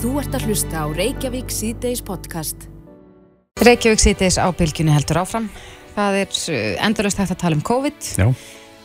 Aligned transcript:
Þú 0.00 0.14
ert 0.16 0.32
að 0.32 0.44
hlusta 0.48 0.80
á 0.80 0.86
Reykjavík 0.96 1.50
síðdeis 1.52 2.00
podcast. 2.00 2.62
Reykjavík 3.60 4.00
síðdeis 4.00 4.38
á 4.40 4.48
bylgjunni 4.56 4.94
heldur 4.94 5.20
áfram. 5.20 5.50
Það 5.92 6.16
er 6.22 6.30
uh, 6.32 6.62
endurist 6.86 7.20
hægt 7.20 7.34
að 7.34 7.40
tala 7.42 7.58
um 7.58 7.64
COVID. 7.68 8.08
Já. 8.16 8.30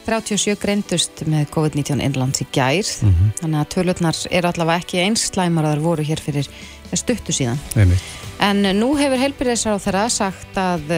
37 0.09 0.57
greindust 0.59 1.23
með 1.31 1.47
COVID-19 1.55 2.03
innlands 2.03 2.43
í 2.43 2.49
gær. 2.51 2.91
Mhm. 3.07 3.31
Þannig 3.39 3.61
að 3.61 3.71
tölutnar 3.77 4.21
eru 4.27 4.51
allavega 4.51 4.83
ekki 4.83 5.01
eins 5.05 5.23
slæmar 5.31 5.69
að 5.69 5.77
þar 5.77 5.85
voru 5.87 6.09
hér 6.11 6.25
fyrir 6.25 6.51
stuttu 6.91 7.37
síðan. 7.39 7.63
Einmitt. 7.79 8.11
En 8.43 8.67
nú 8.75 8.91
hefur 8.99 9.23
heilbyrðisar 9.23 9.79
á 9.79 9.83
þeirra 9.87 10.05
sagt 10.11 10.59
að 10.59 10.97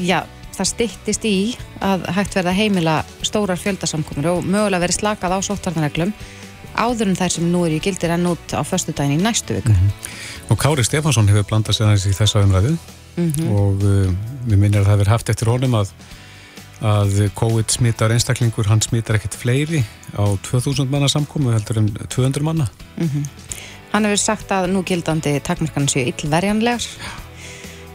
já, 0.00 0.24
það 0.56 0.72
styttist 0.72 1.28
í 1.28 1.38
að 1.84 2.08
hægt 2.16 2.40
verða 2.40 2.56
heimila 2.56 3.00
stórar 3.20 3.60
fjöldasamkomur 3.60 4.32
og 4.38 4.44
mögulega 4.48 4.86
verið 4.88 5.02
slakað 5.02 5.36
á 5.36 5.38
sóttvarnarreglum 5.44 6.16
áður 6.80 7.10
en 7.12 7.18
þær 7.20 7.34
sem 7.36 7.50
nú 7.52 7.66
eru 7.66 7.76
í 7.76 7.82
gildir 7.84 8.14
enn 8.16 8.26
út 8.30 8.54
á 8.56 8.62
föstudaginn 8.64 9.18
í 9.18 9.22
næstu 9.22 9.58
viku. 9.58 9.74
Og 10.50 10.58
Kári 10.58 10.82
Stefánsson 10.86 11.28
hefur 11.30 11.44
blandað 11.50 11.76
sér 11.78 11.90
aðeins 11.90 12.08
í 12.10 12.16
þessa 12.16 12.42
umræðu 12.46 12.74
Mhm. 13.20 13.46
og 13.52 13.82
uh, 13.84 14.12
við 14.46 14.56
minnir 14.56 14.80
að 14.80 14.86
það 14.86 14.92
hefur 14.94 15.08
haft 15.10 15.28
eftir 15.32 15.48
honum 15.50 15.74
að, 15.74 15.88
að 16.80 17.16
COVID 17.36 17.72
smittar 17.74 18.12
einstaklingur, 18.14 18.68
hann 18.70 18.80
smittar 18.80 19.18
ekkert 19.18 19.34
fleiri 19.36 19.82
á 20.16 20.24
2000 20.46 20.88
manna 20.88 21.08
samkomu 21.10 21.52
heldur 21.52 21.82
en 21.82 21.90
200 22.08 22.44
manna. 22.46 22.68
Hann 23.92 24.06
hefur 24.06 24.22
sagt 24.22 24.52
að 24.54 24.70
nú 24.70 24.84
gildandi 24.86 25.34
takmarkan 25.42 25.88
séu 25.90 26.06
illverjanlegar. 26.06 26.86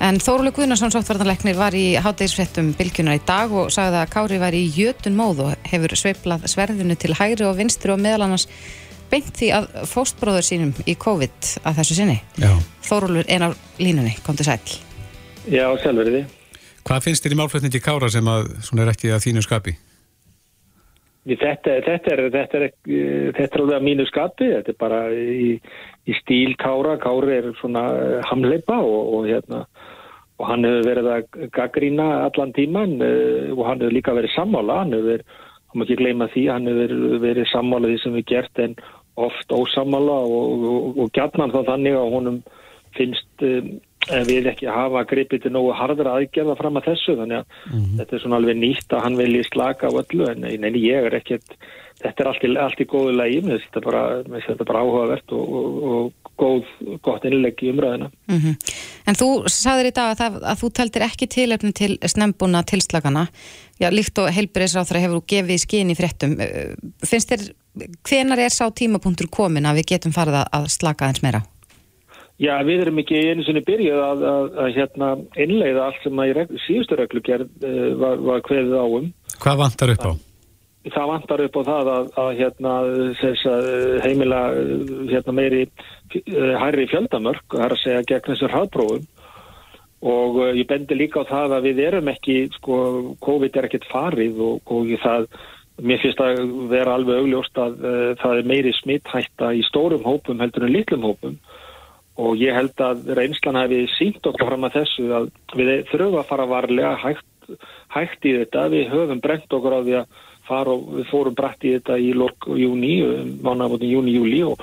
En 0.04 0.18
Þórulega 0.22 0.58
Guðnarsson 0.60 0.92
sóttvartanleiknir 0.94 1.56
var 1.58 1.74
í 1.78 1.96
hátegisfrettum 2.04 2.74
bylgjunar 2.78 3.18
í 3.18 3.22
dag 3.26 3.52
og 3.56 3.72
sagði 3.74 4.02
að 4.02 4.12
Kári 4.14 4.40
var 4.42 4.54
í 4.58 4.66
jötun 4.76 5.16
móð 5.18 5.40
og 5.46 5.70
hefur 5.72 5.96
sveiplað 5.98 6.44
sverðinu 6.52 6.98
til 7.00 7.16
hægri 7.16 7.48
og 7.48 7.56
vinstri 7.58 7.94
og 7.94 8.02
meðal 8.04 8.28
annars 8.28 8.46
beint 9.10 9.32
því 9.40 9.50
að 9.56 9.70
fóstbróður 9.90 10.46
sínum 10.46 10.74
í 10.86 10.98
COVID 11.00 11.50
að 11.64 11.80
þessu 11.80 11.98
sinni. 12.02 12.18
Já. 12.42 12.52
Þórólfur 12.86 13.30
er 13.32 13.48
á 13.48 13.50
línunni, 13.80 14.14
kom 14.26 14.38
til 14.38 14.46
sæl. 14.50 14.60
Já, 15.48 15.66
selveriði. 15.82 16.26
Hvað 16.86 17.08
finnst 17.08 17.26
þér 17.26 17.34
í 17.38 17.40
málflutningi 17.40 17.82
Kára 17.82 18.12
sem 18.14 18.28
að 18.30 18.52
svona 18.68 18.86
er 18.86 18.94
ekki 18.94 19.14
að 19.16 19.24
þínu 19.26 19.46
skapi? 19.48 19.78
Þetta, 21.26 21.80
þetta, 21.82 22.12
er, 22.14 22.20
þetta, 22.30 22.58
er, 22.60 22.64
ekki- 22.68 22.98
þetta 23.34 23.56
er 23.58 23.62
alveg 23.64 23.80
að 23.80 23.86
mínu 23.88 24.04
skapi, 24.06 24.50
þetta 24.52 24.70
er 24.70 24.76
bara 24.78 25.00
í, 25.10 25.56
í 26.06 26.18
stíl 26.20 26.52
Kára, 26.62 27.00
Kári 27.02 27.40
er 27.40 27.48
svona 27.58 27.82
eh, 27.98 28.20
hamleipa 28.30 28.78
og, 28.86 29.08
og, 29.18 29.26
hérna, 29.32 29.64
og 30.36 30.50
hann 30.50 30.68
hefur 30.68 30.90
verið 30.90 31.10
að 31.14 31.50
gaggrína 31.56 32.06
allan 32.26 32.54
tíman 32.56 33.00
eh, 33.04 33.52
og 33.56 33.64
hann 33.70 33.84
hefur 33.84 33.96
líka 33.96 34.16
verið 34.18 34.36
sammála, 34.36 34.82
hann 34.84 34.96
hefur 34.96 35.12
verið, 35.14 35.42
hann 35.70 35.80
má 35.80 35.86
ekki 35.88 36.00
gleyma 36.02 36.30
því, 36.34 36.46
hann 36.52 36.70
hefur 36.70 36.82
verið, 36.84 37.18
verið 37.24 37.50
sammála 37.54 37.92
því 37.92 38.04
sem 38.04 38.20
við 38.20 38.30
gert 38.34 38.64
en 38.66 38.78
oft 39.26 39.56
ósammála 39.56 40.20
og, 40.28 40.66
og, 40.72 41.02
og 41.06 41.12
gjarnan 41.16 41.54
þá 41.54 41.62
þannig 41.72 42.00
að 42.00 42.16
honum 42.18 42.40
finnst 42.96 43.46
um, 43.48 43.72
við 44.28 44.50
ekki 44.52 44.68
hafa 44.70 45.06
gripið 45.10 45.46
til 45.46 45.54
nógu 45.56 45.72
harðra 45.76 46.18
aðgerða 46.20 46.58
fram 46.60 46.80
að 46.80 46.92
þessu. 46.92 47.16
Þannig 47.22 47.40
að 47.40 47.80
þetta 48.00 48.16
er 48.16 48.24
svona 48.24 48.40
alveg 48.42 48.60
nýtt 48.60 48.94
að 48.94 49.04
hann 49.06 49.18
vilji 49.20 49.48
slaka 49.48 49.90
á 49.90 49.98
öllu 50.04 50.28
en, 50.30 50.46
en 50.46 50.78
ég 50.80 51.10
er 51.10 51.18
ekkert 51.18 51.58
þetta 52.06 52.24
er 52.24 52.30
allt 52.32 52.46
í, 52.48 52.52
allt 52.66 52.82
í 52.82 52.88
góðu 52.94 53.16
lagi 53.18 53.42
mér 53.46 53.58
finnst 53.60 53.74
þetta 53.74 53.86
bara, 53.90 54.64
bara 54.72 54.84
áhugavert 54.86 55.34
og, 55.36 55.56
og, 55.60 55.76
og 55.96 56.32
góð, 56.36 56.72
gott 57.06 57.26
innlegg 57.30 57.62
í 57.66 57.72
umræðina 57.74 58.10
Mm 58.30 58.56
En 59.06 59.14
þú 59.14 59.28
sagðir 59.54 59.92
í 59.92 59.94
dag 59.94 60.12
að, 60.16 60.18
það, 60.24 60.38
að 60.50 60.62
þú 60.64 60.68
teldir 60.80 61.04
ekki 61.06 61.28
tilefni 61.30 61.70
til 61.78 61.92
snembúna 62.10 62.64
tilslagana. 62.66 63.28
Já, 63.78 63.92
líkt 63.94 64.18
og 64.18 64.32
heilbyrðisráþra 64.34 65.02
hefur 65.04 65.20
þú 65.20 65.28
gefið 65.30 65.60
skinn 65.62 65.92
í 65.94 65.96
fréttum. 66.00 66.34
Eh, 66.42 66.72
Finnst 67.06 67.30
þér, 67.30 67.44
hvenar 68.10 68.42
er 68.42 68.50
sá 68.56 68.66
tímapunktur 68.74 69.30
komin 69.30 69.70
að 69.70 69.84
við 69.84 69.92
getum 69.94 70.16
farið 70.16 70.40
að- 70.42 70.50
að 70.58 70.66
slaka 70.74 71.06
aðeins 71.06 71.22
meira? 71.22 71.44
Já, 72.42 72.58
við 72.66 72.82
erum 72.88 72.98
ekki 73.00 73.22
einu 73.30 73.46
sinni 73.46 73.62
byrjuð 73.64 74.02
að, 74.10 74.24
að, 74.34 74.48
að 74.66 74.74
hérna 74.76 75.12
innleiða 75.46 75.86
allt 75.86 76.02
sem 76.04 76.18
að 76.20 76.32
í 76.32 76.34
reg, 76.40 76.50
síðustu 76.66 76.98
reglugerð 77.00 77.46
uh, 77.64 77.94
var, 78.02 78.18
var 78.26 78.42
kveðið 78.50 78.74
á 78.76 78.86
um 78.90 79.12
Hvað 79.38 79.62
vantar 79.62 79.94
upp 79.94 80.04
á? 80.10 80.12
Það 80.94 81.10
vantar 81.10 81.44
upp 81.46 81.58
á 81.58 81.62
það 81.70 81.90
að, 81.92 82.08
að 82.22 82.30
hérna, 82.40 82.74
þess 83.22 83.50
að 83.50 83.68
heimila 84.06 84.42
eh, 84.54 84.86
hérna, 85.10 85.36
meiri 85.40 85.64
eh, 85.66 86.54
hærri 86.62 86.88
fjöldamörk, 86.92 87.46
það 87.54 87.66
er 87.66 87.76
að 87.76 87.82
segja 87.82 88.06
gegn 88.12 88.32
þessu 88.32 88.52
hraðprófum. 88.54 89.12
Og 90.06 90.38
ég 90.54 90.68
bendi 90.70 90.98
líka 90.98 91.24
á 91.26 91.32
það 91.32 91.56
að 91.56 91.68
við 91.70 91.80
erum 91.88 92.10
ekki, 92.12 92.38
sko, 92.60 92.78
COVID 93.26 93.56
er 93.58 93.68
ekkert 93.70 93.88
farið 93.90 94.42
og, 94.44 94.60
og 94.70 94.92
það, 95.02 95.26
mér 95.82 96.02
finnst 96.04 96.22
að 96.22 96.42
vera 96.70 96.94
alveg 96.94 97.24
augljóst 97.24 97.58
að 97.58 97.80
uh, 97.82 98.12
það 98.22 98.42
er 98.42 98.50
meiri 98.52 98.74
smitthætta 98.76 99.50
í 99.56 99.64
stórum 99.66 100.06
hópum 100.06 100.44
heldur 100.44 100.68
en 100.68 100.76
litlum 100.76 101.08
hópum. 101.08 101.40
Og 102.22 102.38
ég 102.38 102.54
held 102.54 102.84
að 102.86 103.10
reynslan 103.18 103.58
hafi 103.58 103.82
sínt 103.96 104.22
okkur 104.22 104.52
fram 104.52 104.68
að 104.68 104.78
þessu 104.78 105.08
að 105.16 105.32
við 105.58 105.74
þurfum 105.90 106.20
að 106.22 106.30
fara 106.30 106.46
varlega 106.54 106.94
hægt, 107.02 107.50
hægt 107.96 108.30
í 108.30 108.36
þetta, 108.44 108.70
við 108.76 108.94
höfum 108.94 109.24
brent 109.26 109.58
okkur 109.58 109.80
á 109.80 109.80
því 109.82 109.98
að 110.04 110.22
fara 110.48 110.74
og 110.76 110.98
við 111.00 111.08
fórum 111.12 111.38
brætt 111.38 111.66
í 111.66 111.76
þetta 111.78 112.00
í 112.02 112.12
lok 112.18 112.50
júni, 112.58 112.98
mánafóttin 113.46 113.94
júni, 113.94 114.16
júli 114.18 114.42
og, 114.48 114.62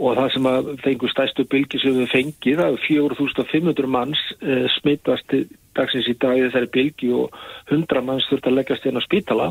og 0.00 0.16
það 0.18 0.34
sem 0.34 0.50
að 0.50 0.72
fengur 0.84 1.12
stæstu 1.12 1.46
bylgi 1.50 1.80
sem 1.82 1.96
við 1.98 2.12
fengið, 2.14 2.60
það 2.62 2.76
er 2.76 2.84
4500 2.86 3.90
manns 3.96 4.22
eh, 4.40 4.66
smittast 4.78 5.36
dagsins 5.76 6.08
í 6.10 6.16
dag 6.18 6.38
í 6.38 6.44
þessari 6.48 6.70
bylgi 6.74 7.12
og 7.14 7.36
100 7.70 8.04
manns 8.06 8.28
þurft 8.30 8.50
að 8.50 8.58
leggjast 8.58 8.88
inn 8.88 8.98
á 8.98 9.02
spítala 9.04 9.50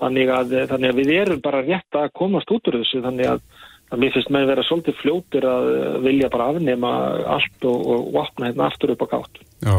þannig 0.00 0.32
að, 0.32 0.54
þannig 0.70 0.92
að 0.92 1.00
við 1.00 1.12
erum 1.16 1.42
bara 1.44 1.64
rétt 1.64 1.98
að 1.98 2.12
komast 2.16 2.50
út 2.54 2.70
úr 2.70 2.80
þessu 2.80 3.02
þannig 3.04 3.32
að, 3.34 3.42
að 3.90 4.02
mér 4.02 4.14
finnst 4.14 4.32
með 4.34 4.46
vera 4.52 4.66
svolítið 4.66 5.00
fljótir 5.00 5.48
að 5.48 5.72
eh, 5.72 5.96
vilja 6.06 6.30
bara 6.32 6.50
afnema 6.54 6.92
allt 7.36 7.66
og, 7.68 7.80
og, 7.94 8.20
opna 8.22 8.50
hérna 8.50 8.68
aftur 8.70 8.94
upp 8.94 9.04
á 9.04 9.12
gátt. 9.16 9.42
Já. 9.66 9.76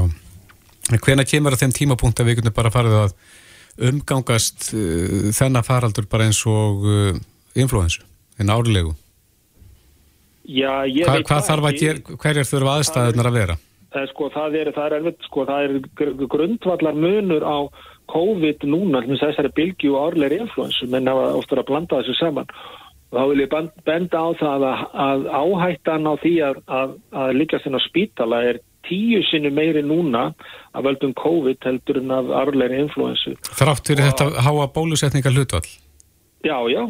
En 0.91 1.01
hvena 1.05 1.25
kemur 1.27 1.55
að 1.55 1.63
þeim 1.63 1.77
tímapunkt 1.77 2.21
að 2.21 2.29
við 2.29 2.41
getum 2.41 2.57
bara 2.57 2.73
farið 2.73 2.97
að 3.05 3.15
umgangast 3.79 4.71
uh, 4.75 5.29
þennan 5.35 5.67
faraldur 5.67 6.07
bara 6.11 6.27
eins 6.27 6.41
og 6.49 6.85
uh, 6.87 7.21
influensu, 7.55 8.03
en 8.39 8.51
árlegu? 8.53 8.95
Já, 10.51 10.83
ég 10.89 11.05
Hva, 11.05 11.19
veit 11.19 11.27
hvað 11.29 11.47
þarf 11.47 11.69
að 11.69 11.79
gera, 11.79 12.17
hverjar 12.23 12.49
þurfa 12.49 12.75
aðstæðunar 12.79 13.29
að 13.29 13.37
vera? 13.37 13.57
Það 13.91 14.01
er 14.01 14.11
sko, 14.11 14.27
það 14.33 14.55
er, 14.59 14.69
það 14.75 14.93
er 14.95 15.07
sko, 15.27 15.45
það 15.47 15.65
er 15.65 15.73
gr- 15.99 16.27
grundvallar 16.31 16.95
munur 16.97 17.43
á 17.45 17.57
COVID 18.11 18.65
núna, 18.67 19.01
þessari 19.07 19.51
bylgju 19.55 19.95
og 19.95 20.11
árleiri 20.11 20.41
influensu, 20.43 20.87
menn 20.91 21.07
hafa 21.07 21.31
ofta 21.39 21.59
að 21.59 21.67
blanda 21.69 21.99
þessu 22.01 22.17
saman. 22.19 22.49
Og 23.11 23.19
þá 23.19 23.23
vil 23.27 23.43
ég 23.43 23.55
benda 23.87 24.23
á 24.23 24.29
það 24.39 24.65
að, 24.71 24.83
að 25.05 25.25
áhættan 25.41 26.07
á 26.07 26.13
því 26.23 26.33
að, 26.47 26.59
að, 26.79 26.93
að 27.21 27.33
líkast 27.39 27.67
inn 27.67 27.75
á 27.75 27.81
spítala 27.83 28.41
er 28.47 28.61
tíu 28.87 29.21
sinni 29.29 29.51
meiri 29.53 29.83
núna 29.85 30.31
af 30.73 30.83
völdum 30.85 31.13
COVID 31.17 31.61
heldur 31.67 32.01
en 32.01 32.11
af 32.11 32.33
árleiri 32.41 32.81
influensu. 32.85 33.35
Þrátt 33.59 33.87
fyrir 33.87 34.09
þetta 34.09 34.43
háa 34.45 34.67
bólusetningar 34.73 35.35
hlutvall? 35.35 35.69
Já, 36.41 36.57
já, 36.73 36.81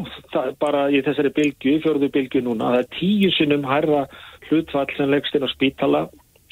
bara 0.60 0.86
í 0.88 1.02
þessari 1.04 1.28
bylgju, 1.36 1.80
fjörðu 1.84 2.08
bylgju 2.12 2.40
núna, 2.46 2.70
það 2.72 2.78
er 2.78 2.92
tíu 2.96 3.32
sinnum 3.36 3.66
hærra 3.68 4.06
hlutfall 4.48 4.88
sem 4.96 5.10
leggst 5.12 5.36
inn 5.36 5.44
á 5.44 5.50
spítala 5.52 6.06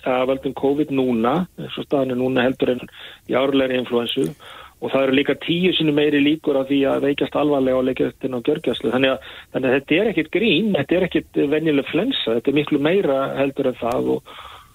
að 0.05 0.27
völdum 0.29 0.57
COVID 0.57 0.93
núna, 0.93 1.47
eins 1.61 1.79
og 1.81 1.87
staðan 1.87 2.13
er 2.13 2.21
núna 2.21 2.45
heldur 2.45 2.75
en 2.75 2.83
í 3.29 3.37
árlegri 3.37 3.81
influensu 3.81 4.27
og 4.81 4.93
það 4.93 5.07
eru 5.07 5.17
líka 5.17 5.37
tíu 5.45 5.73
sinnum 5.77 5.97
meiri 5.97 6.21
líkur 6.25 6.57
á 6.61 6.65
því 6.69 6.79
að 6.89 7.07
veikjast 7.09 7.37
alvarlega 7.37 7.81
og 7.81 7.87
leggjast 7.89 8.25
inn 8.25 8.37
á 8.37 8.45
gjörgjastlu. 8.45 8.93
Þannig 8.95 9.13
að, 9.13 9.27
þannig 9.53 9.69
að 9.69 9.77
þetta 9.77 9.99
er 9.99 10.13
ekkit 10.13 10.31
grín, 10.37 10.71
þetta 10.77 10.97
er 10.97 11.07
ekkit 11.09 11.41
venjuleg 11.53 11.91
flensa, 11.91 12.37
þetta 12.39 12.53
er 12.53 12.57
miklu 12.57 12.81
meira 12.85 13.19
heldur 13.37 13.69
en 13.73 13.81
það 13.81 14.09
og, 14.17 14.33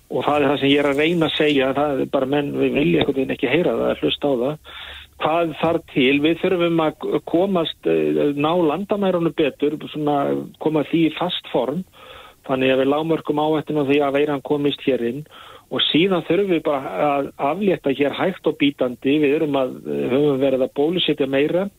og 0.10 0.26
það 0.26 0.36
er 0.36 0.48
það 0.50 0.60
sem 0.62 0.72
ég 0.72 0.82
er 0.82 0.90
að 0.90 1.00
reyna 1.02 1.30
að 1.30 1.38
segja, 1.40 1.72
það 1.78 2.04
er 2.04 2.12
bara 2.14 2.30
menn 2.30 2.52
við 2.54 2.76
vilja 2.78 3.02
einhvern 3.02 3.18
veginn 3.20 3.36
ekki 3.36 3.52
heyra 3.52 3.78
það, 3.80 4.04
hlusta 4.04 4.30
á 4.30 4.34
það. 4.42 4.76
Hvað 5.16 5.54
þarf 5.62 5.86
til, 5.94 6.14
við 6.26 6.42
þurfum 6.42 6.82
að 6.84 7.06
komast, 7.32 7.88
eh, 7.88 8.20
ná 8.36 8.52
landamærunu 8.70 9.32
betur, 9.36 9.78
svona 9.94 10.18
koma 10.60 10.84
því 10.90 11.06
í 11.08 11.16
fast 11.16 11.48
form, 11.54 11.86
þannig 12.46 12.74
að 12.74 12.82
við 12.84 12.92
lámörkum 12.92 13.42
áhættinu 13.42 13.88
því 13.88 14.02
að 14.04 14.18
veiran 14.20 14.46
komist 14.46 14.84
hér 14.86 15.02
inn. 15.08 15.24
Og 15.72 15.82
síðan 15.82 16.26
þurfum 16.28 16.52
við 16.54 16.62
bara 16.68 16.92
að 17.08 17.32
aflétta 17.38 17.96
hér 17.96 18.14
hægt 18.14 18.46
og 18.46 18.60
bítandi, 18.60 19.18
við 19.24 19.40
erum 19.40 19.58
að, 19.58 19.74
eh, 19.88 20.06
höfum 20.12 20.44
verið 20.44 20.68
að 20.68 20.76
bólusetja 20.76 21.28
meira, 21.28 21.70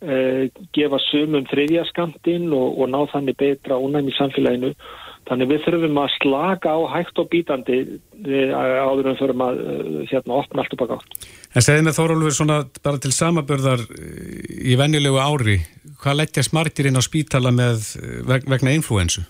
uh, 0.00 0.48
gefa 0.72 0.98
sumum 1.10 1.44
þriðjaskamtinn 1.50 2.48
og, 2.56 2.80
og 2.80 2.88
ná 2.88 3.00
þannig 3.12 3.36
betra 3.36 3.76
ónæmi 3.76 4.14
samfélaginu, 4.16 4.74
þannig 5.28 5.50
við 5.50 5.64
þurfum 5.66 5.98
að 6.02 6.14
slaka 6.16 6.72
á 6.74 6.78
hægt 6.94 7.20
og 7.22 7.28
bítandi 7.32 7.80
uh, 7.86 8.54
áður 8.86 9.10
en 9.12 9.18
þurfum 9.20 9.44
að 9.46 9.60
uh, 9.64 9.98
hérna 10.10 10.38
opna 10.40 10.64
allt 10.64 10.76
upp 10.76 10.86
að 10.86 10.94
gátt. 10.94 11.28
En 11.50 11.66
segði 11.66 11.86
með 11.86 11.98
Þórólfur 11.98 12.36
svona 12.38 12.60
bara 12.84 13.02
til 13.02 13.12
samabörðar 13.14 13.84
í 13.90 14.78
venjulegu 14.78 15.18
ári, 15.18 15.58
hvað 16.02 16.22
leggjast 16.22 16.54
margir 16.56 16.90
inn 16.90 17.00
á 17.00 17.02
spítala 17.02 17.50
með 17.54 17.84
eh, 17.98 18.16
veg- 18.28 18.48
vegna 18.50 18.74
influensu? 18.78 19.26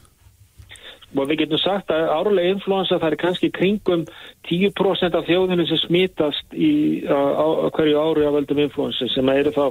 og 1.19 1.27
við 1.27 1.41
getum 1.43 1.59
sagt 1.59 1.91
að 1.91 2.11
árlega 2.15 2.55
influensa 2.55 2.99
það 3.01 3.09
er 3.09 3.21
kannski 3.25 3.49
kringum 3.55 4.05
10% 4.47 5.17
af 5.19 5.27
þjóðinu 5.27 5.67
sem 5.67 5.81
smitast 5.83 6.55
í, 6.55 7.03
á, 7.11 7.19
á 7.19 7.67
hverju 7.75 7.99
ári 7.99 8.27
af 8.29 8.37
völdum 8.37 8.63
influensa 8.63 9.09
sem 9.11 9.33
eru 9.33 9.51
þá 9.57 9.65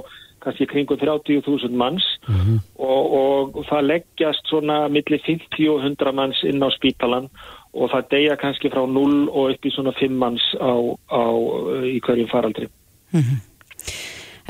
kannski 0.44 0.66
kringum 0.70 0.98
30.000 1.00 1.76
manns 1.76 2.06
og, 2.78 3.56
og 3.56 3.64
það 3.68 3.88
leggjast 3.92 4.50
svona 4.50 4.82
millir 4.92 5.22
50 5.26 5.68
og 5.72 5.84
100 5.84 6.14
manns 6.16 6.42
inn 6.48 6.62
á 6.64 6.68
spítalan 6.74 7.30
og 7.72 7.90
það 7.92 8.08
deyja 8.14 8.36
kannski 8.40 8.70
frá 8.72 8.82
0 8.86 9.28
og 9.28 9.54
upp 9.54 9.66
í 9.66 9.74
svona 9.74 9.94
5 9.98 10.16
manns 10.18 10.46
á, 10.58 10.74
á, 11.12 11.22
í 11.86 11.98
hverjum 12.02 12.30
faraldri. 12.32 12.70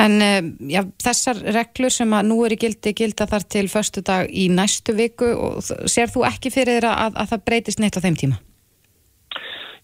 En 0.00 0.14
eh, 0.24 0.40
já, 0.72 0.80
þessar 1.02 1.42
reglur 1.52 1.92
sem 1.92 2.12
að 2.16 2.30
nú 2.30 2.38
er 2.46 2.54
í 2.56 2.60
gildi 2.60 2.94
gilda 2.96 3.26
þar 3.28 3.44
til 3.52 3.66
förstu 3.68 4.02
dag 4.06 4.30
í 4.32 4.46
næstu 4.48 4.94
viku 4.96 5.28
og 5.34 5.60
sér 5.64 6.08
þú 6.12 6.24
ekki 6.30 6.52
fyrir 6.54 6.80
þér 6.80 6.88
að, 6.92 7.18
að 7.20 7.34
það 7.34 7.44
breytist 7.50 7.82
neitt 7.82 7.98
á 8.00 8.04
þeim 8.04 8.16
tíma? 8.22 8.40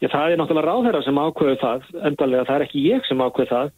Já, 0.00 0.08
það 0.12 0.32
er 0.32 0.40
náttúrulega 0.40 0.68
ráðherra 0.68 1.02
sem 1.04 1.20
ákveður 1.20 1.60
það, 1.60 1.84
endalega 2.08 2.48
það 2.48 2.56
er 2.56 2.64
ekki 2.66 2.84
ég 2.84 3.06
sem 3.08 3.20
ákveður 3.24 3.52
það 3.52 3.70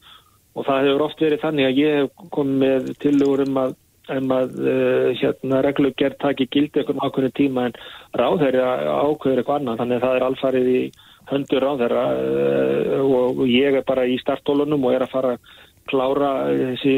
og 0.58 0.64
það 0.66 0.88
hefur 0.88 1.04
oft 1.06 1.22
verið 1.22 1.44
þannig 1.44 1.68
að 1.68 1.82
ég 1.82 2.00
hef 2.00 2.24
komið 2.34 2.62
með 2.62 2.88
tillögur 3.04 3.44
um 3.44 3.60
að, 3.62 3.76
um 4.14 4.32
að 4.34 4.56
uh, 4.64 5.10
hérna, 5.20 5.60
reglugjert 5.66 6.18
taki 6.22 6.48
gildi 6.50 6.82
eitthvað 6.82 7.04
ákveðinu 7.04 7.36
tíma 7.38 7.68
en 7.68 7.78
ráðherra 8.18 8.72
ákveður 9.04 9.42
eitthvað 9.42 9.60
annað, 9.60 9.80
þannig 9.82 9.98
að 9.98 10.06
það 10.06 10.18
er 10.18 10.26
alfarið 10.28 10.70
í 10.72 10.82
höndur 11.28 11.64
ráðherra 11.66 12.04
uh, 12.16 13.16
og 13.22 13.42
ég 13.50 13.78
er 13.80 13.86
bara 13.88 14.08
í 14.08 14.18
startólunum 14.22 14.88
og 14.88 14.96
er 14.96 15.06
að 15.06 15.14
fara 15.14 15.34
að 15.36 15.56
klára 15.88 16.32
þessi, 16.52 16.96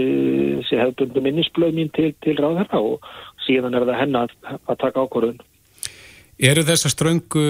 þessi 0.61 0.79
hefðbundu 0.81 1.23
minnisblöð 1.23 1.77
mín 1.77 1.93
til, 1.95 2.11
til 2.25 2.35
ráðherra 2.41 2.81
og 2.83 3.05
síðan 3.47 3.77
er 3.79 3.87
það 3.87 4.01
henn 4.01 4.19
að, 4.19 4.33
að 4.67 4.81
taka 4.81 5.05
ákvörðun. 5.05 5.45
Eru 6.51 6.65
þessar 6.67 6.95
ströngu 6.95 7.45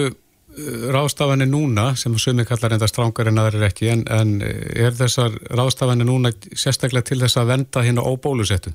ráðstafanir 0.95 1.49
núna, 1.51 1.95
sem 1.97 2.15
sumi 2.19 2.45
kallar 2.49 2.75
enda 2.75 2.89
strángar 2.91 3.31
en 3.31 3.39
aðrir 3.39 3.69
ekki, 3.69 3.91
en, 3.93 4.05
en 4.11 4.41
er 4.43 4.97
þessar 4.99 5.37
ráðstafanir 5.55 6.09
núna 6.09 6.33
sérstaklega 6.51 7.07
til 7.11 7.21
þess 7.23 7.39
að 7.41 7.53
venda 7.53 7.85
hérna 7.87 8.05
óbólusettu? 8.07 8.73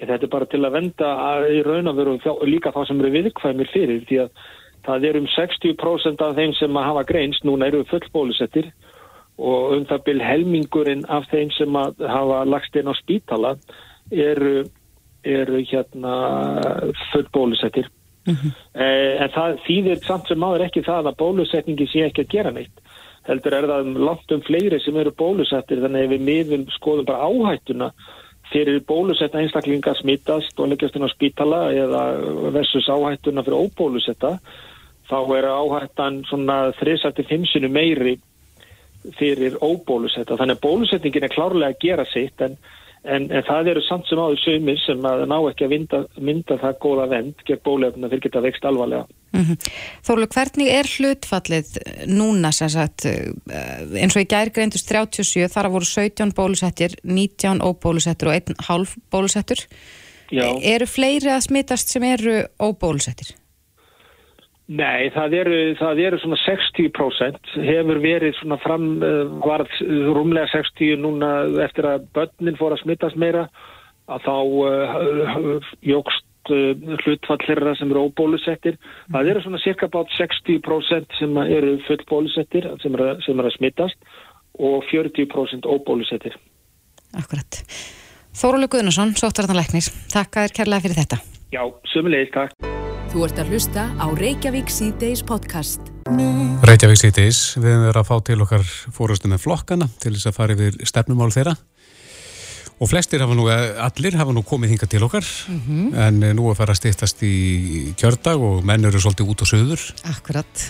Já, 0.00 0.06
þetta 0.08 0.24
er 0.26 0.32
bara 0.32 0.48
til 0.48 0.62
að 0.64 0.76
venda 0.78 1.10
í 1.52 1.60
raun 1.66 1.90
og 1.92 1.96
veru 1.98 2.16
þá- 2.24 2.42
líka 2.48 2.72
þá 2.72 2.80
sem 2.88 3.00
eru 3.00 3.12
viðkvæmir 3.18 3.70
fyrir 3.72 4.02
því 4.08 4.20
að 4.24 4.30
það 4.86 5.04
er 5.10 5.18
um 5.20 5.28
60% 5.28 6.24
af 6.24 6.36
þeim 6.38 6.54
sem 6.56 6.78
að 6.80 6.88
hafa 6.88 7.04
greinst 7.10 7.44
núna 7.44 7.68
eru 7.68 7.84
fullbólusettir 7.90 8.70
og 9.38 9.76
um 9.76 9.86
það 9.88 10.04
byrj 10.08 10.24
helmingurinn 10.24 11.04
af 11.08 11.28
þeim 11.30 11.52
sem 11.56 11.76
að 11.76 12.00
hafa 12.08 12.42
lagst 12.48 12.76
inn 12.76 12.88
á 12.88 12.94
spítala 12.96 13.54
eru, 14.10 14.64
eru 15.24 15.62
hérna 15.68 16.14
fullbólusettir. 17.12 17.88
Eh, 18.28 19.14
en 19.22 19.30
það 19.34 19.60
þýðir 19.66 20.00
samt 20.04 20.28
sem 20.28 20.40
maður 20.40 20.66
ekki 20.66 20.84
það 20.86 21.10
að 21.10 21.20
bólusetningi 21.22 21.86
sé 21.90 22.06
ekki 22.06 22.26
að 22.26 22.34
gera 22.34 22.54
neitt. 22.54 22.82
Heldur 23.28 23.56
er 23.56 23.68
það 23.68 23.86
um 23.86 24.00
langt 24.06 24.34
um 24.34 24.42
fleiri 24.44 24.80
sem 24.80 24.96
eru 25.00 25.12
bólusettir 25.16 25.82
þannig 25.82 26.06
að 26.06 26.14
við 26.14 26.26
miðum 26.28 26.66
skoðum 26.76 27.08
bara 27.08 27.28
áhættuna 27.28 27.90
fyrir 28.50 28.80
bólusetta 28.86 29.38
einstaklinga 29.40 29.94
smittast 30.00 30.58
og 30.58 30.72
leggjast 30.72 30.96
inn 30.98 31.06
á 31.06 31.10
spítala 31.12 31.60
eða 31.70 32.02
versus 32.56 32.88
áhættuna 32.90 33.44
fyrir 33.46 33.68
óbólusetta 33.68 34.34
þá 35.10 35.18
er 35.36 35.48
áhættan 35.50 36.20
svona 36.28 36.58
3-5 36.80 37.46
sinu 37.50 37.70
meiri 37.72 38.16
fyrir 39.16 39.56
óbólusetta. 39.64 40.36
Þannig 40.36 40.58
að 40.58 40.64
bólusetningin 40.66 41.26
er 41.26 41.34
klárlega 41.34 41.72
að 41.72 41.80
gera 41.84 42.06
sitt 42.10 42.44
en, 42.44 42.56
en, 43.04 43.26
en 43.30 43.44
það 43.46 43.70
eru 43.72 43.82
samt 43.86 44.08
sem 44.08 44.20
áður 44.20 44.42
sömur 44.42 44.78
sem 44.84 45.06
að 45.08 45.24
ná 45.30 45.36
ekki 45.38 45.66
að 45.66 45.72
mynda, 45.74 46.00
mynda 46.20 46.58
það 46.60 46.76
góða 46.84 47.06
vend 47.14 47.44
gegn 47.48 47.62
bólefna 47.66 48.10
fyrir 48.12 48.24
geta 48.26 48.44
vext 48.44 48.68
alvarlega. 48.68 49.06
Mm 49.30 49.56
Þólu, 50.06 50.26
hvernig 50.26 50.68
er 50.74 50.88
hlutfallið 50.90 51.72
núna 52.10 52.52
sem 52.52 52.68
sagt, 52.68 53.06
eh, 53.06 53.30
eins 54.02 54.16
og 54.16 54.24
í 54.24 54.28
gær 54.28 54.50
greindust 54.50 54.88
37, 54.90 55.48
þar 55.48 55.68
að 55.68 55.76
voru 55.78 55.84
17 55.84 56.34
bólusettir, 56.34 56.96
19 57.04 57.60
óbólusettir 57.62 58.28
og 58.28 58.34
1,5 58.34 58.96
bólusettur. 59.10 59.66
Já. 60.30 60.46
Eru 60.62 60.86
fleiri 60.86 61.30
að 61.30 61.46
smitast 61.46 61.88
sem 61.88 62.02
eru 62.02 62.44
óbólusettir? 62.58 63.34
Nei, 64.70 65.08
það 65.10 65.34
eru, 65.34 65.58
það 65.80 66.00
eru 66.04 66.18
svona 66.22 66.36
60% 66.44 67.54
hefur 67.66 67.98
verið 68.04 68.36
svona 68.38 68.58
fram, 68.62 68.86
uh, 69.02 69.24
varð 69.42 69.72
rúmlega 70.14 70.46
60 70.52 71.00
núna 71.02 71.30
eftir 71.64 71.88
að 71.90 72.06
börnin 72.14 72.58
fór 72.60 72.76
að 72.76 72.84
smittast 72.84 73.18
meira 73.18 73.48
að 74.10 74.28
þá 74.28 74.36
uh, 74.36 75.72
jógst 75.82 76.54
uh, 76.54 76.94
hlutfall 77.02 77.40
þeirra 77.48 77.74
sem 77.80 77.90
eru 77.90 78.06
óbólusettir. 78.06 78.78
Það 79.10 79.34
eru 79.34 79.44
svona 79.46 79.62
cirka 79.64 79.90
bát 79.90 80.14
60% 80.14 81.18
sem 81.18 81.42
eru 81.48 81.76
fullbólusettir 81.88 82.70
sem 82.84 82.94
eru, 82.94 83.12
sem 83.26 83.42
eru 83.42 83.50
að 83.50 83.58
smittast 83.58 84.12
og 84.54 84.86
40% 84.92 85.66
óbólusettir. 85.66 86.38
Akkurat. 87.18 87.64
Þórulega 88.38 88.76
Guðnason, 88.76 89.16
sóttvartanleiknir, 89.18 89.90
takk 90.14 90.38
að 90.38 90.46
þér 90.46 90.60
kærlega 90.60 90.86
fyrir 90.86 91.00
þetta. 91.02 91.24
Já, 91.50 91.64
sömulegis, 91.90 92.30
takk. 92.36 92.69
Þú 93.10 93.24
ert 93.26 93.40
að 93.42 93.48
hlusta 93.50 93.88
á 93.98 94.06
Reykjavík 94.14 94.68
C-Days 94.70 95.24
podcast. 95.26 95.82
Reykjavík 96.62 97.00
Cities, 97.00 97.40
við 97.58 97.72
höfum 97.72 97.86
verið 97.88 97.98
að 97.98 98.06
fá 98.06 98.16
til 98.28 98.36
okkar 98.44 98.66
fórustu 98.94 99.30
með 99.32 99.40
flokkana 99.42 99.88
til 99.98 100.12
þess 100.14 100.28
að 100.30 100.36
fara 100.36 100.54
yfir 100.54 100.76
stefnumál 100.86 101.32
þeirra 101.34 101.56
og 102.78 102.88
flestir 102.88 103.24
hafa 103.24 103.34
nú, 103.34 103.48
allir 103.50 104.14
hafa 104.14 104.34
nú 104.36 104.44
komið 104.46 104.76
hinga 104.76 104.88
til 104.94 105.02
okkar 105.08 105.26
en 105.50 106.22
eh, 106.22 106.34
nú 106.38 106.46
er 106.52 106.58
fara 106.60 106.76
að 106.76 106.84
stýttast 106.84 107.24
í 107.26 107.34
kjördag 107.98 108.46
og 108.46 108.62
menn 108.70 108.86
eru 108.86 109.02
svolítið 109.02 109.34
út 109.34 109.42
á 109.42 109.46
söður 109.50 109.82
Akkurat. 110.12 110.66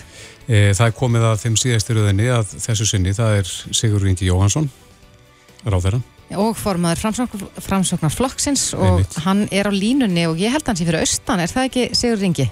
e, 0.49 0.73
það 0.73 0.87
er 0.87 0.97
komið 0.97 1.27
að 1.29 1.43
þeim 1.45 1.59
síðastir 1.61 1.99
rauðinni 2.01 2.31
að 2.33 2.57
þessu 2.57 2.89
sinni, 2.89 3.13
það 3.13 3.43
er 3.43 3.53
Sigur 3.69 4.09
Ingi 4.09 4.31
Jóhansson 4.31 4.71
ráðherra 5.61 6.01
Og 6.39 6.55
formaður 6.59 7.01
framsóknar, 7.03 7.51
framsóknar 7.65 8.13
flokksins 8.15 8.69
og 8.77 9.01
Einmitt. 9.01 9.19
hann 9.25 9.45
er 9.51 9.67
á 9.67 9.73
línunni 9.73 10.27
og 10.29 10.39
ég 10.39 10.53
held 10.53 10.67
hans 10.67 10.81
í 10.83 10.87
fyrir 10.87 11.03
austan, 11.03 11.43
er 11.43 11.51
það 11.51 11.67
ekki 11.69 11.85
Sigur 11.97 12.21
Ringi? 12.21 12.47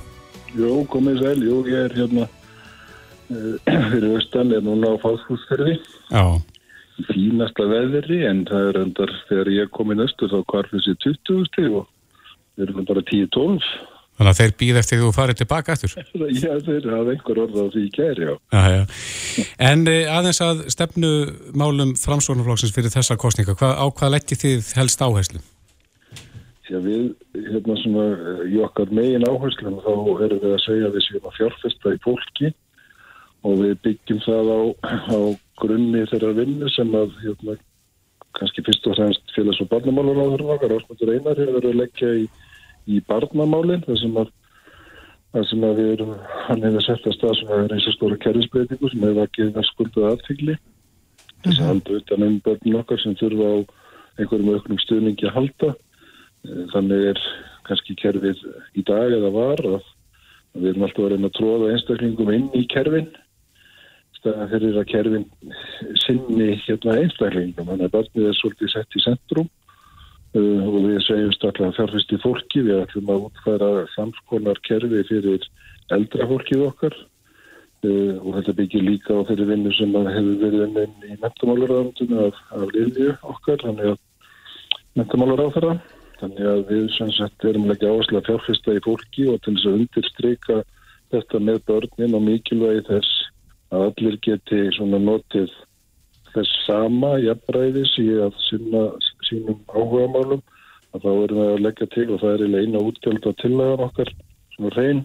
Jú, 0.57 0.83
komið 0.89 1.23
sæl, 1.23 1.43
jú, 1.45 1.59
ég 1.69 1.87
er 1.87 1.97
hérna 1.97 2.27
uh, 2.27 3.55
fyrir 3.93 4.15
austan, 4.17 4.51
er 4.51 4.65
núna 4.65 4.95
á 4.97 4.99
í 6.99 7.07
fínasta 7.09 7.65
veðri 7.69 8.23
en 8.27 8.43
það 8.49 8.69
er 8.69 8.79
endar 8.83 9.13
þegar 9.29 9.51
ég 9.53 9.71
kom 9.75 9.93
inn 9.93 10.03
austur 10.03 10.31
þá 10.31 10.39
kvarfið 10.51 10.85
sér 10.85 10.97
20 11.05 11.47
stig 11.47 11.77
og 11.79 11.87
við 12.57 12.65
erum 12.67 12.87
bara 12.89 13.03
10-12 13.07 13.69
þannig 14.19 14.31
að 14.33 14.39
þeir 14.39 14.55
býð 14.61 14.79
eftir 14.81 14.99
því 14.99 15.05
þú 15.05 15.11
farið 15.15 15.39
tilbaka 15.39 15.75
eftir 15.75 15.93
Já, 16.43 16.51
þeir 16.65 16.89
hafa 16.91 17.13
einhver 17.15 17.43
orð 17.45 17.55
á 17.55 17.65
því 17.73 17.85
í 17.85 17.91
kæri, 17.95 18.27
já. 18.27 18.33
Já, 18.53 18.63
já. 18.75 19.45
En 19.69 19.85
e, 19.87 19.99
aðeins 20.11 20.41
að 20.43 20.65
stefnumálum 20.75 21.95
framsvonarflokksins 21.99 22.75
fyrir 22.75 22.93
þessa 22.93 23.17
kostninga, 23.21 23.55
hvað, 23.59 23.79
á 23.79 23.85
hvað 23.87 24.13
leggjið 24.17 24.43
þið 24.43 24.73
helst 24.81 25.05
áherslu? 25.07 25.41
Já, 26.69 26.77
við, 26.85 27.05
hérna 27.33 27.75
svona, 27.81 28.03
eh, 28.13 28.41
í 28.53 28.59
okkar 28.61 28.91
megin 28.93 29.25
áherslum 29.25 29.79
þá 29.81 29.93
erum 30.27 30.41
við 30.43 30.51
að 30.53 30.65
segja 30.67 30.89
að 30.89 30.97
við 30.99 31.05
séum 31.07 31.25
að 31.25 31.37
fjárfesta 31.39 31.93
í 31.95 32.01
fólki 32.03 32.51
og 33.47 33.63
við 33.63 33.73
byggjum 33.87 34.19
það 34.27 34.51
á, 34.53 34.61
á 35.15 35.19
grunni 35.63 36.03
þeirra 36.11 36.35
vinnu 36.37 36.69
sem 36.75 36.93
að, 36.93 37.15
hérna, 37.23 37.55
kannski 38.37 38.63
fyrst 38.67 38.85
og 38.85 38.99
fremst 38.99 39.33
félags- 39.33 39.61
og 39.63 39.71
barnamálaráður 39.71 40.45
okkar, 40.55 40.75
Ásmundur 40.77 41.13
Einar 41.15 41.39
hefur 41.39 41.57
verið 41.57 41.71
að 41.71 41.81
leggja 41.81 42.11
í, 42.19 42.27
í 42.89 42.99
barnamálinn, 43.07 43.85
þar 43.85 44.01
sem 44.01 44.19
að 44.19 44.33
þar 45.29 45.45
sem 45.45 45.63
að 45.67 45.77
við 45.77 45.91
erum, 45.93 46.13
hann 46.47 46.65
hefur 46.65 46.85
sett 46.87 47.05
að 47.05 47.15
stað 47.15 47.35
svona 47.37 47.67
reynsa 47.69 47.91
stóra 47.93 48.17
kerfisbreytingu 48.23 48.89
sem 48.89 49.03
hefur 49.05 49.19
vakið 49.21 49.51
verðskulduð 49.57 50.07
aðfylli 50.09 50.55
þess 51.43 51.61
að 51.61 51.69
halda 51.69 51.99
utan 51.99 52.25
um 52.25 52.39
börnum 52.45 52.79
okkar 52.81 53.01
sem 53.03 53.15
þurfa 53.19 53.51
á 53.53 53.57
einhverjum 54.19 54.51
auknum 54.55 54.81
stuðningi 54.83 55.29
að 55.29 55.35
halda. 55.37 55.69
Eh, 56.47 56.65
Þannig 56.73 57.05
er 57.13 57.23
kannski 57.67 57.95
kerfið 57.99 58.43
í 58.75 58.83
dag 58.87 59.15
eða 59.15 59.31
var 59.35 59.63
að 59.63 59.79
að 60.49 60.63
við 60.63 60.69
erum 60.71 60.85
alltaf 60.87 61.05
að 61.05 61.11
reyna 61.13 61.29
að 61.29 61.35
tróða 61.37 61.71
einstaklingum 61.75 62.31
inn 62.33 62.47
í 62.57 62.63
kerfin. 62.73 63.09
Staðan 64.17 64.49
fyrir 64.51 64.79
að 64.81 64.87
kerfin 64.89 65.27
sinni 66.03 66.49
hérna 66.65 66.97
einstaklingum. 67.03 67.69
Þannig 67.69 67.85
að 67.85 67.95
barnið 67.95 68.29
er 68.31 68.39
svolítið 68.39 68.73
sett 68.73 68.97
í 68.97 69.03
centrum 69.05 69.51
og 70.37 70.75
við 70.85 70.99
segjumst 71.07 71.45
að 71.47 71.61
fjárfyrst 71.77 72.11
í 72.13 72.19
fólki. 72.23 72.63
Við 72.65 72.83
ætlum 72.83 73.13
að 73.13 73.23
útfæra 73.29 73.69
samskonar 73.95 74.59
kerfi 74.67 75.03
fyrir 75.09 75.47
eldra 75.95 76.27
fólkið 76.29 76.65
okkar 76.67 76.97
uh, 76.97 78.15
og 78.21 78.35
þetta 78.37 78.57
byggir 78.59 78.85
líka 78.85 79.17
á 79.17 79.25
þeirri 79.29 79.47
vinnu 79.49 79.73
sem 79.73 79.95
hefur 79.95 80.35
verið 80.43 80.65
inn 80.67 81.07
í 81.07 81.15
mentamáluröndinu 81.23 82.27
af, 82.27 82.43
af 82.53 82.67
liðju 82.75 83.15
okkar. 83.33 83.63
Þannig 83.65 83.95
að 83.95 85.53
þeirra. 85.55 85.79
Þannig 86.19 86.47
að 86.51 86.61
við 86.67 86.87
sem 86.97 87.11
sagt 87.15 87.45
erum 87.47 87.69
leggja 87.69 87.93
áherslu 87.93 88.19
að 88.19 88.27
fjárfesta 88.27 88.75
í 88.75 88.83
fólki 88.83 89.27
og 89.31 89.39
til 89.45 89.53
þess 89.55 89.69
að 89.69 89.77
undirstryka 89.77 90.57
þetta 91.13 91.39
með 91.41 91.59
börnin 91.69 92.17
og 92.17 92.25
mikilvægi 92.25 92.81
þess 92.89 93.13
að 93.71 93.85
allir 93.87 94.17
geti 94.25 94.59
svona 94.75 94.99
notið 94.99 95.53
þess 96.33 96.65
sama 96.65 97.11
jafnræðis 97.23 97.93
í 98.01 98.07
að 98.25 98.39
sinna 98.47 98.83
sínum 99.27 99.61
áhugamálum 99.73 100.41
að 100.95 101.05
þá 101.05 101.09
erum 101.11 101.39
við 101.39 101.53
að 101.53 101.63
leggja 101.65 101.87
til 101.93 102.07
og 102.09 102.19
það 102.21 102.33
er 102.33 102.43
eiginlega 102.43 102.65
eina 102.65 102.83
útgjald 102.89 103.29
á 103.29 103.31
tillagan 103.43 103.85
okkar 103.85 104.11
svona 104.55 104.75
hrein 104.75 105.01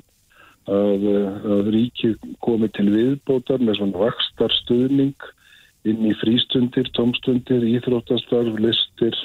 að, 0.64 1.06
að 1.54 1.70
ríki 1.74 2.14
komi 2.44 2.70
til 2.76 2.88
viðbótar 2.94 3.60
með 3.60 3.80
svona 3.80 4.04
vakstar 4.06 4.54
stuðning 4.62 5.30
inn 5.84 6.06
í 6.08 6.14
frístundir, 6.16 6.88
tómstundir, 6.96 7.64
íþróttastarf, 7.76 8.56
listir 8.56 9.18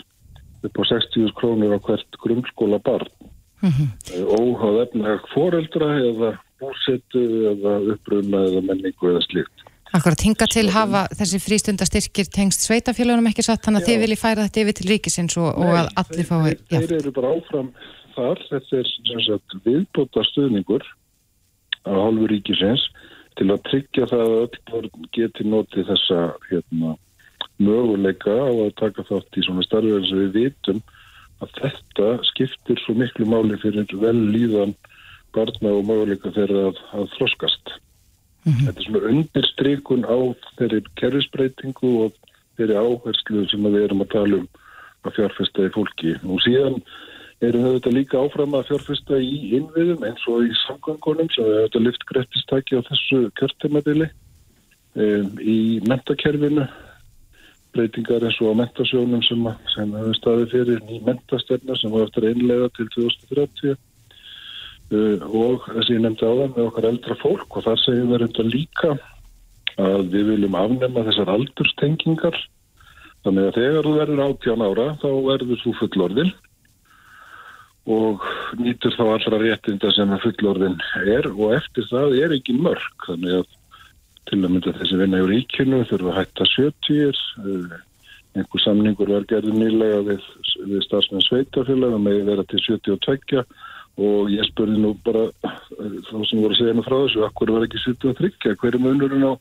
upp 0.68 0.76
á 0.76 0.84
60 0.92 1.32
krónur 1.40 1.76
á 1.76 1.80
hvert 1.80 2.20
grunnskóla 2.20 2.82
barn 2.84 3.08
mm 3.62 3.70
-hmm. 3.70 3.90
óháð 4.40 4.82
efnag 4.84 5.22
foreldra 5.34 5.90
eða 6.00 6.32
búsettu 6.60 7.24
eða 7.52 7.74
uppruna 7.94 8.40
eða 8.50 8.62
menningu 8.62 9.06
eða 9.12 9.22
slíkt. 9.30 9.58
Akkurat, 9.90 10.22
hinga 10.22 10.46
til 10.52 10.68
hafa 10.70 11.08
þessi 11.18 11.40
frístundastyrkir 11.42 12.28
tengst 12.30 12.68
sveitafélagunum 12.68 13.30
ekki 13.32 13.46
satt, 13.46 13.64
þannig 13.66 13.82
að 13.82 13.90
þið 13.90 14.04
viljið 14.04 14.22
færa 14.22 14.46
þetta 14.46 14.62
yfir 14.64 14.78
til 14.78 14.90
ríkisins 14.92 15.38
og, 15.42 15.48
Nei, 15.50 15.66
og 15.66 15.80
að 15.80 15.90
allir 16.02 16.28
fái... 16.30 16.40
Þeir, 16.44 16.60
þeir 16.70 16.96
eru 17.00 17.14
bara 17.16 17.32
áfram 17.34 17.72
þar, 18.14 18.44
þetta 18.52 18.82
er 18.84 19.24
sagt, 19.26 19.58
viðbóta 19.66 20.26
stuðningur 20.30 20.86
á 21.90 21.94
hálfu 21.96 22.30
ríkisins 22.30 22.86
til 23.40 23.50
að 23.50 23.66
tryggja 23.70 24.08
það 24.12 24.26
að 24.28 24.38
öll 24.44 24.62
börn 24.70 25.10
geti 25.16 25.48
notið 25.48 25.90
þessa 25.90 26.22
hérna, 26.50 26.96
möguleika 27.58 28.36
á 28.36 28.52
að 28.52 28.74
taka 28.80 29.06
þátt 29.10 29.40
í 29.40 29.46
svona 29.48 29.66
starfið 29.66 30.08
sem 30.10 30.24
við 30.26 30.38
vitum 30.38 30.82
að 31.40 31.54
þetta 31.62 32.10
skiptir 32.30 32.82
svo 32.84 32.96
miklu 33.00 33.28
máli 33.32 33.58
fyrir 33.62 33.88
vel 34.02 34.18
líðan 34.34 34.76
barna 35.36 35.76
og 35.78 35.86
möguleika 35.88 36.34
þeirra 36.36 36.70
að, 36.70 36.82
að 36.98 37.14
þroskast. 37.16 37.78
Mm 38.46 38.54
-hmm. 38.54 38.66
Þetta 38.66 38.80
er 38.80 38.86
svona 38.86 39.08
undirstrykun 39.12 40.04
á 40.08 40.18
þeirri 40.58 40.82
kerfisbreytingu 40.96 41.92
og 42.06 42.12
þeirri 42.58 42.76
áherslu 42.76 43.46
sem 43.50 43.64
við 43.64 43.84
erum 43.84 44.04
að 44.04 44.12
tala 44.16 44.42
um 44.42 44.48
að 45.04 45.16
fjárfesta 45.18 45.68
í 45.68 45.74
fólki. 45.76 46.12
Og 46.24 46.42
síðan 46.44 46.82
erum 47.42 47.64
við 47.64 47.76
þetta 47.78 47.96
líka 47.96 48.20
áfram 48.20 48.56
að 48.58 48.68
fjárfesta 48.70 49.20
í 49.24 49.36
innviðum 49.58 50.04
eins 50.08 50.24
og 50.28 50.44
í 50.44 50.52
samgangunum 50.66 51.30
sem 51.32 51.48
við 51.48 51.62
höfum 51.64 51.86
lyft 51.88 52.06
greittistæki 52.12 52.80
á 52.80 52.88
þessu 52.90 53.20
kjörtimabili 53.40 54.10
um, 54.96 55.30
í 55.40 55.80
mentakerfinu 55.88 56.68
breytingar 57.76 58.26
eins 58.26 58.40
og 58.42 58.56
á 58.56 58.60
mentasjónum 58.64 59.24
sem, 59.24 59.46
sem 59.76 59.94
hefur 60.00 60.18
staðið 60.18 60.56
fyrir 60.56 60.82
ný 60.90 61.00
mentastöfna 61.06 61.78
sem 61.80 61.94
var 61.94 62.08
eftir 62.08 62.28
einlega 62.32 62.72
til 62.76 62.90
2030 62.98 63.72
uh, 63.72 63.80
og 64.90 65.66
þess 65.68 65.86
að 65.86 65.94
ég 65.94 66.04
nefndi 66.04 66.26
á 66.26 66.34
það 66.34 66.54
með 66.56 66.66
okkar 66.66 66.90
eldra 66.90 67.18
fólk 67.22 67.58
og 67.58 67.66
þar 67.68 67.82
segjum 67.84 68.12
við 68.14 68.22
reynda 68.24 68.46
líka 68.48 68.92
að 69.80 70.06
við 70.14 70.30
viljum 70.34 70.58
afnema 70.60 71.06
þessar 71.08 71.34
aldurstengingar. 71.36 72.38
Þannig 73.24 73.50
að 73.50 73.58
þegar 73.60 73.86
þú 73.86 73.94
verður 74.00 74.24
18 74.26 74.64
ára 74.66 74.88
þá 75.02 75.10
verður 75.28 75.62
þú 75.64 75.74
fullorðin 75.82 76.32
og 77.90 78.26
nýtur 78.60 78.96
þá 78.96 79.04
allra 79.06 79.40
réttinda 79.44 79.92
sem 79.94 80.16
fullorðin 80.24 80.78
er. 81.06 81.30
Og 81.36 81.56
eftir 81.60 81.88
það 81.92 82.18
er 82.24 82.36
ekki 82.40 82.58
mörg 82.58 83.08
þannig 83.08 83.42
að 83.42 83.56
til 84.30 84.40
að 84.44 84.52
mynda 84.54 84.74
þessi 84.78 84.98
vinna 85.00 85.22
í 85.24 85.30
ríkinu 85.30 85.84
þurfa 85.90 86.12
að 86.12 86.20
hætta 86.20 86.46
70 86.54 87.00
eh, 87.00 87.78
einhver 88.38 88.62
samningur 88.62 89.10
var 89.10 89.26
gerðið 89.30 89.58
nýlega 89.58 90.02
við, 90.06 90.28
við 90.70 90.84
starfsmenn 90.86 91.26
sveitafélag 91.26 91.96
og 91.98 92.04
með 92.06 92.22
vera 92.30 92.46
til 92.52 92.62
72 92.68 93.46
og 94.00 94.32
ég 94.32 94.48
spurði 94.48 94.80
nú 94.80 94.94
bara 95.06 95.26
eh, 95.28 95.98
þá 96.08 96.16
sem 96.30 96.40
voru 96.40 96.54
að 96.54 96.62
segja 96.62 96.78
nú 96.78 96.86
frá 96.86 96.98
þessu 97.02 97.26
akkur 97.28 97.54
var 97.56 97.68
ekki 97.68 97.84
73, 97.84 98.56
hverju 98.62 98.82
munurinn 98.84 99.28
á 99.28 99.34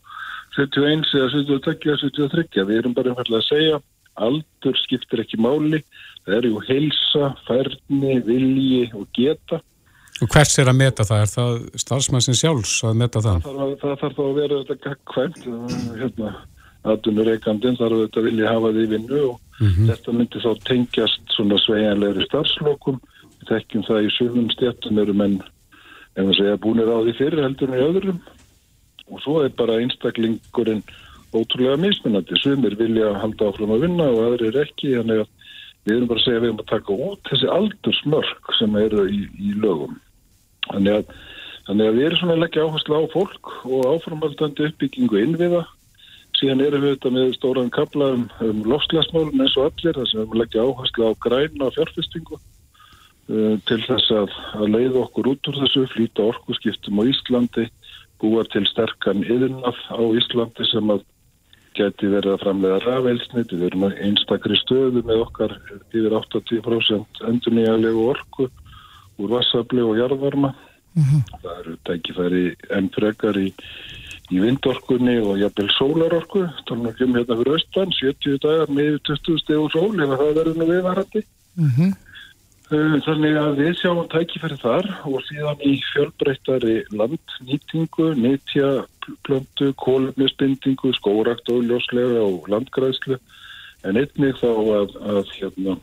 71 0.56 1.06
eða 1.14 1.30
72 1.36 1.92
eða 1.92 2.02
73 2.02 2.66
við 2.66 2.80
erum 2.80 2.96
bara 2.96 3.12
einfallega 3.12 3.42
að 3.44 3.48
segja 3.52 3.80
aldur 4.18 4.78
skiptir 4.82 5.22
ekki 5.22 5.38
máli 5.38 5.82
það 6.26 6.36
er 6.38 6.48
ju 6.48 6.62
heilsa, 6.68 7.32
færni, 7.46 8.18
vilji 8.26 8.84
og 8.98 9.08
geta 9.16 9.62
Og 10.18 10.26
hvers 10.32 10.56
er 10.58 10.66
að 10.66 10.78
meta 10.80 11.04
það? 11.06 11.20
Er 11.22 11.30
það 11.30 11.58
starfsmæssin 11.78 12.34
sjálfs 12.34 12.72
að 12.88 12.96
meta 12.98 13.20
það? 13.22 13.44
Það 13.44 13.92
þarf 14.00 14.16
þá 14.16 14.22
að 14.24 14.38
vera 14.40 14.56
þetta 14.62 14.76
gaggkvæmt 14.86 15.44
hérna, 16.00 16.32
aðunur 16.90 17.30
eikandin 17.34 17.78
þarf 17.78 18.00
þetta 18.00 18.24
vilja 18.24 18.54
hafa 18.56 18.72
því 18.74 18.86
vinnu 18.94 19.20
og 19.28 19.36
mm 19.60 19.68
-hmm. 19.68 19.92
þetta 19.92 20.16
myndi 20.16 20.42
þá 20.42 20.50
tengjast 20.66 21.36
svona 21.36 21.60
sveianlegri 21.62 22.26
starfslokum 22.26 22.98
tekjum 23.48 23.86
það 23.88 24.06
í 24.06 24.12
sjöfum 24.16 24.50
stjættum 24.54 25.00
eru 25.02 25.14
menn 25.16 25.40
ef 26.18 26.26
það 26.26 26.36
segja 26.38 26.60
búinir 26.62 26.90
á 26.90 26.98
því 26.98 27.14
fyrir 27.18 27.44
heldur 27.44 27.72
en 27.72 27.78
í 27.78 27.84
öðrum. 27.86 28.18
Og 29.08 29.22
svo 29.24 29.38
er 29.44 29.52
bara 29.56 29.78
einstaklingurinn 29.80 30.82
ótrúlega 31.32 31.78
mismunandi. 31.80 32.36
Sumir 32.42 32.76
vilja 32.80 33.14
halda 33.22 33.52
áfram 33.52 33.74
að 33.76 33.86
vinna 33.86 34.08
og 34.10 34.20
aðrir 34.26 34.58
ekki 34.64 34.96
þannig 34.96 35.22
að 35.22 35.30
við 35.86 35.94
erum 35.94 36.10
bara 36.10 36.20
að 36.20 36.26
segja 36.26 36.40
að 36.40 36.42
við 36.42 36.50
erum 36.50 36.60
að 36.64 36.70
taka 36.72 36.98
út 37.06 37.30
þessi 37.30 37.50
aldursmörk 37.54 38.52
sem 38.58 38.76
eru 38.82 39.06
í, 39.08 39.22
í 39.38 39.54
lögum. 39.62 39.96
Þannig 40.68 40.98
að, 40.98 41.16
þannig 41.70 41.90
að 41.90 41.98
við 41.98 42.06
erum 42.08 42.22
svona 42.22 42.38
leggja 42.42 42.66
áherslu 42.66 43.00
á 43.00 43.02
fólk 43.14 43.54
og 43.70 43.90
áframaldandi 43.94 44.68
uppbyggingu 44.68 45.22
innviða. 45.22 45.64
Síðan 46.38 46.66
erum 46.66 46.84
við 46.84 46.94
þetta 46.96 47.14
með 47.14 47.32
stóran 47.38 47.72
kabla 47.74 48.12
um, 48.18 48.28
um 48.44 48.60
lofslagsmálun 48.68 49.42
eins 49.42 49.56
og 49.56 49.70
allir 49.70 49.96
þar 49.96 50.10
sem 50.10 50.20
við 50.20 50.26
erum 50.26 50.40
leggja 50.42 50.66
áherslu 50.66 51.08
á 51.08 51.12
græna 51.24 51.72
fjárfestingu 51.78 52.42
til 53.28 53.80
þess 53.84 54.12
að, 54.14 54.32
að 54.56 54.70
leiða 54.72 55.02
okkur 55.04 55.28
út 55.34 55.50
úr 55.50 55.60
þessu, 55.62 55.84
flýta 55.92 56.24
orkuskiptum 56.24 57.00
á 57.00 57.02
Íslandi, 57.10 57.66
búa 58.22 58.44
til 58.48 58.64
sterkan 58.70 59.20
yðurnað 59.26 59.76
á 59.92 60.00
Íslandi 60.16 60.68
sem 60.70 60.94
að 60.94 61.04
geti 61.78 62.08
verið 62.10 62.34
að 62.34 62.40
framlega 62.42 62.78
rafelsniti. 62.86 63.58
Við 63.58 63.68
erum 63.70 63.84
einstakri 63.90 64.56
stöðu 64.62 65.04
með 65.06 65.26
okkar 65.26 65.54
yfir 65.92 66.16
80% 66.16 67.22
endur 67.28 67.54
nýjalegu 67.54 68.08
orku 68.14 68.48
úr 69.18 69.36
vassafli 69.36 69.84
og 69.84 69.98
jarðvarma. 70.00 70.54
Mm 70.96 71.04
-hmm. 71.04 71.22
Það 71.42 71.60
eru 71.60 71.76
tækifæri 71.84 72.44
enn 72.74 72.90
frekar 72.96 73.36
í, 73.36 73.52
í 74.30 74.40
vindorkunni 74.40 75.18
og 75.20 75.38
jafnvel 75.38 75.70
sólarorku. 75.76 76.42
Að 76.48 76.96
kemur 76.98 77.20
hérna 77.20 77.38
fyrir 77.38 77.56
östan, 77.58 77.92
70 77.92 78.38
dagar 78.42 78.68
með 78.68 78.98
20 79.04 79.38
stegu 79.44 79.68
sól, 79.70 79.94
ef 80.00 80.08
það 80.18 80.34
verður 80.38 80.56
nú 80.56 80.66
viðvarandi. 80.72 81.22
Mm 81.56 81.70
-hmm. 81.76 82.07
Þannig 82.68 83.36
að 83.40 83.60
við 83.62 83.70
sjáum 83.78 84.08
tækifæri 84.12 84.58
þar 84.60 84.86
og 85.08 85.22
síðan 85.24 85.62
í 85.64 85.78
fjölbreyttari 85.88 86.74
landnýtingu, 86.92 88.10
nýtja 88.20 88.84
plöntu, 89.24 89.70
kólumnisbindingu, 89.80 90.92
skórakt 90.98 91.48
og 91.48 91.64
ljóslega 91.64 92.26
og 92.26 92.50
landgræslu 92.52 93.16
en 93.88 93.96
einnig 93.96 94.36
þá 94.36 94.50
að, 94.52 94.92
að 95.00 95.32
hérna, 95.38 95.76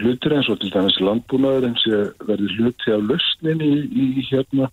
hlutir 0.00 0.34
eins 0.34 0.50
og 0.50 0.58
til 0.58 0.72
dæmis 0.74 0.98
landbúnaður 1.06 1.68
eins 1.68 1.86
og 1.86 2.26
verður 2.26 2.56
hluti 2.58 2.94
af 2.96 3.06
lausnin 3.06 3.62
í, 3.62 3.72
í 3.86 4.26
hérna 4.26 4.66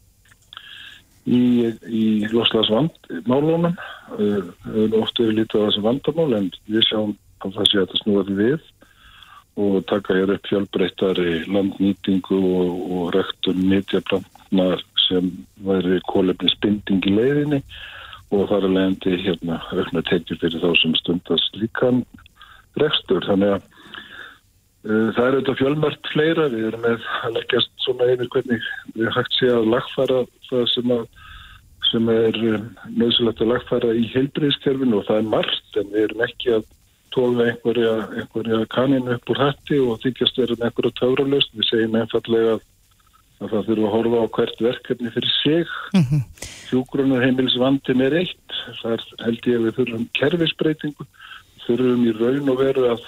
í, 1.28 1.42
í 1.86 2.06
loslagsmálunum 2.32 3.78
við 4.18 4.50
höfum 4.66 4.98
ofta 5.04 5.28
við 5.28 5.44
lítið 5.44 5.62
á 5.62 5.66
þessu 5.68 5.86
vandamál 5.86 6.30
en 6.40 6.50
við 6.66 6.90
sjáum 6.90 7.14
að 7.46 7.60
það 7.60 7.70
sé 7.70 7.82
að 7.84 7.90
það 7.94 8.04
snúaði 8.04 8.40
við 8.42 8.68
og 9.58 9.86
taka 9.90 10.18
hér 10.18 10.36
upp 10.36 10.50
fjálbreyttari 10.50 11.44
landnýtingu 11.50 12.38
og, 12.38 12.74
og 12.98 13.14
rektur 13.16 13.58
nýtjaplantna 13.58 14.68
sem 15.08 15.32
væri 15.66 16.02
kólefni 16.12 16.52
spinding 16.54 17.06
í 17.10 17.16
leiðinni 17.16 17.62
og 18.36 18.50
þar 18.52 18.68
er 18.68 18.76
leiðandi 18.76 19.18
hérna 19.24 19.62
aukna 19.72 20.04
tekjur 20.10 20.42
fyrir 20.44 20.62
þá 20.62 20.70
sem 20.82 20.96
stundast 21.00 21.58
líkan 21.58 22.04
rekstur. 22.78 23.24
Þannig 23.26 23.56
að 23.56 23.66
Eh, 24.88 25.08
það 25.18 25.26
er 25.26 25.36
auðvitað 25.36 25.58
fjölmört 25.60 26.10
fleira, 26.14 26.44
við 26.54 26.68
erum 26.70 26.84
með 26.86 27.08
að 27.26 27.34
leggjast 27.36 27.72
svona 27.84 28.06
yfir 28.14 28.30
hvernig 28.32 28.68
við 28.96 29.10
hægt 29.18 29.34
sé 29.36 29.50
að 29.52 29.72
lagfæra 29.74 30.20
það 30.48 30.64
sem, 30.72 30.94
að, 30.96 31.02
sem 31.90 32.12
er 32.14 32.38
eh, 32.54 32.68
nöðsulegt 32.94 33.42
að 33.44 33.52
lagfæra 33.52 33.96
í 33.98 34.06
heilbreyðskerfinu 34.14 35.02
og 35.02 35.10
það 35.10 35.20
er 35.20 35.28
margt 35.34 35.80
en 35.82 35.92
við 35.92 36.06
erum 36.06 36.24
ekki 36.28 36.54
að 36.56 36.70
tóða 37.18 37.50
einhverja, 37.52 37.94
einhverja 38.22 38.64
kaninu 38.74 39.16
upp 39.18 39.32
úr 39.34 39.42
hætti 39.42 39.80
og 39.82 40.02
þykjast 40.06 40.42
verið 40.42 40.60
með 40.60 40.70
einhverja 40.70 40.98
töfralöst. 41.02 41.54
Við 41.58 41.70
segjum 41.72 41.98
einfallega 41.98 42.56
að, 42.56 42.66
að 43.42 43.54
það 43.54 43.70
þurfa 43.70 43.88
að 43.88 43.96
horfa 43.96 44.22
á 44.22 44.26
hvert 44.38 44.66
verkefni 44.68 45.14
fyrir 45.16 45.36
sig. 45.38 45.76
Mm 45.98 46.06
-hmm. 46.10 46.26
Hjúgrunar 46.68 47.24
heimilisvandin 47.26 48.04
er 48.06 48.18
eitt, 48.22 48.58
það 48.82 49.08
held 49.26 49.48
ég 49.50 49.56
að 49.60 49.66
við 49.68 49.78
þurfum 49.80 50.10
kerfisbreytingu, 50.20 51.08
þurfum 51.66 52.04
í 52.06 52.18
raun 52.18 52.52
og 52.54 52.60
veru 52.62 52.90
að 52.92 53.08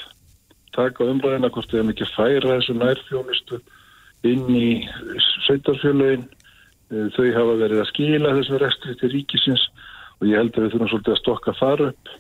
taka 0.76 1.08
umræðina 1.12 1.52
hvort 1.54 1.72
við 1.72 1.82
hefum 1.82 1.94
ekki 1.94 2.10
færa 2.16 2.56
þessu 2.56 2.76
nærfjónustu 2.78 3.60
inn 4.28 4.48
í 4.56 4.70
sveitarfjölögin 5.46 6.26
eh, 6.28 7.08
þau 7.16 7.28
hafa 7.36 7.60
verið 7.64 7.84
að 7.84 7.92
skila 7.94 8.36
þessu 8.38 8.60
restri 8.62 8.96
til 9.00 9.12
ríkisins 9.14 9.68
og 10.20 10.28
ég 10.28 10.40
held 10.40 10.56
að 10.56 10.66
við 10.66 10.74
þurfum 10.74 10.92
svolítið 10.94 11.16
að 11.16 11.22
stokka 11.22 11.56
þar 11.60 11.86
upp. 11.90 12.12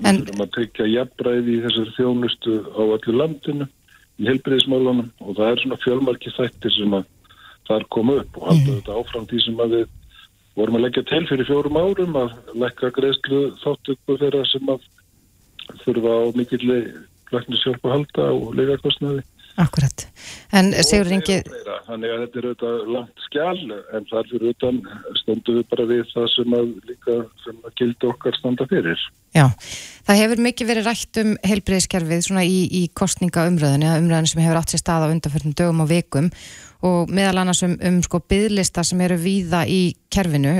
Við 0.00 0.20
þurfum 0.20 0.44
að 0.44 0.54
tekja 0.58 0.90
jafnbræði 0.90 1.56
í 1.56 1.64
þessar 1.64 1.90
þjónustu 1.98 2.54
á 2.74 2.82
allir 2.84 3.18
landinu 3.20 3.68
í 4.18 4.28
helbriðismálunum 4.30 5.10
og 5.22 5.36
það 5.38 5.50
er 5.50 5.62
svona 5.62 5.82
fjölmarki 5.82 6.32
þættir 6.34 6.74
sem 6.76 6.96
að 6.98 7.10
þar 7.68 7.86
koma 7.96 8.18
upp 8.22 8.40
og 8.40 8.48
halda 8.50 8.78
þetta 8.78 8.98
áfram 9.00 9.28
því 9.30 9.44
sem 9.44 9.62
að 9.64 9.76
við 9.78 9.86
vorum 10.54 10.78
að 10.78 10.84
leggja 10.86 11.04
til 11.10 11.22
fyrir 11.30 11.48
fjórum 11.48 11.78
árum 11.80 12.18
að 12.20 12.34
leggja 12.62 12.92
greiðslu 12.94 13.40
þáttöku 13.62 14.18
þeirra 14.20 14.44
sem 14.50 14.74
að 14.74 14.84
þurfa 15.82 16.14
á 16.14 16.24
mikilli 16.38 16.80
læknisjálf 17.34 17.86
að 17.86 17.94
halda 17.96 18.26
og 18.34 18.52
leikakostnaði. 18.58 19.24
Akkurat. 19.62 20.06
En 20.54 20.72
Sigur 20.82 21.08
Ringi... 21.08 21.38
Þannig 21.86 22.10
að 22.10 22.22
þetta 22.24 22.38
er 22.40 22.46
auðvitað 22.48 22.88
langt 22.94 23.24
skjál 23.28 23.74
en 23.94 24.06
þar 24.10 24.30
fyrir 24.30 24.54
utan 24.54 24.80
stöndum 25.20 25.58
við 25.60 25.68
bara 25.70 25.86
við 25.90 26.02
það 26.10 26.26
sem 26.34 26.56
að 26.58 26.72
líka 26.88 27.16
sem 27.44 27.60
gildi 27.78 28.08
okkar 28.10 28.36
standa 28.38 28.66
fyrir. 28.70 29.00
Já, 29.34 29.48
það 30.06 30.20
hefur 30.20 30.42
mikið 30.46 30.70
verið 30.70 30.88
rætt 30.88 31.20
um 31.24 31.32
heilbreyðskerfið 31.42 32.22
svona 32.28 32.44
í, 32.46 32.60
í 32.70 32.82
kostningaumröðinu, 32.94 33.90
umröðinu 33.98 34.30
sem 34.30 34.44
hefur 34.44 34.60
átt 34.60 34.74
sér 34.74 34.82
stað 34.84 35.08
á 35.08 35.12
undanförnum 35.14 35.56
dögum 35.58 35.82
og 35.82 35.90
vikum 35.90 36.30
og 36.84 37.12
meðal 37.12 37.40
annars 37.40 37.62
um, 37.64 37.74
um 37.80 38.00
sko 38.04 38.20
byðlista 38.28 38.84
sem 38.84 39.00
eru 39.02 39.16
víða 39.18 39.64
í 39.66 39.94
kerfinu. 40.12 40.54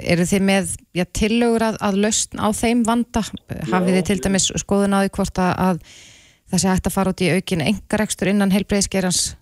Eru 0.00 0.26
þið 0.30 0.44
með 0.48 0.76
já, 0.96 1.04
tillögur 1.18 1.66
að, 1.68 1.80
að 1.84 2.02
lausn 2.06 2.38
á 2.40 2.48
þeim 2.54 2.84
vanda? 2.86 3.24
Hafið 3.72 3.98
þið 3.98 4.04
til 4.10 4.20
dæmis 4.28 4.52
skoðun 4.62 4.94
á 4.96 5.02
því 5.02 5.16
hvort 5.18 5.42
að 5.42 5.82
það 6.46 6.62
sé 6.62 6.70
hægt 6.70 6.88
að 6.88 6.96
fara 6.96 7.12
út 7.12 7.24
í 7.26 7.32
aukin 7.34 7.64
engarekstur 7.66 8.30
innan 8.30 8.54
heilbreyðskerans? 8.54 9.34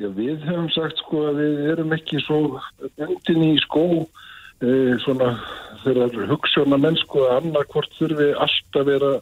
Já, 0.00 0.08
við 0.16 0.44
hefum 0.48 0.68
sagt 0.72 1.00
sko 1.02 1.26
að 1.28 1.42
við 1.42 1.58
erum 1.74 1.90
ekki 1.92 2.20
svo 2.24 2.40
bendin 2.96 3.42
í 3.50 3.54
skó 3.60 3.84
e, 4.00 4.70
svona 5.04 5.34
þegar 5.84 6.30
hugssjóna 6.30 6.78
mennsku 6.80 7.24
að 7.26 7.36
annarkvort 7.38 7.92
þurfi 7.98 8.30
allt 8.44 8.78
að 8.80 8.90
vera 8.90 9.12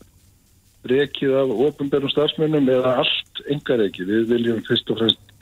rekið 0.88 1.36
af 1.40 1.54
ofinbærum 1.68 2.12
stafsmennum 2.12 2.68
eða 2.72 2.98
allt 3.02 3.42
engar 3.50 3.82
ekki. 3.84 4.06
Við 4.08 4.28
viljum 4.32 4.60
fyrst 4.68 4.92
og 4.92 5.00
fremst 5.00 5.32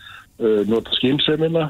e, 0.41 0.53
nota 0.71 0.97
skýnsemina 0.97 1.69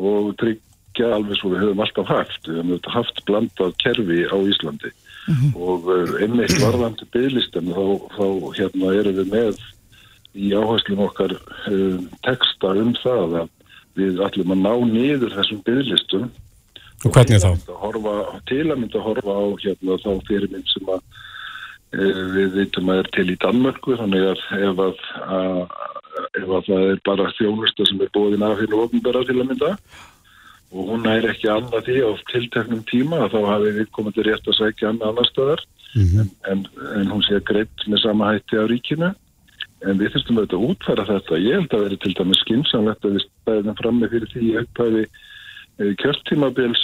og 0.00 0.34
tryggja 0.40 1.12
alveg 1.16 1.40
svo 1.40 1.54
við 1.54 1.64
höfum 1.64 1.84
alltaf 1.84 2.10
haft. 2.12 2.48
Við 2.48 2.60
höfum 2.60 2.94
haft 2.94 3.22
blandað 3.28 3.76
kerfi 3.82 4.22
á 4.28 4.36
Íslandi 4.36 4.92
mm 4.92 5.34
-hmm. 5.34 5.52
og 5.56 5.90
e, 5.96 5.98
einmitt 6.24 6.56
varðandi 6.60 7.08
bygglistem 7.12 7.72
þá, 7.72 7.84
þá 8.16 8.26
hérna 8.58 8.94
erum 9.00 9.20
við 9.20 9.32
með 9.34 9.60
í 10.34 10.52
áherslum 10.54 11.02
okkar 11.06 11.34
uh, 11.34 11.98
texta 12.26 12.74
um 12.78 12.92
það 13.02 13.42
að 13.42 13.48
við 13.98 14.20
ætlum 14.22 14.54
að 14.54 14.62
ná 14.62 14.74
niður 14.92 15.34
þessum 15.34 15.62
bygglistum 15.66 16.28
og 17.04 17.14
hvernig 17.14 17.40
þá? 17.42 17.50
Horfa, 17.80 18.14
til 18.50 18.66
að 18.66 18.78
mynda 18.82 19.00
að 19.00 19.06
horfa 19.08 19.36
á 19.40 19.44
hérna, 19.64 19.98
þá 20.04 20.10
fyrirmynd 20.28 20.70
sem 20.72 20.92
að 20.92 21.00
uh, 21.00 22.22
við 22.36 22.54
veitum 22.58 22.92
að 22.92 23.02
er 23.02 23.10
til 23.16 23.26
í 23.32 23.38
Danmörku 23.44 23.96
þannig 24.00 24.28
að 24.30 24.44
ef 24.58 24.84
að, 24.86 25.02
að, 25.38 25.60
ef 26.42 26.54
að 26.58 26.70
það 26.70 26.86
er 26.92 27.02
bara 27.08 27.32
þjónusta 27.38 27.88
sem 27.88 28.04
er 28.04 28.14
bóðin 28.16 28.46
af 28.46 28.58
hérna 28.60 28.84
ofnbæra 28.84 29.24
til 29.28 29.38
að 29.38 29.50
mynda 29.52 29.74
og 30.70 30.92
hún 30.92 31.08
er 31.10 31.26
ekki 31.32 31.50
annað 31.50 31.88
því 31.88 31.96
á 32.06 32.10
tilteknum 32.30 32.84
tíma 32.86 33.24
þá 33.32 33.40
hafi 33.48 33.72
við 33.80 33.88
komið 33.96 34.18
til 34.18 34.26
rétt 34.28 34.52
að 34.52 34.58
sækja 34.60 34.92
annað 34.92 35.08
annar 35.10 35.30
stöðar 35.30 35.64
mm 35.94 36.04
-hmm. 36.04 36.20
en, 36.20 36.30
en, 36.52 36.62
en 37.00 37.10
hún 37.10 37.24
sé 37.26 37.40
greitt 37.42 37.88
með 37.88 38.04
sama 38.04 38.30
hætti 38.34 38.60
á 38.60 38.64
ríkinu 38.70 39.10
en 39.88 39.98
við 39.98 40.12
þurftum 40.12 40.38
auðvitað 40.38 40.60
að 40.60 40.68
útfæra 40.68 41.08
þetta 41.08 41.40
ég 41.40 41.58
held 41.58 41.74
að 41.74 41.84
veri 41.86 41.98
til 42.04 42.14
dæmis 42.18 42.42
skinsamlegt 42.44 43.04
að 43.04 43.16
við 43.16 43.26
stæðum 43.26 43.78
fram 43.80 44.00
með 44.00 44.12
fyrir 44.14 44.32
því 44.34 44.48
upphæfi 44.62 45.02
eh, 45.02 45.29
kjörtímabils 46.00 46.82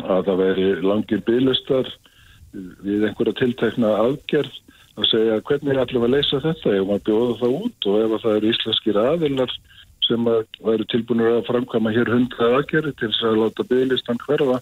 að 0.00 0.26
það 0.28 0.40
veri 0.44 0.68
langir 0.84 1.22
bylistar 1.26 1.88
við 2.52 3.06
einhverja 3.06 3.38
tiltekna 3.38 3.94
aðgerð 4.04 4.56
að 4.98 5.08
segja 5.10 5.40
hvernig 5.46 5.74
er 5.74 5.82
allir 5.84 6.06
að 6.06 6.14
leysa 6.16 6.40
þetta 6.44 6.76
ef 6.76 6.86
maður 6.88 7.04
bjóða 7.08 7.36
það 7.40 7.58
út 7.60 7.90
og 7.90 7.98
ef 8.00 8.14
það 8.24 8.38
eru 8.38 8.52
íslenskir 8.54 9.00
aðilar 9.00 9.56
sem 10.06 10.30
að 10.30 10.40
væri 10.66 10.86
tilbúinur 10.90 11.36
að 11.36 11.48
framkama 11.48 11.92
hér 11.94 12.10
hundra 12.10 12.54
aðgerði 12.58 12.94
til 12.98 13.10
þess 13.12 13.26
að 13.28 13.42
láta 13.44 13.66
bylistan 13.70 14.22
hverfa 14.24 14.58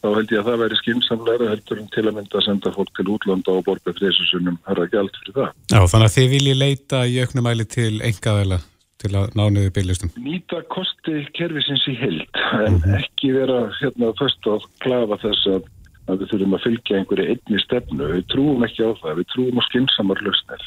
þá 0.00 0.08
held 0.16 0.34
ég 0.34 0.40
að 0.40 0.48
það 0.48 0.60
væri 0.64 0.80
skynsamlega 0.80 1.48
heldur 1.52 1.80
en 1.80 1.90
til 1.94 2.04
að 2.06 2.16
mynda 2.18 2.40
að 2.40 2.46
senda 2.48 2.74
fólk 2.74 2.92
til 2.96 3.08
útlanda 3.14 3.54
og 3.56 3.64
borga 3.68 3.94
þrjusunum 3.96 4.60
herra 4.68 4.88
gælt 4.92 5.16
fyrir 5.20 5.36
það. 5.36 5.50
Já, 5.72 5.80
þannig 5.92 6.08
að 6.08 6.16
þið 6.16 6.30
viljið 6.34 6.60
leita 6.64 7.02
í 7.04 7.18
auknumæli 7.24 7.66
til 7.76 7.94
engaðela 8.08 8.60
til 9.00 9.12
að 9.16 9.36
ná 9.38 9.44
niður 9.48 9.74
byrjlistum. 9.78 10.12
Nýta 10.20 10.62
kosti 10.72 11.24
kervisins 11.36 11.86
í 11.90 11.96
held 11.98 12.40
en 12.40 12.76
mm 12.76 12.80
-hmm. 12.84 12.96
ekki 13.00 13.32
vera 13.36 13.60
hérna 13.80 14.12
fyrst 14.20 14.50
að 14.50 14.66
klafa 14.84 15.20
þess 15.24 15.46
að, 15.54 15.70
að 16.08 16.20
við 16.20 16.32
þurfum 16.32 16.56
að 16.58 16.64
fylgja 16.66 16.98
einhverju 16.98 17.28
einni 17.34 17.62
stefnu. 17.64 18.12
Við 18.14 18.26
trúum 18.34 18.66
ekki 18.66 18.84
á 18.84 18.90
það, 19.00 19.16
við 19.20 19.30
trúum 19.34 19.60
á 19.60 19.62
skynsamar 19.68 20.22
lausnir. 20.26 20.62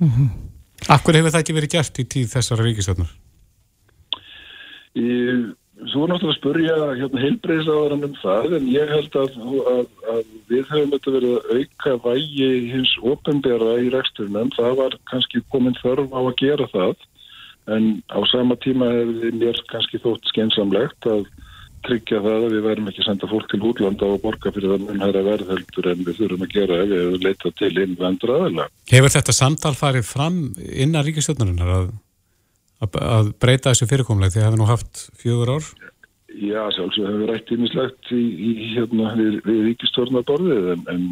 Mm 0.00 0.10
-hmm. 0.10 0.28
Akkur 0.88 1.16
hefur 1.16 1.32
það 1.32 1.42
ekki 1.42 1.58
verið 1.58 1.74
gert 1.76 1.98
í 1.98 2.04
tíð 2.04 2.28
þessara 2.34 2.64
ríkistöfnur? 2.64 3.10
Svo 5.88 6.04
er 6.04 6.10
náttúrulega 6.10 6.34
að 6.34 6.40
spurja 6.40 6.74
hérna, 6.98 7.20
heilbreyðsáðarann 7.24 8.04
um 8.04 8.16
það 8.20 8.56
en 8.58 8.66
ég 8.68 8.90
held 8.90 9.14
að, 9.16 9.36
að, 9.70 9.86
að 10.12 10.24
við 10.50 10.66
höfum 10.68 10.90
þetta 10.92 11.14
verið 11.14 11.36
að 11.36 11.54
auka 11.56 11.92
vægi 12.04 12.48
hins 12.72 12.92
ofinbera 13.00 13.70
í 13.80 13.88
reksturnum. 13.94 14.50
Það 14.58 14.76
var 14.82 14.96
kannski 15.08 15.40
komin 15.54 15.78
þörf 15.80 16.12
á 16.12 16.20
að 16.20 16.36
gera 16.42 16.66
það 16.74 17.06
en 17.76 17.92
á 18.10 18.20
sama 18.30 18.56
tíma 18.60 18.90
hefði 18.92 19.32
mér 19.40 19.62
kannski 19.70 20.02
þótt 20.02 20.28
skeinsamlegt 20.32 21.08
að 21.10 21.24
tryggja 21.86 22.20
það 22.20 22.44
að 22.44 22.52
við 22.52 22.64
verðum 22.66 22.90
ekki 22.90 23.00
að 23.00 23.08
senda 23.08 23.28
fólk 23.30 23.48
til 23.48 23.62
útlanda 23.64 24.08
og 24.12 24.20
borga 24.20 24.52
fyrir 24.52 24.74
það 24.74 24.82
munhæra 24.88 25.22
verðheldur 25.24 25.88
en 25.94 26.04
við 26.04 26.18
þurfum 26.18 26.44
að 26.44 26.54
gera 26.58 26.82
ef 26.84 26.92
við 26.92 27.24
leita 27.24 27.52
til 27.56 27.72
innvendra 27.72 28.36
aðeila. 28.36 28.68
Hefur 28.90 29.14
þetta 29.16 29.36
samtal 29.36 29.72
farið 29.78 30.06
fram 30.10 30.42
innan 30.60 31.06
ríkistjórnarinnar 31.06 31.74
að 31.78 31.90
að 32.80 33.34
breyta 33.40 33.72
þessu 33.72 33.88
fyrirkomlega 33.90 34.32
því 34.32 34.38
að 34.38 34.44
það 34.44 34.50
hefur 34.50 34.60
nú 34.60 34.68
haft 34.70 35.02
fjögur 35.20 35.52
ár? 35.52 35.66
Já, 36.30 36.62
sjálfsög 36.72 37.08
hefur 37.10 37.32
rætt 37.32 37.52
ímislegt 37.52 38.12
í, 38.14 38.22
í, 38.22 38.50
hérna, 38.76 39.12
við, 39.18 39.40
við 39.44 39.62
ríkistjórnaborðið 39.68 40.68
en, 40.74 40.84
en 40.94 41.06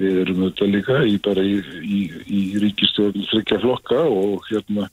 við 0.00 0.20
erum 0.24 0.42
auðvitað 0.44 0.72
líka 0.74 0.98
í, 1.06 2.00
í 2.26 2.40
ríkistjórn 2.62 3.28
þryggja 3.30 3.60
flokka 3.62 4.00
og 4.10 4.48
hérna 4.50 4.88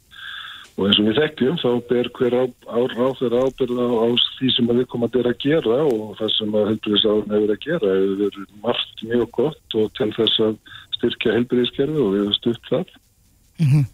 og 0.73 0.87
eins 0.87 0.99
og 0.99 1.07
við 1.07 1.19
þekkjum 1.21 1.57
þá 1.61 1.69
ber 1.89 2.09
hver 2.17 2.35
á, 2.35 2.43
á, 2.65 2.79
á 2.81 3.07
þeirra 3.19 3.41
ábyrða 3.45 3.87
á 3.93 4.07
því 4.39 4.51
sem 4.55 4.71
við 4.71 4.87
komum 4.89 5.07
að 5.07 5.17
vera 5.19 5.33
að 5.33 5.43
gera 5.43 5.79
og 5.85 6.15
það 6.17 6.31
sem 6.37 6.57
að 6.57 6.69
helbriðisáðun 6.71 7.35
hefur 7.35 7.53
að 7.53 7.63
gera 7.67 7.95
hefur 7.99 8.39
margt 8.63 9.03
mjög 9.05 9.25
gott 9.37 9.77
og 9.77 9.91
til 9.99 10.09
þess 10.17 10.43
að 10.47 10.57
styrkja 10.97 11.35
helbriðiskerfi 11.37 11.99
og 12.01 12.13
við 12.15 12.23
hefum 12.23 12.37
stutt 12.39 12.71
það. 12.71 12.95
Mm 13.61 13.69
-hmm. 13.69 13.85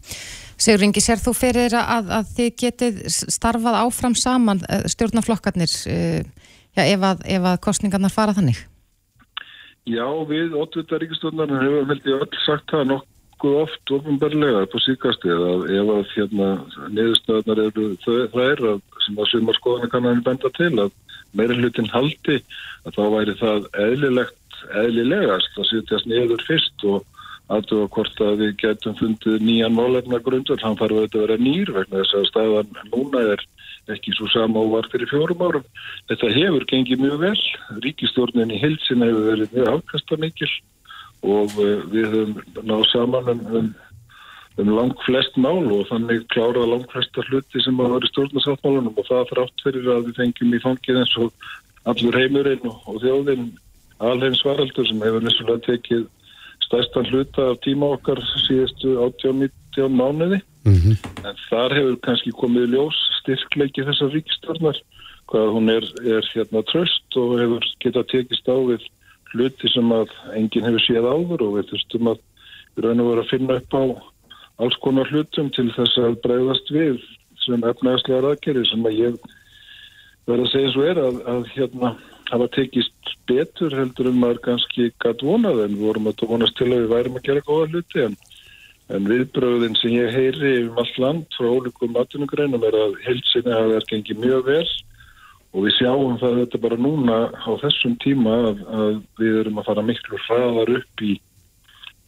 Sigur 0.59 0.83
Ingi, 0.83 1.01
sér 1.03 1.19
þú 1.23 1.33
fyrir 1.35 1.75
að, 1.75 2.09
að 2.17 2.31
þið 2.35 2.49
getið 2.63 2.97
starfað 3.31 3.79
áfram 3.79 4.15
saman 4.15 4.59
eh, 4.69 4.83
stjórnaflokkarnir 4.91 5.71
uh, 5.87 6.19
já, 6.75 6.83
ef, 6.83 6.99
að, 6.99 7.23
ef 7.25 7.43
að 7.43 7.61
kostningarnar 7.63 8.11
fara 8.11 8.35
þannig? 8.35 8.59
Já, 9.87 10.05
við 10.27 10.55
ótvita 10.59 10.99
ríkistjórnarnar 10.99 11.63
hefum 11.63 11.91
held 11.91 12.09
ég 12.11 12.23
öll 12.23 12.43
sagt 12.45 12.71
það 12.71 12.91
nokkuð 13.39 13.61
oft 13.63 13.91
ofinbarlega 13.91 14.67
på 14.67 14.79
síkastið 14.83 15.43
að 15.47 15.61
ef 15.71 15.89
að 15.93 16.09
hérna, 16.15 16.47
neðustöðnar 16.91 17.61
eru 17.63 17.85
það 18.03 18.43
er 18.43 18.63
að, 18.67 18.81
sem 19.05 19.15
að 19.17 19.29
sumar 19.31 19.55
skoðana 19.55 19.89
kannan 19.89 20.23
benda 20.23 20.49
til 20.57 20.73
að 20.75 20.91
meira 21.33 21.55
hlutin 21.55 21.87
haldi 21.87 22.41
að 22.83 22.97
þá 22.97 23.03
væri 23.15 23.35
það 23.39 23.69
eðlilegt 23.85 24.59
eðlilegast 24.75 25.55
að 25.55 25.69
sitjast 25.69 26.09
niður 26.09 26.43
fyrst 26.47 26.83
og 26.83 27.05
aðtöfa 27.49 27.87
hvort 27.95 28.19
að 28.21 28.41
við 28.43 28.55
getum 28.59 28.97
fundið 28.99 29.39
nýjan 29.41 29.73
málefna 29.73 30.19
grundvöld, 30.19 30.61
hann 30.61 30.75
auðvitað 30.75 31.15
að 31.15 31.23
vera 31.23 31.37
nýr 31.39 31.71
vegna 31.71 32.03
þess 32.03 32.17
að 32.19 32.27
staðan 32.29 32.75
núna 32.91 33.23
er 33.33 33.45
ekki 33.89 34.13
svo 34.13 34.27
sama 34.29 34.59
og 34.59 34.73
var 34.75 34.89
fyrir 34.91 35.09
fjórum 35.09 35.39
árum. 35.41 35.63
Þetta 36.11 36.29
hefur 36.35 36.65
gengið 36.69 37.05
mjög 37.07 37.23
vel, 37.23 37.39
ríkistjórnin 37.87 38.53
í 38.53 38.59
hilsin 38.61 39.01
hefur 39.01 39.31
verið 39.31 39.55
mjög 39.55 39.71
afkastamikil 39.79 40.51
og 41.25 41.55
eh, 41.59 41.85
við 41.91 42.11
höfum 42.13 42.65
náð 42.67 42.83
saman 42.91 43.31
um, 43.33 43.41
um, 43.59 43.71
um 44.59 44.73
lang 44.75 44.93
flest 45.05 45.37
mál 45.37 45.63
og 45.75 45.87
þannig 45.91 46.27
klárað 46.33 46.71
lang 46.73 46.85
flesta 46.91 47.23
hluti 47.27 47.63
sem 47.63 47.79
að 47.79 47.95
vera 47.95 48.11
stjórnarsáttmálunum 48.11 48.99
og 48.99 49.09
það 49.09 49.33
þrátt 49.33 49.65
fyrir 49.65 49.89
að 49.95 50.05
við 50.09 50.21
fengjum 50.21 50.55
í 50.55 50.61
fangið 50.63 51.01
eins 51.01 51.17
og 51.23 51.49
allur 51.89 52.19
heimurinn 52.19 52.71
og 52.71 53.01
þjóðinn 53.03 53.49
alheims 53.99 54.43
varaldur 54.47 54.87
sem 54.87 55.03
hefur 55.03 55.25
nessulega 55.25 55.65
tekið 55.67 56.07
stærstan 56.67 57.09
hluta 57.09 57.49
af 57.51 57.59
tíma 57.65 57.93
okkar 57.97 58.21
síðustu 58.45 58.95
18-19 59.07 59.95
mánuði 59.95 60.39
mm 60.67 60.75
-hmm. 60.75 60.95
en 61.27 61.35
þar 61.49 61.75
hefur 61.77 61.99
kannski 62.05 62.31
komið 62.31 62.75
ljós 62.75 62.99
styrkleiki 63.21 63.87
þessar 63.87 64.13
ríkistörnar 64.15 64.77
hvað 65.29 65.51
hún 65.55 65.69
er, 65.69 65.85
er 66.05 66.23
hérna 66.33 66.63
tröst 66.71 67.17
og 67.17 67.39
hefur 67.39 67.63
getað 67.83 68.09
tekist 68.13 68.47
á 68.49 68.57
við 68.71 68.81
hluti 69.33 69.71
sem 69.73 69.91
að 69.93 70.13
enginn 70.37 70.67
hefur 70.67 70.85
séð 70.85 71.09
áður 71.09 71.45
og 71.45 71.57
við 71.57 71.71
þurftum 71.71 72.11
að 72.13 72.21
við 72.75 72.85
raun 72.85 73.03
og 73.03 73.11
vera 73.11 73.25
að 73.25 73.31
finna 73.33 73.59
upp 73.59 73.75
á 73.77 73.83
alls 74.59 74.77
konar 74.83 75.11
hlutum 75.13 75.49
til 75.55 75.69
þess 75.75 75.99
að 76.03 76.17
breyðast 76.23 76.71
við 76.73 77.03
sem 77.45 77.67
efnæðslega 77.71 78.33
aðgerið 78.33 78.65
sem 78.69 78.87
að 78.87 78.97
ég 78.99 79.19
verða 80.29 80.45
að 80.45 80.51
segja 80.53 80.73
svo 80.73 80.87
er 80.87 81.01
að, 81.01 81.21
að 81.33 81.45
hérna 81.55 81.93
hafa 82.29 82.49
tekist 82.53 83.13
betur 83.29 83.73
heldur 83.73 84.09
en 84.11 84.19
maður 84.21 84.41
kannski 84.45 84.89
gæt 85.01 85.23
vonað. 85.25 85.63
En 85.65 85.77
við 85.77 85.85
vorum 85.87 86.09
að 86.11 86.25
vonast 86.29 86.57
til 86.59 86.69
að 86.69 86.83
við 86.83 86.91
værim 86.93 87.17
að 87.17 87.25
gera 87.29 87.45
góða 87.47 87.71
hluti 87.71 88.03
en, 88.05 88.17
en 88.95 89.09
viðbröðin 89.09 89.79
sem 89.79 89.95
ég 89.95 90.13
heyri 90.13 90.53
um 90.67 90.77
allt 90.81 91.01
land 91.01 91.37
frá 91.37 91.49
ólíkum 91.49 91.95
matunigreinum 91.95 92.65
er 92.69 92.77
að 92.77 92.99
heilsinni 93.05 93.55
hafa 93.55 93.73
verið 93.73 93.89
gengið 93.93 94.23
mjög 94.25 94.45
vel 94.49 94.69
og 95.49 95.65
við 95.65 95.75
sjáum 95.79 96.19
það 96.21 96.37
þetta 96.43 96.61
bara 96.65 96.77
núna 96.77 97.17
á 97.33 97.51
þessum 97.63 97.95
tíma 98.03 98.35
að, 98.51 98.61
að 98.69 98.93
við 99.21 99.39
erum 99.41 99.59
að 99.61 99.71
fara 99.71 99.87
miklu 99.87 100.21
hraðar 100.27 100.75
upp 100.77 101.03
í, 101.05 101.15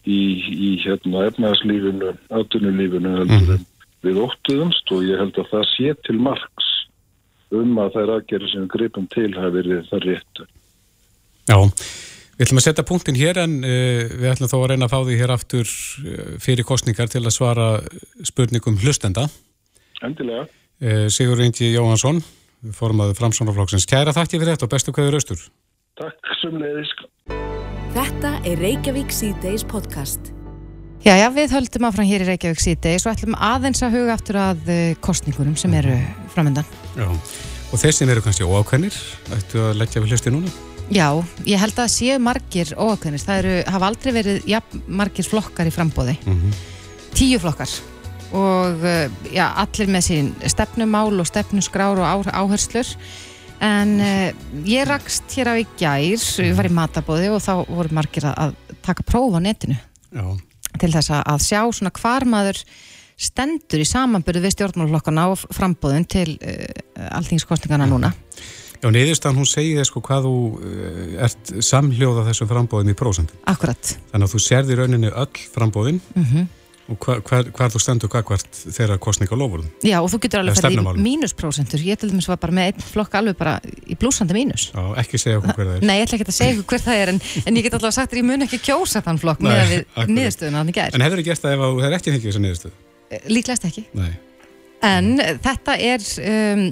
í, 0.05 0.19
í 0.51 0.69
hérna 0.83 1.25
efnæðslífinu, 1.31 2.13
atunulífinu 2.41 3.15
heldur 3.17 3.55
en 3.57 3.67
við 4.05 4.21
óttuðumst 4.21 4.93
og 4.93 5.03
ég 5.05 5.19
held 5.21 5.37
að 5.41 5.49
það 5.51 5.67
sé 5.75 5.95
til 6.07 6.17
margs 6.21 6.69
um 7.51 7.75
að 7.83 7.97
þær 7.97 8.13
aðgerið 8.15 8.53
sem 8.53 8.69
greipum 8.71 9.07
til 9.11 9.29
hafi 9.35 9.53
verið 9.57 9.83
það 9.89 10.05
réttu. 10.07 10.47
Já, 11.49 11.57
við 12.37 12.45
ætlum 12.45 12.61
að 12.61 12.65
setja 12.67 12.87
punktin 12.87 13.19
hér 13.19 13.41
en 13.43 13.57
uh, 13.59 14.03
við 14.07 14.29
ætlum 14.31 14.51
þó 14.51 14.57
að 14.61 14.67
reyna 14.71 14.87
að 14.87 14.93
fá 14.93 14.99
því 15.01 15.17
hér 15.19 15.33
aftur 15.35 15.65
uh, 15.67 16.35
fyrir 16.43 16.67
kostningar 16.67 17.11
til 17.11 17.23
að 17.25 17.35
svara 17.35 17.69
spurningum 18.27 18.79
hlustenda. 18.81 19.27
Endilega. 20.01 20.47
Uh, 20.81 21.05
Sigur 21.13 21.37
Reyngi 21.41 21.73
Jóhansson, 21.75 22.23
formaður 22.77 23.17
framsónaflokksins. 23.19 23.87
Kæra 23.89 24.13
þakki 24.15 24.39
fyrir 24.39 24.53
þetta 24.53 24.67
og 24.67 24.73
bestu 24.75 24.93
hverður 24.95 25.17
austur. 25.19 25.47
Takk 25.99 26.35
sem 26.41 26.59
leiðis. 26.61 26.93
Þetta 27.91 28.35
er 28.47 28.61
Reykjavík 28.61 29.11
C-Days 29.11 29.65
podcast. 29.67 30.31
Já, 31.01 31.15
já, 31.17 31.27
við 31.33 31.55
höldum 31.55 31.87
áfram 31.89 32.05
hér 32.05 32.21
í 32.21 32.25
Reykjavík 32.29 32.59
síðdeis 32.61 33.07
og 33.07 33.15
ætlum 33.15 33.33
aðeins 33.33 33.81
að 33.81 33.95
huga 33.97 34.13
aftur 34.13 34.37
að 34.37 34.67
uh, 34.69 34.81
kostningunum 35.01 35.55
sem 35.57 35.73
eru 35.73 35.95
framöndan. 36.29 36.67
Já, 36.93 37.07
og 37.09 37.81
þeir 37.81 37.95
sem 37.97 38.11
eru 38.13 38.21
kannski 38.21 38.45
óákveðnir, 38.45 38.99
ættu 39.33 39.63
að 39.65 39.79
leggja 39.81 40.03
við 40.03 40.13
hlusti 40.13 40.33
núna? 40.35 40.53
Já, 40.93 41.07
ég 41.47 41.57
held 41.57 41.81
að 41.81 41.89
séu 41.95 42.19
margir 42.21 42.75
óákveðnir. 42.77 43.23
Það 43.25 43.41
eru, 43.41 43.55
hafa 43.73 43.89
aldrei 43.89 44.13
verið 44.19 44.45
ja, 44.51 44.61
margir 44.85 45.25
flokkar 45.25 45.71
í 45.71 45.73
frambóði. 45.73 46.19
Mm 46.27 46.53
Tíu 47.11 47.41
flokkar. 47.43 47.67
Og 48.31 48.85
uh, 48.85 49.09
já, 49.33 49.45
allir 49.59 49.89
með 49.91 50.05
sín 50.07 50.29
stefnumál 50.47 51.11
og 51.19 51.27
stefnusgrár 51.27 51.99
og 51.99 52.07
á, 52.07 52.15
áherslur. 52.43 52.87
En 53.61 53.97
uh, 54.01 54.29
ég 54.65 54.87
rakst 54.89 55.35
hér 55.35 55.51
á 55.51 55.55
í 55.59 55.65
gær, 55.77 56.15
ég 56.15 56.55
var 56.57 56.69
í 56.69 56.73
matabóði 56.73 57.27
og 57.33 57.43
þá 57.43 57.51
voru 57.67 57.91
margir 57.93 58.25
að, 58.31 58.55
taka 58.81 59.03
próf 59.05 59.35
á 59.37 59.39
netinu 59.43 59.75
Já. 60.09 60.23
til 60.81 60.89
þess 60.95 61.11
að- 61.13 61.43
sjá 61.45 61.59
svona 61.69 61.91
hvar 61.93 62.25
maður 62.25 62.57
stendur 63.21 63.83
í 63.83 63.85
samanbyrðu 63.85 64.41
við 64.47 64.55
stjórnmálflokkana 64.55 65.27
og 65.29 65.43
frambóðin 65.53 66.07
til 66.09 66.39
uh, 66.41 66.65
alltingskostningana 67.19 67.85
núna. 67.91 68.09
Já, 68.81 68.87
niðurstan 68.89 69.37
hún 69.37 69.45
segir 69.45 69.77
þess 69.77 69.91
sko 69.91 70.01
hvað 70.07 70.25
þú 70.25 70.33
uh, 70.57 71.03
ert 71.27 71.51
samhljóða 71.61 72.23
þessum 72.31 72.49
frambóðum 72.49 72.89
í 72.89 72.97
prósent. 72.97 73.35
Akkurat. 73.45 73.93
Þannig 74.09 74.25
að 74.25 74.33
þú 74.33 74.41
sérði 74.47 74.79
rauninni 74.79 75.11
öll 75.13 75.45
frambóðin 75.53 76.01
Mm 76.15 76.47
og 76.91 76.97
hva, 76.99 77.17
hvar, 77.25 77.47
hvar 77.55 77.71
þú 77.71 77.81
stendur 77.81 78.11
kakvart 78.11 78.59
þeirra 78.61 78.97
kostninga 79.01 79.37
lofurðum. 79.39 79.69
Já, 79.87 79.97
og 80.01 80.09
þú 80.11 80.19
getur 80.25 80.41
alveg 80.41 80.57
ferðið 80.59 80.89
í 80.91 81.03
mínusprósentur. 81.05 81.83
Ég 81.87 81.99
til 82.01 82.09
dæmis 82.11 82.27
var 82.29 82.39
bara 82.41 82.55
með 82.57 82.71
einn 82.71 82.85
flokk 82.91 83.17
alveg 83.19 83.37
bara 83.39 83.57
í 83.63 83.97
blúsandi 83.99 84.35
mínus. 84.35 84.67
Já, 84.73 84.81
ekki 85.01 85.21
segja 85.21 85.39
okkur 85.39 85.55
hver 85.55 85.69
það 85.69 85.77
er. 85.77 85.85
Nei, 85.87 85.95
ég 85.99 86.07
ætla 86.07 86.19
ekki 86.19 86.27
að 86.27 86.37
segja 86.37 86.55
ykkur 86.57 86.67
hver 86.75 86.83
það 86.85 87.01
er, 87.01 87.13
en, 87.13 87.21
en 87.45 87.59
ég 87.59 87.67
get 87.67 87.77
alltaf 87.77 87.95
sagt 87.97 88.15
að 88.15 88.21
ég 88.21 88.27
mun 88.27 88.47
ekki 88.47 88.61
kjósa 88.67 89.03
þann 89.05 89.21
flokk 89.21 89.45
með 89.45 89.61
við 89.61 89.83
akkurat. 89.83 90.13
niðurstöðuna 90.17 90.61
þannig 90.61 90.79
gær. 90.79 90.95
En 90.97 91.05
hefur 91.05 91.21
þið 91.21 91.29
gert 91.31 91.45
það 91.45 91.55
ef 91.55 91.63
þú 91.63 91.85
hefur 91.85 91.97
ekki 91.97 92.15
fengið 92.15 92.29
þessa 92.29 92.43
niðurstöðu? 92.45 92.75
Líklegast 93.31 93.67
ekki. 93.71 93.85
Nei. 93.97 94.11
En 94.91 95.11
þetta 95.45 95.77
er, 95.77 96.07
um, 96.31 96.65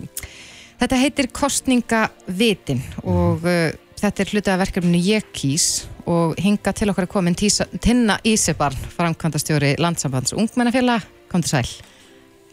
þetta 0.81 1.03
heitir 1.03 1.29
kostningavitin 1.39 2.83
og 3.03 3.45
uh, 3.45 3.69
þetta 3.99 4.23
er 4.23 4.31
hluti 4.33 4.51
af 4.53 4.61
verkefninu 4.61 4.99
Ég 5.03 5.31
kýs 5.35 5.65
og 6.09 6.37
hinga 6.41 6.73
til 6.75 6.89
okkar 6.91 7.07
er 7.07 7.11
komin 7.11 7.37
Tinna 7.37 8.19
Ísebarn, 8.27 8.77
framkvæmdastjóri 8.95 9.75
Landsambands 9.79 10.33
Ungmennafélag, 10.33 11.05
kom 11.31 11.43
til 11.43 11.51
sæl. 11.51 11.69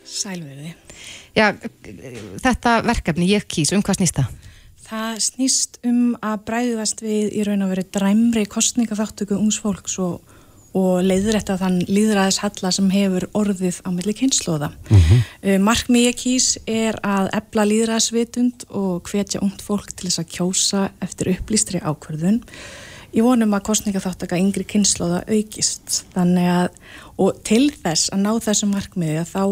Sælverði. 0.06 0.74
Já, 1.36 1.52
þetta 2.42 2.80
verkefni 2.86 3.30
Ég 3.34 3.46
kýs, 3.48 3.72
um 3.74 3.84
hvað 3.84 4.00
snýst 4.00 4.20
það? 4.20 4.34
Það 4.86 5.16
snýst 5.24 5.80
um 5.88 6.00
að 6.22 6.42
bræðast 6.46 7.02
við 7.02 7.32
í 7.34 7.44
raun 7.46 7.64
og 7.66 7.72
veru 7.74 7.84
dræmri 7.96 8.44
kostningaþáttöku 8.46 9.34
ungs 9.34 9.58
fólks 9.62 9.96
og, 9.98 10.20
og 10.76 11.04
leiðrætta 11.06 11.56
þann 11.60 11.78
líðræðis 11.88 12.40
halla 12.42 12.72
sem 12.74 12.88
hefur 12.92 13.28
orðið 13.38 13.80
á 13.86 13.88
milli 13.94 14.14
kynnslóða. 14.16 14.72
Mm 14.90 14.98
-hmm. 14.98 15.62
Markmið 15.64 16.08
ég 16.08 16.18
kýs 16.20 16.48
er 16.66 16.98
að 17.02 17.30
ebla 17.38 17.64
líðræðisvitund 17.70 18.66
og 18.70 19.08
hvetja 19.08 19.40
ungt 19.40 19.62
fólk 19.62 19.94
til 19.96 20.10
þess 20.10 20.20
að 20.20 20.32
kjósa 20.36 20.90
eftir 21.00 21.32
upplýstri 21.36 21.80
ákvörðun. 21.80 22.42
Ég 23.16 23.24
vonum 23.24 23.54
að 23.56 23.64
kostningaþáttaka 23.70 24.36
yngri 24.36 24.64
kynnslóða 24.68 25.22
aukist. 25.24 26.02
Að, 26.14 26.68
og 27.16 27.38
til 27.48 27.70
þess 27.72 28.10
að 28.12 28.20
ná 28.26 28.32
þessu 28.44 28.66
markmiði 28.68 29.22
að 29.22 29.32
þá 29.32 29.44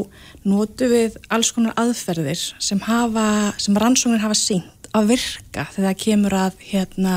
notu 0.44 0.88
við 0.90 1.16
alls 1.32 1.52
konar 1.52 1.72
aðferðir 1.80 2.42
sem, 2.58 2.80
hafa, 2.84 3.54
sem 3.56 3.76
rannsóknir 3.76 4.20
hafa 4.20 4.36
sínt 4.36 4.73
að 4.94 5.14
virka 5.14 5.66
þegar 5.74 5.88
það 5.88 6.02
kemur 6.04 6.36
að, 6.38 6.60
hérna, 6.70 7.14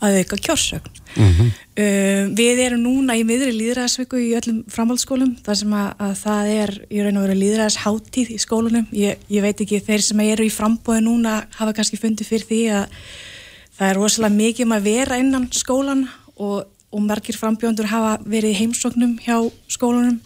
að 0.00 0.20
auka 0.22 0.42
kjórsögn. 0.48 1.00
Mm 1.16 1.32
Uh, 1.78 2.26
við 2.34 2.58
erum 2.58 2.80
núna 2.82 3.14
í 3.14 3.20
miðri 3.22 3.52
líðræðsviku 3.54 4.18
í 4.18 4.32
öllum 4.34 4.64
framhaldsskólum 4.66 5.36
þar 5.46 5.58
sem 5.60 5.74
að, 5.78 5.92
að 6.02 6.14
það 6.24 6.48
er 6.50 6.72
í 6.90 7.04
raun 7.04 7.20
og 7.20 7.22
veru 7.22 7.36
líðræðsháttíð 7.38 8.32
í 8.34 8.38
skólunum. 8.42 8.88
Ég, 8.98 9.20
ég 9.30 9.44
veit 9.44 9.62
ekki, 9.62 9.78
þeir 9.86 10.02
sem 10.02 10.22
eru 10.24 10.42
í 10.42 10.50
frambóði 10.50 11.04
núna 11.06 11.36
hafa 11.54 11.76
kannski 11.76 12.00
fundið 12.02 12.32
fyrir 12.32 12.48
því 12.48 12.58
að 12.80 12.96
það 13.78 13.92
er 13.92 14.00
rosalega 14.00 14.38
mikið 14.40 14.66
um 14.66 14.74
að 14.74 14.88
vera 14.88 15.20
innan 15.22 15.46
skólan 15.54 16.02
og, 16.34 16.66
og 16.66 17.06
margir 17.06 17.38
frambjóndur 17.38 17.92
hafa 17.92 18.16
verið 18.26 18.56
í 18.56 18.58
heimsóknum 18.64 19.14
hjá 19.22 19.38
skólunum 19.70 20.18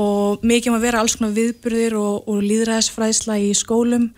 og 0.00 0.48
mikið 0.48 0.72
um 0.72 0.78
að 0.78 0.88
vera 0.88 1.04
alls 1.04 1.18
konar 1.20 1.36
viðburðir 1.36 2.00
og, 2.00 2.24
og 2.24 2.40
líðræðsfræðsla 2.40 3.36
í 3.44 3.52
skólum. 3.52 4.08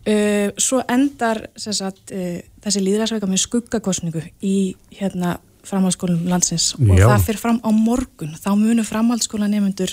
Uh, 0.00 0.48
svo 0.56 0.80
endar 0.88 1.42
sagt, 1.60 2.10
uh, 2.16 2.40
þessi 2.64 2.82
líðræðsveika 2.86 3.28
með 3.28 3.42
skuggakostningu 3.44 4.22
í 4.40 4.74
hérna 4.96 5.36
framhaldsskólum 5.68 6.24
landsins. 6.30 6.72
Og 6.78 6.96
Já. 6.96 7.06
það 7.10 7.26
fyrir 7.26 7.42
fram 7.42 7.60
á 7.60 7.70
morgun. 7.74 8.36
Þá 8.40 8.50
munu 8.56 8.84
framhaldsskóla 8.86 9.50
nefnendur 9.50 9.92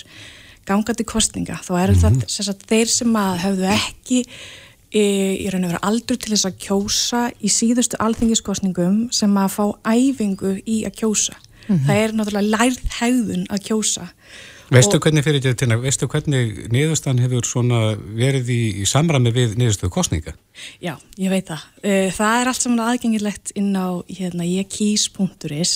ganga 0.67 0.95
til 0.95 1.07
kostninga 1.07 1.59
þá 1.63 1.73
eru 1.81 1.97
það 1.97 2.21
sem 2.27 2.47
sagt, 2.47 2.65
þeir 2.69 2.91
sem 2.91 3.19
að 3.19 3.41
höfðu 3.45 3.67
ekki 3.71 4.21
e, 4.91 5.03
í 5.39 5.47
raun 5.51 5.67
og 5.67 5.73
vera 5.73 5.83
aldur 5.87 6.19
til 6.19 6.33
þess 6.33 6.49
að 6.49 6.57
kjósa 6.65 7.23
í 7.39 7.51
síðustu 7.51 7.99
alþingiskostningum 8.03 9.05
sem 9.15 9.39
að 9.39 9.53
fá 9.55 9.65
æfingu 9.87 10.57
í 10.65 10.81
að 10.87 10.97
kjósa. 11.01 11.37
Það 11.67 11.97
er 11.99 12.13
náttúrulega 12.15 12.51
lærð 12.53 12.83
hegðun 12.95 13.47
að 13.51 13.65
kjósa 13.67 14.05
Veistu 14.73 14.99
hvernig 14.99 15.23
fyrir 15.23 15.43
þetta 15.43 15.65
til 15.65 15.79
veistu 15.79 16.07
hvernig 16.11 16.65
niðurstan 16.73 17.21
hefur 17.23 17.45
svona 17.47 17.81
verið 17.97 18.51
í, 18.51 18.61
í 18.83 18.87
samræmi 18.89 19.31
við 19.35 19.55
niðurstöðu 19.59 19.93
kostninga? 19.95 20.33
Já, 20.83 20.97
ég 21.19 21.31
veit 21.31 21.47
það. 21.47 21.63
Eh, 21.83 22.09
Það 22.15 22.41
er 22.41 22.51
allt 22.51 22.65
saman 22.65 22.83
aðgengilegt 22.83 23.53
inn 23.55 23.71
á 23.79 24.03
hérna, 24.11 24.47
jekís.is. 24.47 25.73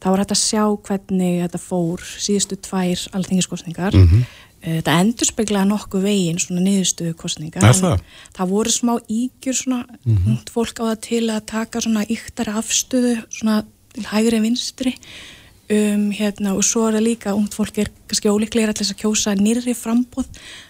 Það 0.00 0.10
var 0.12 0.22
hægt 0.22 0.34
að 0.36 0.42
sjá 0.42 0.64
hvernig 0.88 1.38
þetta 1.44 1.60
fór 1.60 2.02
síðustu 2.04 2.58
tvær 2.64 3.06
alþingiskostningar. 3.16 3.96
Mm 3.96 4.08
-hmm. 4.08 4.26
Þetta 4.66 4.96
endur 4.98 5.28
speklaði 5.28 5.68
nokkuð 5.70 6.02
veginn 6.02 6.38
svona 6.42 6.64
niðurstöðu 6.64 7.14
kostninga. 7.14 7.60
Er 7.62 7.76
það? 7.76 8.00
Það 8.34 8.50
voru 8.50 8.70
smá 8.74 8.92
ígjur 9.06 9.54
svona, 9.54 9.84
mm 10.04 10.38
fólk 10.50 10.80
á 10.82 10.84
það 10.90 11.00
til 11.00 11.24
að 11.30 11.46
taka 11.46 11.80
svona 11.80 12.02
yktari 12.08 12.50
afstöðu 12.50 13.14
svona 13.30 13.64
til 13.94 14.04
hægri 14.10 14.40
vinstri. 14.40 14.94
Um, 15.66 16.12
hérna, 16.14 16.52
og 16.54 16.62
svo 16.62 16.84
er 16.86 16.94
það 16.94 17.02
líka 17.08 17.32
ungt 17.34 17.56
fólk 17.58 17.80
er 17.82 17.88
kannski 18.06 18.30
ólíklega 18.30 18.70
til 18.70 18.84
þess 18.84 18.94
að 18.94 19.00
kjósa 19.00 19.32
nýrri 19.34 19.72
frambóð 19.74 20.28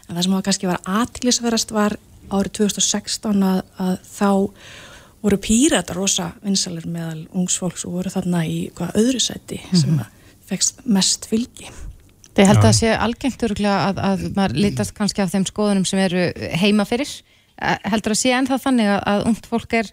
en 0.08 0.14
það 0.14 0.22
sem 0.24 0.36
var 0.36 0.44
kannski 0.46 0.70
var 0.70 0.78
aðtiklisverðast 0.88 1.74
var 1.76 1.96
árið 2.32 2.54
2016 2.62 3.44
að, 3.44 3.58
að 3.76 3.98
þá 4.08 4.30
voru 5.26 5.38
pírata 5.42 5.96
rosa 5.96 6.30
vinsalir 6.40 6.86
meðal 6.88 7.26
ungs 7.36 7.58
fólks 7.60 7.84
og 7.84 7.98
voru 7.98 8.14
þarna 8.14 8.46
í 8.48 8.56
hvað 8.78 8.96
öðru 9.02 9.20
sæti 9.20 9.60
sem 9.74 10.00
að 10.00 10.08
fekst 10.48 10.80
mest 10.88 11.28
fylgi. 11.28 11.68
Ég 12.36 12.48
held 12.48 12.60
að 12.60 12.66
það 12.68 12.76
sé 12.78 12.96
algengt 12.96 13.46
örgulega 13.50 13.90
að, 13.90 14.02
að 14.08 14.26
maður 14.36 14.60
litast 14.64 14.96
kannski 14.96 15.24
af 15.24 15.32
þeim 15.32 15.46
skoðunum 15.48 15.86
sem 15.88 16.00
eru 16.04 16.26
heima 16.60 16.84
fyrir. 16.88 17.10
Eh, 17.56 17.78
Heldur 17.88 18.16
að 18.16 18.20
sé 18.20 18.34
ennþá 18.36 18.58
þannig 18.64 18.92
að, 18.92 19.00
að 19.12 19.24
ungt 19.30 19.48
fólk 19.52 19.76
er 19.80 19.92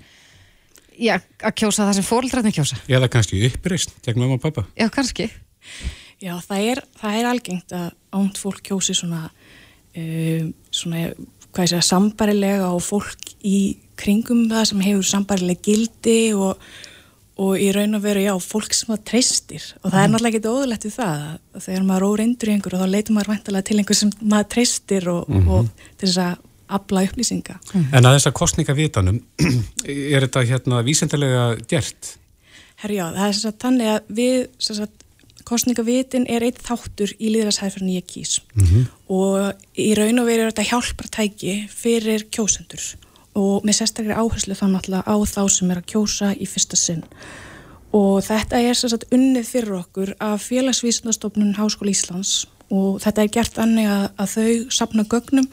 já, 0.99 1.17
að 1.43 1.58
kjósa 1.62 1.88
það 1.88 1.97
sem 1.99 2.08
fóreldrarnir 2.08 2.56
kjósa. 2.56 2.79
Eða 2.91 3.10
kannski 3.12 3.43
uppreist 3.49 3.93
gegn 4.06 4.23
mamma 4.23 4.38
og 4.39 4.43
pappa? 4.43 4.65
Já, 4.79 4.88
kannski. 4.93 5.29
Já, 6.23 6.38
það 6.45 6.69
er, 6.71 6.82
það 7.01 7.19
er 7.19 7.29
algengt 7.29 7.75
að 7.75 7.88
ungt 8.19 8.39
fólk 8.39 8.62
kjósi 8.67 8.95
svona, 8.95 9.25
uh, 9.97 10.49
svona 10.71 11.06
hvað 11.53 11.67
ég 11.67 11.73
segja, 11.73 11.86
sambarilega 11.86 12.71
og 12.73 12.82
fólk 12.84 13.36
í 13.45 13.60
kringum 13.99 14.47
það 14.51 14.65
sem 14.71 14.84
hefur 14.88 15.06
sambarilega 15.08 15.65
gildi 15.67 16.17
og, 16.34 16.63
og 17.43 17.60
í 17.62 17.67
raun 17.75 17.97
og 17.97 18.06
veru, 18.06 18.23
já, 18.25 18.34
fólk 18.41 18.73
sem 18.73 18.93
það 18.93 19.03
treystir 19.12 19.67
og 19.82 19.91
það 19.91 19.99
er 19.99 20.13
náttúrulega 20.13 20.39
ekki 20.39 20.53
óðurlegt 20.53 20.88
við 20.88 20.95
það 20.95 21.27
að 21.27 21.67
þegar 21.67 21.86
maður 21.89 22.08
er 22.08 22.15
óreindur 22.15 22.49
í 22.49 22.56
einhver 22.56 22.77
og 22.77 22.84
þá 22.84 22.93
leitur 22.95 23.17
maður 23.17 23.34
vantilega 23.34 23.67
til 23.69 23.77
einhver 23.79 23.99
sem 23.99 24.15
maður 24.21 24.49
treystir 24.56 25.10
og, 25.13 25.38
og 25.43 25.69
til 26.01 26.10
þess 26.10 26.23
að 26.25 26.49
afla 26.77 27.05
upplýsinga. 27.07 27.59
En 27.73 28.03
að 28.03 28.17
þess 28.17 28.29
að 28.29 28.36
kostningavitanum, 28.39 29.21
er 29.86 30.25
þetta 30.25 30.45
hérna 30.49 30.81
vísendalega 30.86 31.45
gert? 31.69 32.15
Herjá, 32.83 33.05
það 33.13 33.25
er 33.27 33.38
sem 33.38 33.45
sagt 33.45 33.63
þannig 33.63 33.93
að 33.93 34.13
við, 34.17 34.38
sem 34.63 34.79
sagt, 34.81 35.03
kostningavitin 35.47 36.25
er 36.31 36.43
eitt 36.47 36.59
þáttur 36.63 37.13
í 37.19 37.31
líðræðshæðferðin 37.33 37.95
ég 37.97 38.07
kýs. 38.07 38.38
Og 39.12 39.79
í 39.79 39.93
raun 39.97 40.21
og 40.21 40.27
veru 40.27 40.45
er 40.45 40.51
þetta 40.51 40.67
hjálpartæki 40.71 41.55
fyrir 41.71 42.27
kjósendur. 42.33 42.83
Og 43.39 43.65
með 43.65 43.79
sérstaklega 43.79 44.21
áherslu 44.21 44.55
þá 44.55 44.65
náttúrulega 44.71 45.09
á 45.09 45.15
þá 45.25 45.41
sem 45.49 45.71
er 45.73 45.81
að 45.81 45.89
kjósa 45.93 46.33
í 46.36 46.47
fyrsta 46.47 46.79
sinn. 46.79 47.03
Og 47.93 48.23
þetta 48.25 48.62
er 48.62 48.77
sem 48.77 48.89
sagt 48.89 49.09
unnið 49.13 49.49
fyrir 49.49 49.77
okkur 49.77 50.13
af 50.23 50.47
félagsvísindastofnun 50.47 51.55
Háskóla 51.57 51.93
Íslands. 51.93 52.47
Og 52.73 53.01
þetta 53.03 53.23
er 53.23 53.33
gert 53.33 53.59
annir 53.62 53.89
að, 53.91 54.05
að 54.17 54.36
þau 54.36 54.71
sapna 54.73 55.05
gögnum 55.09 55.49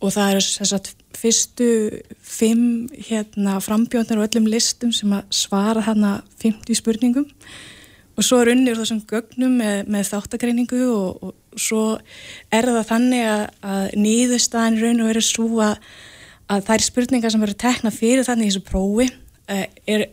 og 0.00 0.14
það 0.14 0.34
er 0.34 0.44
sem 0.44 0.68
sagt 0.68 0.94
fyrstu 1.16 1.68
fimm 2.24 2.88
hérna, 3.08 3.58
frambjóðnir 3.60 4.20
og 4.20 4.28
öllum 4.28 4.48
listum 4.48 4.92
sem 4.96 5.12
að 5.12 5.26
svara 5.34 5.84
hérna 5.84 6.20
50 6.40 6.78
spurningum. 6.78 7.26
Og 8.16 8.26
svo 8.26 8.40
er 8.42 8.52
unnir 8.52 8.76
þessum 8.76 9.02
gögnum 9.08 9.58
með, 9.60 9.90
með 9.92 10.08
þáttakreiningu 10.10 10.80
og, 10.92 11.28
og 11.30 11.60
svo 11.60 11.84
er 12.52 12.68
það 12.68 12.88
þannig 12.88 13.26
að, 13.28 13.44
að 13.72 13.84
nýðustæðin 14.04 14.80
raun 14.80 15.04
og 15.04 15.10
verið 15.12 15.26
svo 15.28 15.48
að, 15.64 15.90
að 16.52 16.64
þær 16.68 16.86
spurningar 16.86 17.34
sem 17.34 17.44
verður 17.44 17.60
tekna 17.64 17.94
fyrir 17.94 18.26
þannig 18.28 18.48
í 18.48 18.52
þessu 18.52 18.64
prófi 18.68 19.08
eh, 19.48 19.66
er 19.88 20.08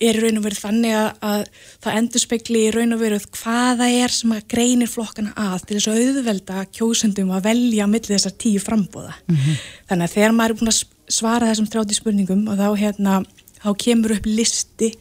er 0.00 0.18
raun 0.22 0.40
og 0.40 0.44
verið 0.46 0.62
þannig 0.64 0.94
að, 0.96 1.08
að 1.30 1.42
það 1.84 1.98
endur 2.00 2.22
spekli 2.24 2.62
í 2.66 2.70
raun 2.74 2.96
og 2.96 3.02
verið 3.02 3.26
hvaða 3.36 3.88
er 4.00 4.14
sem 4.14 4.34
að 4.34 4.46
greinir 4.54 4.90
flokkana 4.90 5.34
að 5.36 5.66
til 5.66 5.76
þess 5.76 5.90
að 5.92 6.00
auðvelda 6.04 6.64
kjósendum 6.78 7.34
að 7.36 7.48
velja 7.50 7.88
millir 7.90 8.14
þessar 8.14 8.36
tíu 8.40 8.62
frambóða. 8.62 9.14
Mm 9.26 9.36
-hmm. 9.36 9.60
Þannig 9.90 10.08
að 10.08 10.14
þegar 10.16 10.36
maður 10.36 10.54
er 10.54 10.60
búin 10.60 10.72
að 10.72 10.82
svara 11.10 11.50
þessum 11.50 11.70
þrjátti 11.70 11.98
spurningum 11.98 12.46
og 12.48 12.60
þá, 12.60 12.68
hérna, 12.80 13.22
þá 13.60 13.70
kemur 13.84 14.16
upp 14.16 14.26
listi 14.26 14.92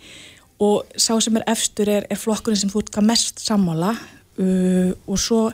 og 0.59 0.85
sá 0.99 1.13
sem 1.21 1.38
er 1.39 1.47
efstur 1.47 1.89
er, 1.89 2.07
er 2.09 2.19
flokkurinn 2.19 2.59
sem 2.59 2.71
þú 2.71 2.83
ert 2.83 3.03
mest 3.05 3.39
sammála 3.39 3.93
uh, 3.95 4.91
og 5.07 5.19
svo 5.19 5.49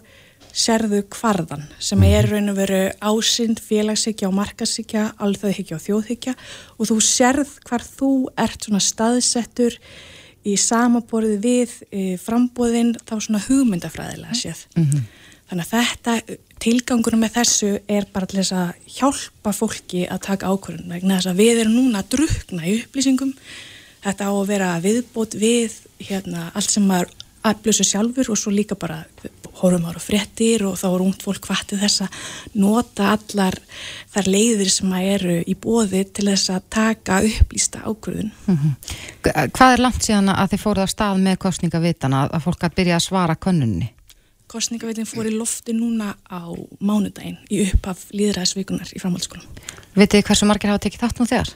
serðu 0.55 1.01
kvarðan 1.11 1.65
sem 1.83 1.99
mhm. 1.99 2.13
er 2.15 2.29
raun 2.31 2.51
og 2.53 2.59
veru 2.61 2.81
ásind, 3.03 3.59
félagshyggja 3.59 4.29
og 4.29 4.37
markashyggja, 4.37 5.09
alþjóðhyggja 5.19 5.77
og 5.77 5.83
þjóðhyggja 5.83 6.35
og 6.77 6.91
þú 6.91 6.99
serð 7.03 7.57
hvar 7.67 7.83
þú 7.83 8.11
ert 8.39 8.67
svona 8.67 8.83
staðsettur 8.83 9.75
í 10.45 10.55
samaborði 10.61 11.37
við 11.41 11.75
e, 11.89 12.01
frambóðin 12.21 12.93
þá 13.01 13.15
svona 13.17 13.41
hugmyndafræðilega 13.47 14.37
séð. 14.37 14.65
Mm 14.77 14.85
-hmm. 14.85 15.05
Þannig 15.49 15.65
að 15.65 15.71
þetta, 15.73 16.37
tilgangunum 16.59 17.19
með 17.21 17.35
þessu 17.35 17.71
er 17.87 18.05
bara 18.13 18.25
til 18.25 18.39
þess 18.39 18.53
að 18.57 18.69
hjálpa 18.97 19.51
fólki 19.53 20.07
að 20.09 20.23
taka 20.25 20.49
ákvörðun 20.49 20.93
vegna 20.93 21.17
þess 21.19 21.31
að 21.33 21.41
við 21.41 21.59
erum 21.59 21.75
núna 21.75 22.01
að 22.01 22.09
drukna 22.15 22.65
í 22.65 22.79
upplýsingum. 22.81 23.33
Þetta 24.05 24.25
á 24.25 24.31
að 24.33 24.47
vera 24.47 24.79
viðbót 24.81 25.33
við 25.37 25.71
hérna, 25.99 26.51
allt 26.53 26.71
sem 26.71 26.85
maður 26.85 27.09
aðblösu 27.45 27.85
sjálfur 27.85 28.31
og 28.33 28.37
svo 28.37 28.51
líka 28.53 28.75
bara 28.75 29.03
horfum 29.59 29.87
ára 29.89 30.01
fréttir 30.01 30.65
og 30.67 30.77
þá 30.79 30.85
er 30.89 31.03
ungd 31.05 31.25
fólk 31.25 31.47
hvatið 31.49 31.83
þess 31.83 32.03
að 32.05 32.19
nota 32.61 33.11
allar 33.15 33.57
þar 34.13 34.29
leiðir 34.29 34.71
sem 34.73 34.95
að 34.95 35.09
eru 35.15 35.35
í 35.41 35.55
bóði 35.55 36.03
til 36.09 36.27
þess 36.29 36.53
að 36.55 36.69
taka 36.75 37.19
upplýsta 37.25 37.83
ákvörðun. 37.85 38.31
Mm 38.45 38.57
-hmm. 38.57 38.73
Hvað 39.55 39.73
er 39.73 39.83
langt 39.83 40.03
síðan 40.03 40.29
að 40.33 40.55
þið 40.55 40.63
fóruð 40.65 40.85
á 40.85 40.93
stað 40.93 41.21
með 41.27 41.37
kostningavitana 41.45 42.25
að 42.29 42.45
fólk 42.47 42.63
að 42.63 42.75
byrja 42.75 42.95
að 42.95 43.07
svara 43.07 43.35
könnunni? 43.35 43.91
Kostningavitin 44.47 45.09
fór 45.09 45.25
í 45.25 45.33
lofti 45.33 45.73
núna 45.73 46.15
á 46.29 46.45
mánudaginn 46.79 47.37
í 47.49 47.65
upphaf 47.65 48.05
líðræðisvíkunar 48.11 48.91
í 48.93 48.99
framhaldsskólum. 49.01 49.47
Vitið 49.95 50.21
þið 50.21 50.27
hversu 50.27 50.45
margir 50.45 50.69
hafa 50.69 50.83
tekið 50.85 51.01
þátt 51.01 51.19
nú 51.19 51.25
þegar? 51.25 51.49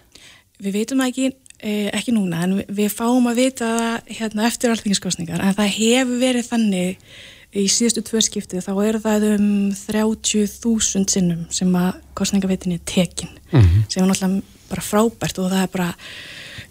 Við 0.60 0.74
veitum 0.74 1.02
ekki 1.02 1.32
Eh, 1.60 1.90
ekki 1.92 2.14
núna, 2.16 2.46
en 2.46 2.62
við 2.72 2.94
fáum 2.96 3.26
að 3.28 3.42
vita 3.42 3.68
það 3.68 4.12
hérna, 4.16 4.46
eftir 4.48 4.72
alþingiskostningar 4.72 5.42
en 5.44 5.58
það 5.58 5.74
hefur 5.76 6.22
verið 6.22 6.46
þannig 6.48 7.18
í 7.50 7.66
síðustu 7.72 8.04
tvö 8.06 8.22
skiptið, 8.22 8.66
þá 8.66 8.74
er 8.86 9.00
það 9.02 9.28
um 9.34 9.48
30.000 9.74 11.10
sinnum 11.10 11.46
sem 11.54 11.72
að 11.78 12.02
kostningavitin 12.18 12.76
er 12.78 12.84
tekin 12.86 13.32
mm 13.52 13.62
-hmm. 13.62 13.86
sem 13.90 14.04
er 14.04 14.10
náttúrulega 14.10 14.42
bara 14.70 14.82
frábært 14.82 15.40
og 15.40 15.50
það 15.52 15.64
er 15.64 15.72
bara, 15.74 15.94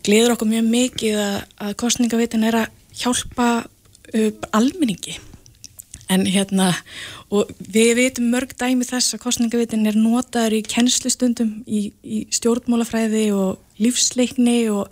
gleður 0.05 0.33
okkur 0.33 0.49
mjög 0.49 0.67
mikið 0.71 1.17
að, 1.19 1.38
að 1.59 1.75
kostningavitin 1.75 2.45
er 2.45 2.55
að 2.55 2.69
hjálpa 2.95 3.49
almenningi 4.53 5.19
en 6.09 6.25
hérna 6.27 6.73
og 7.35 7.51
við 7.59 7.95
veitum 7.99 8.31
mörg 8.33 8.55
dæmi 8.57 8.87
þess 8.88 9.14
að 9.14 9.25
kostningavitin 9.27 9.87
er 9.87 9.99
notaður 9.99 10.57
í 10.59 10.62
kennslustundum 10.64 11.64
í, 11.67 11.93
í 12.03 12.27
stjórnmálafræði 12.33 13.27
og 13.37 13.59
lífsleikni 13.83 14.71
og 14.73 14.88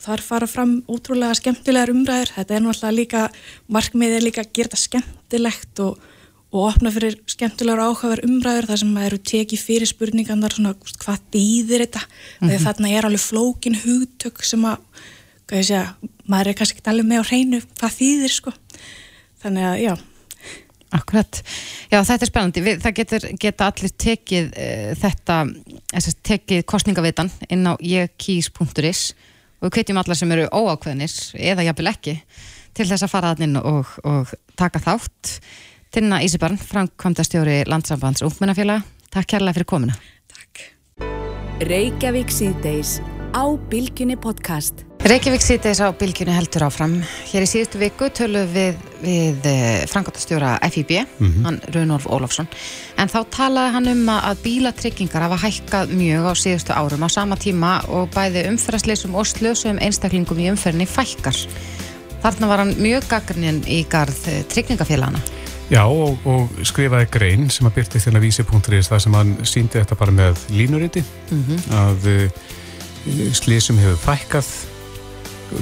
þar 0.00 0.22
fara 0.24 0.48
fram 0.48 0.78
ótrúlega 0.90 1.36
skemmtilegar 1.38 1.92
umræður. 1.92 2.32
Þetta 2.36 2.56
er 2.56 2.64
náttúrulega 2.64 2.96
líka, 2.96 3.26
markmiðið 3.72 4.16
er 4.16 4.26
líka 4.26 4.44
að 4.44 4.52
gera 4.56 4.70
þetta 4.70 4.80
skemmtilegt 4.84 5.82
og, 5.84 6.10
og 6.50 6.66
opna 6.66 6.92
fyrir 6.94 7.18
skemmtilegar 7.30 7.84
áhugaver 7.84 8.24
umræður 8.26 8.70
þar 8.70 8.82
sem 8.82 8.92
maður 8.94 9.12
eru 9.12 9.22
tekið 9.32 9.64
fyrir 9.68 9.90
spurningarnar 9.90 10.56
svona 10.56 10.74
hvað 11.04 11.24
dýðir 11.36 11.86
þetta? 11.86 12.04
Mm 12.40 12.48
-hmm. 12.48 12.64
þarna 12.66 12.92
er 12.96 13.08
alveg 13.08 13.26
flókin 13.26 13.80
hugtök 13.84 14.44
sem 14.44 14.64
að, 14.64 14.78
hvað 15.46 15.58
ég 15.58 15.68
segja 15.70 15.86
maður 16.26 16.48
er 16.48 16.58
kannski 16.58 16.78
ekki 16.78 16.90
alveg 16.90 17.06
með 17.06 17.20
á 17.20 17.28
hreinu 17.30 17.60
hvað 17.78 17.98
þýðir 17.98 18.32
sko. 18.34 18.52
Þannig 19.42 19.64
að 19.64 19.82
já. 19.84 19.94
Akkurat, 20.90 21.42
já 21.86 22.00
þetta 22.02 22.24
er 22.24 22.28
spennandi, 22.28 22.62
Við, 22.66 22.80
það 22.82 22.94
getur, 22.98 23.26
geta 23.38 23.66
allir 23.70 23.92
tekið 23.94 24.46
uh, 24.58 24.88
þetta, 24.98 25.36
að 25.94 26.08
tekið 26.26 26.64
kostningavitan 26.66 27.30
inn 27.46 27.62
á 27.62 27.78
jekís.is 27.78 29.12
og 29.60 29.68
við 29.68 29.74
kveitjum 29.76 30.00
alla 30.00 30.16
sem 30.16 30.32
eru 30.34 30.48
óákveðnis 30.48 31.18
eða 31.36 31.66
jafnvel 31.68 31.92
ekki 31.92 32.16
til 32.76 32.88
þess 32.88 33.06
að 33.06 33.12
fara 33.12 33.34
þann 33.34 33.48
inn 33.48 33.60
og, 33.60 33.92
og 34.06 34.32
taka 34.58 34.82
þátt. 34.82 35.36
Tinna 35.90 36.20
Ísibarn, 36.22 36.58
framkvæmdastjóri 36.58 37.64
Landsambands 37.68 38.22
Ungmennafélag, 38.26 38.84
takk 39.10 39.32
kærlega 39.34 39.58
fyrir 39.58 39.70
komina. 39.72 39.96
Takk. 40.30 40.68
Reykjavík 41.66 42.30
síðdeis 42.32 43.00
á 43.34 43.44
Bilginni 43.70 44.16
podcast. 44.16 44.84
Reykjavík 45.00 45.40
sýtis 45.40 45.80
á 45.80 45.88
bylgjunu 45.96 46.32
heldur 46.34 46.66
áfram. 46.66 46.98
Hér 47.30 47.46
í 47.46 47.48
síðustu 47.48 47.78
viku 47.80 48.10
tölum 48.12 48.48
við, 48.52 48.76
við 49.00 49.46
eh, 49.48 49.86
frangotastjóra 49.88 50.58
FIB, 50.68 50.90
mm 51.00 51.26
-hmm. 51.26 51.44
hann 51.46 51.60
Runolf 51.74 52.06
Ólafsson, 52.06 52.48
en 52.98 53.08
þá 53.08 53.24
talaði 53.30 53.72
hann 53.72 53.88
um 53.88 54.08
að 54.08 54.42
bílatryggingar 54.44 55.22
hafa 55.22 55.40
hækkað 55.46 55.94
mjög 55.94 56.28
á 56.28 56.32
síðustu 56.36 56.72
árum 56.76 57.06
á 57.06 57.08
sama 57.08 57.36
tíma 57.36 57.80
og 57.88 58.10
bæði 58.12 58.48
umferðasleisum 58.50 59.14
og 59.14 59.26
slösum 59.26 59.80
einstaklingum 59.80 60.38
í 60.38 60.50
umferðinni 60.50 60.86
fækkar. 60.86 61.38
Þarna 62.22 62.46
var 62.46 62.58
hann 62.58 62.76
mjög 62.76 63.08
gaggrinn 63.08 63.64
í 63.66 63.86
garð 63.88 64.28
eh, 64.28 64.44
tryggingafélagana. 64.44 65.20
Já, 65.70 65.86
og, 65.86 66.18
og 66.26 66.50
skrifaði 66.66 67.06
grein 67.10 67.50
sem 67.50 67.66
að 67.66 67.74
byrti 67.74 67.98
þérna 67.98 68.20
vísi.is 68.20 68.88
þar 68.90 69.00
sem 69.00 69.14
hann 69.14 69.36
síndi 69.46 69.78
þetta 69.78 69.94
bara 69.94 70.12
með 70.12 70.36
línuriti, 70.50 71.04
mm 71.30 71.44
-hmm. 71.46 71.58
að 71.72 72.06
uh, 72.10 72.30
slísum 73.36 73.78
hefur 73.80 73.98
fækkað 74.04 74.48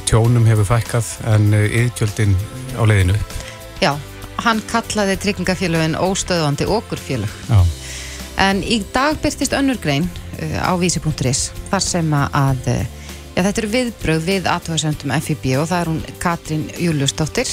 tjónum 0.09 0.46
hefur 0.48 0.68
fækkað 0.68 1.11
en 1.33 1.51
yðgjöldin 1.55 2.37
á 2.77 2.83
leiðinu 2.88 3.16
Já, 3.83 3.92
hann 4.42 4.62
kallaði 4.70 5.16
tryggingafélagin 5.22 5.98
óstöðvandi 5.98 6.68
okkurfélag 6.68 7.35
Já. 7.48 7.61
en 8.48 8.62
í 8.62 8.81
dag 8.94 9.18
byrtist 9.22 9.57
önnur 9.57 9.81
grein 9.83 10.09
uh, 10.42 10.59
á 10.66 10.72
vísi.is 10.81 11.48
þar 11.70 11.85
sem 11.85 12.14
að 12.18 12.68
já, 12.68 13.42
þetta 13.42 13.61
eru 13.62 13.74
viðbröð 13.77 14.24
við 14.27 14.48
aðtöðasöndum 14.51 15.14
FIB 15.22 15.53
og 15.61 15.68
það 15.70 15.81
er 15.81 15.92
hún 15.92 16.03
Katrín 16.22 16.66
Júliusdóttir 16.77 17.53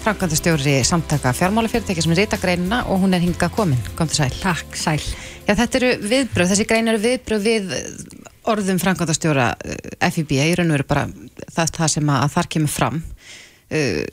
framkvæmdastjóri 0.00 0.80
samtaka 0.84 1.32
fjármálafyrirtæki 1.36 2.02
sem 2.02 2.14
er 2.14 2.22
reyta 2.22 2.38
greinina 2.40 2.82
og 2.88 3.02
hún 3.02 3.14
er 3.14 3.20
hingað 3.20 3.52
komin, 3.52 3.80
kom 3.98 4.08
til 4.08 4.22
sæl. 4.22 4.36
Takk, 4.40 4.76
sæl. 4.78 5.00
Já, 5.44 5.52
þetta 5.52 5.80
eru 5.80 5.90
viðbröð, 6.08 6.52
þessi 6.54 6.66
grein 6.68 6.88
eru 6.88 7.02
viðbröð 7.04 7.44
við 7.44 7.74
orðum 8.48 8.80
framkvæmdastjóra 8.80 9.50
eh, 9.64 10.10
FIB 10.14 10.34
í 10.38 10.54
raun 10.58 10.70
og 10.70 10.78
veru 10.78 10.88
bara 10.88 11.06
það, 11.50 11.74
það 11.76 11.92
sem 11.96 12.12
að, 12.14 12.26
þar 12.36 12.50
kemur 12.54 12.72
fram 12.72 13.02
uh, 13.02 14.04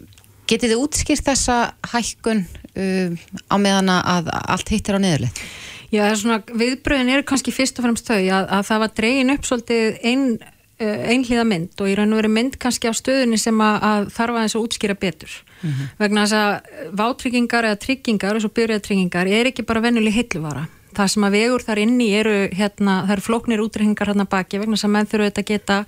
getið 0.47 0.73
þið 0.73 0.83
útskýrt 0.83 1.27
þessa 1.27 1.57
hækkun 1.93 2.43
uh, 2.43 3.15
á 3.47 3.55
meðan 3.61 3.93
að 3.95 4.29
allt 4.43 4.73
hittir 4.73 4.99
á 4.99 5.03
niðurlið? 5.03 5.41
Já, 5.87 6.03
svona, 6.19 6.41
viðbröðin 6.51 7.13
eru 7.15 7.23
kannski 7.27 7.53
fyrst 7.55 7.79
og 7.79 7.87
fremst 7.87 8.09
þau 8.09 8.19
að, 8.19 8.49
að 8.57 8.63
það 8.67 8.83
var 8.83 8.95
dregin 8.99 9.33
upp 9.37 9.47
svolítið 9.47 9.99
einn 10.03 10.29
einhlíða 10.77 11.41
mynd 11.47 11.79
og 11.81 11.89
í 11.89 11.95
raun 11.97 12.11
og 12.13 12.19
veru 12.19 12.29
mynd 12.29 12.57
kannski 12.61 12.85
á 12.85 12.93
stöðunni 12.93 13.39
sem 13.41 13.57
að, 13.65 13.77
að 13.81 14.09
þarf 14.13 14.35
aðeins 14.37 14.55
að 14.57 14.65
útskýra 14.67 14.95
betur 14.99 15.31
mm 15.33 15.71
-hmm. 15.71 15.87
vegna 15.97 16.25
þess 16.25 16.37
að 16.37 16.97
vátryggingar 16.99 17.65
eða 17.65 17.79
tryggingar 17.81 18.35
og 18.35 18.43
svo 18.43 18.51
byrjatryggingar 18.53 19.27
er 19.27 19.49
ekki 19.49 19.65
bara 19.65 19.81
vennuleg 19.81 20.13
hilluvara 20.13 20.67
það 20.97 21.13
sem 21.13 21.25
að 21.27 21.37
vegur 21.37 21.65
þar 21.65 21.81
inni 21.83 22.09
eru 22.17 22.35
hérna, 22.57 22.99
það 23.05 23.15
eru 23.15 23.25
flóknir 23.27 23.63
útrekningar 23.63 24.11
hérna 24.11 24.27
baki 24.29 24.61
vegna 24.61 24.79
sem 24.79 24.93
menn 24.93 25.09
þurfu 25.09 25.29
þetta 25.29 25.43
að 25.43 25.49
geta 25.51 25.79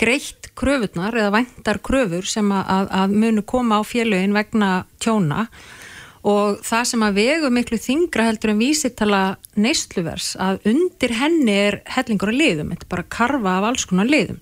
greitt 0.00 0.50
kröfurnar 0.58 1.16
eða 1.18 1.32
vendar 1.34 1.80
kröfur 1.84 2.28
sem 2.28 2.52
að, 2.54 2.92
að 3.00 3.16
munu 3.24 3.44
koma 3.46 3.80
á 3.80 3.82
félögin 3.86 4.36
vegna 4.36 4.70
tjóna. 5.02 5.48
Og 6.24 6.62
það 6.64 6.84
sem 6.88 7.02
að 7.04 7.18
vegu 7.20 7.50
miklu 7.52 7.78
þingra 7.80 8.28
heldur 8.30 8.54
en 8.54 8.62
vísitala 8.62 9.24
neystluvers 9.60 10.30
að 10.40 10.62
undir 10.70 11.12
henni 11.18 11.56
er 11.66 11.82
hellingur 11.96 12.32
að 12.32 12.38
liðum, 12.40 12.70
þetta 12.72 12.86
er 12.86 12.92
bara 12.94 13.04
að 13.04 13.12
karfa 13.18 13.58
af 13.58 13.66
alls 13.68 13.84
konar 13.90 14.08
liðum. 14.08 14.40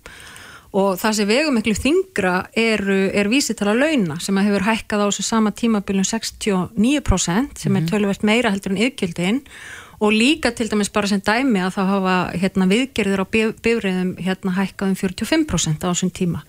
Og 0.73 0.95
það 0.97 1.17
sem 1.19 1.29
vegu 1.29 1.51
miklu 1.53 1.75
þingra 1.77 2.37
er, 2.57 2.81
er 3.13 3.29
vísitala 3.29 3.75
launa 3.77 4.17
sem 4.23 4.39
að 4.39 4.47
hefur 4.49 4.69
hækkað 4.71 5.03
á 5.05 5.07
þessu 5.11 5.25
sama 5.27 5.53
tímabiljum 5.53 6.07
69% 6.07 7.59
sem 7.61 7.75
er 7.75 7.83
mhm. 7.83 7.91
tölverst 7.91 8.25
meira 8.25 8.55
heldur 8.55 8.73
en 8.73 8.85
yfkjöldin 8.87 9.43
og 9.43 9.82
líka 10.11 10.51
til 10.51 10.67
dæmis 10.73 10.91
bara 10.91 11.07
sem 11.07 11.23
dæmi 11.23 11.63
að 11.63 11.77
þá 11.77 11.83
hafa 11.93 12.15
hérna, 12.43 12.67
viðgerðir 12.73 13.23
á 13.23 13.27
bifriðum 13.31 14.17
hérna, 14.19 14.57
hækkað 14.57 14.91
um 14.91 14.97
45% 14.99 15.87
á 15.87 15.91
þessum 15.93 16.11
tíma. 16.11 16.43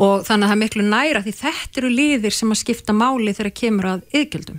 Og 0.00 0.24
þannig 0.26 0.48
að 0.48 0.50
það 0.50 0.56
er 0.56 0.62
miklu 0.64 0.86
næra 0.88 1.22
því 1.22 1.36
þetta 1.38 1.80
eru 1.82 1.92
liðir 1.92 2.34
sem 2.34 2.50
að 2.50 2.62
skipta 2.62 2.96
máli 2.96 3.36
þegar 3.36 3.56
kemur 3.62 3.90
að 3.92 4.02
yðgjöldum 4.16 4.58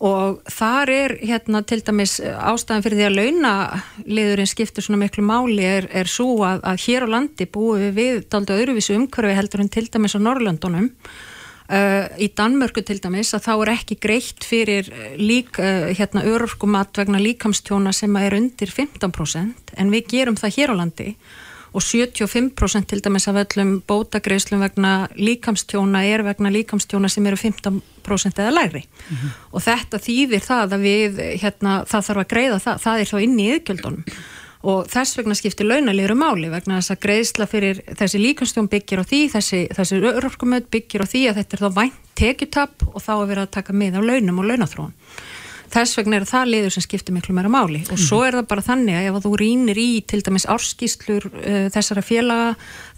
og 0.00 0.38
þar 0.48 0.90
er 0.94 1.14
hérna 1.20 1.60
til 1.68 1.82
dæmis 1.84 2.16
ástæðan 2.24 2.84
fyrir 2.84 3.00
því 3.00 3.06
að 3.06 3.18
launaliðurinn 3.18 4.48
skiptir 4.48 4.84
svona 4.84 5.02
miklu 5.02 5.24
máli 5.28 5.66
er, 5.68 5.88
er 5.92 6.08
svo 6.08 6.38
að, 6.48 6.62
að 6.64 6.80
hér 6.86 7.04
á 7.04 7.08
landi 7.12 7.46
búum 7.52 7.82
við 7.82 7.92
við 7.98 8.22
daldi 8.32 8.56
öðruvísu 8.56 8.96
umhverfi 8.96 9.36
heldur 9.36 9.64
en 9.64 9.68
til 9.72 9.84
dæmis 9.92 10.16
á 10.16 10.20
Norrlöndunum 10.24 10.88
uh, 11.70 12.06
í 12.20 12.30
Danmörku 12.36 12.82
til 12.86 12.98
dæmis 13.02 13.32
að 13.36 13.46
þá 13.46 13.52
er 13.54 13.72
ekki 13.76 13.98
greitt 14.02 14.46
fyrir 14.46 14.90
lík 15.18 15.60
uh, 15.62 15.90
hérna 15.96 16.24
örorkumat 16.28 16.98
vegna 17.00 17.20
líkamstjóna 17.22 17.94
sem 17.96 18.16
er 18.20 18.36
undir 18.38 18.72
15% 18.74 19.76
en 19.78 19.94
við 19.94 20.10
gerum 20.14 20.40
það 20.40 20.58
hér 20.58 20.74
á 20.74 20.80
landi. 20.82 21.14
Og 21.70 21.84
75% 21.86 22.88
til 22.90 22.98
dæmis 22.98 23.28
af 23.30 23.36
öllum 23.44 23.76
bótagreislum 23.86 24.64
vegna 24.64 25.06
líkamstjóna 25.14 26.02
er 26.02 26.24
vegna 26.26 26.50
líkamstjóna 26.50 27.06
sem 27.08 27.28
eru 27.30 27.38
15% 27.38 28.42
eða 28.42 28.50
læri 28.50 28.82
mm 28.82 29.16
-hmm. 29.16 29.30
og 29.52 29.62
þetta 29.62 30.02
þýðir 30.02 30.42
það 30.42 30.74
að 30.74 30.80
við 30.82 31.20
hérna, 31.42 31.84
það 31.86 32.06
þarf 32.06 32.20
að 32.24 32.30
greiða 32.32 32.58
það, 32.58 32.80
það 32.82 33.00
er 33.00 33.06
þá 33.12 33.22
inn 33.22 33.38
í 33.38 33.50
yðgjöldunum 33.54 34.04
og 34.60 34.88
þess 34.92 35.16
vegna 35.16 35.36
skiptir 35.38 35.68
launaliður 35.68 36.16
máli 36.20 36.50
vegna 36.52 36.80
þess 36.80 36.94
að 36.94 37.02
greiðsla 37.06 37.48
fyrir 37.48 37.82
þessi 37.96 38.20
líkamstjón 38.20 38.68
byggir 38.72 39.00
á 39.00 39.04
því, 39.08 39.20
þessi, 39.34 39.60
þessi 39.76 40.00
örorkumöð 40.12 40.70
byggir 40.74 41.04
á 41.04 41.10
því 41.10 41.26
að 41.30 41.40
þetta 41.40 41.56
er 41.56 41.64
þá 41.64 41.78
vænt 41.80 42.00
tekjutapp 42.20 42.88
og 42.90 43.00
þá 43.00 43.12
er 43.14 43.28
verið 43.30 43.44
að 43.46 43.54
taka 43.56 43.76
mið 43.76 43.96
á 43.96 44.02
launum 44.04 44.42
og 44.42 44.50
launathróun 44.50 44.96
þess 45.70 45.98
vegna 45.98 46.18
er 46.18 46.26
það 46.28 46.50
liður 46.50 46.74
sem 46.74 46.84
skiptir 46.84 47.14
miklu 47.14 47.34
meira 47.36 47.50
máli. 47.52 47.82
Og 47.92 48.00
svo 48.00 48.20
er 48.26 48.36
það 48.38 48.48
bara 48.50 48.64
þannig 48.66 48.98
að 48.98 49.08
ef 49.10 49.18
þú 49.24 49.32
rínir 49.38 49.78
í 49.80 49.88
til 50.08 50.20
dæmis 50.26 50.46
árskýslur 50.50 51.28
uh, 51.30 51.68
þessara 51.70 52.04
félaga 52.04 52.48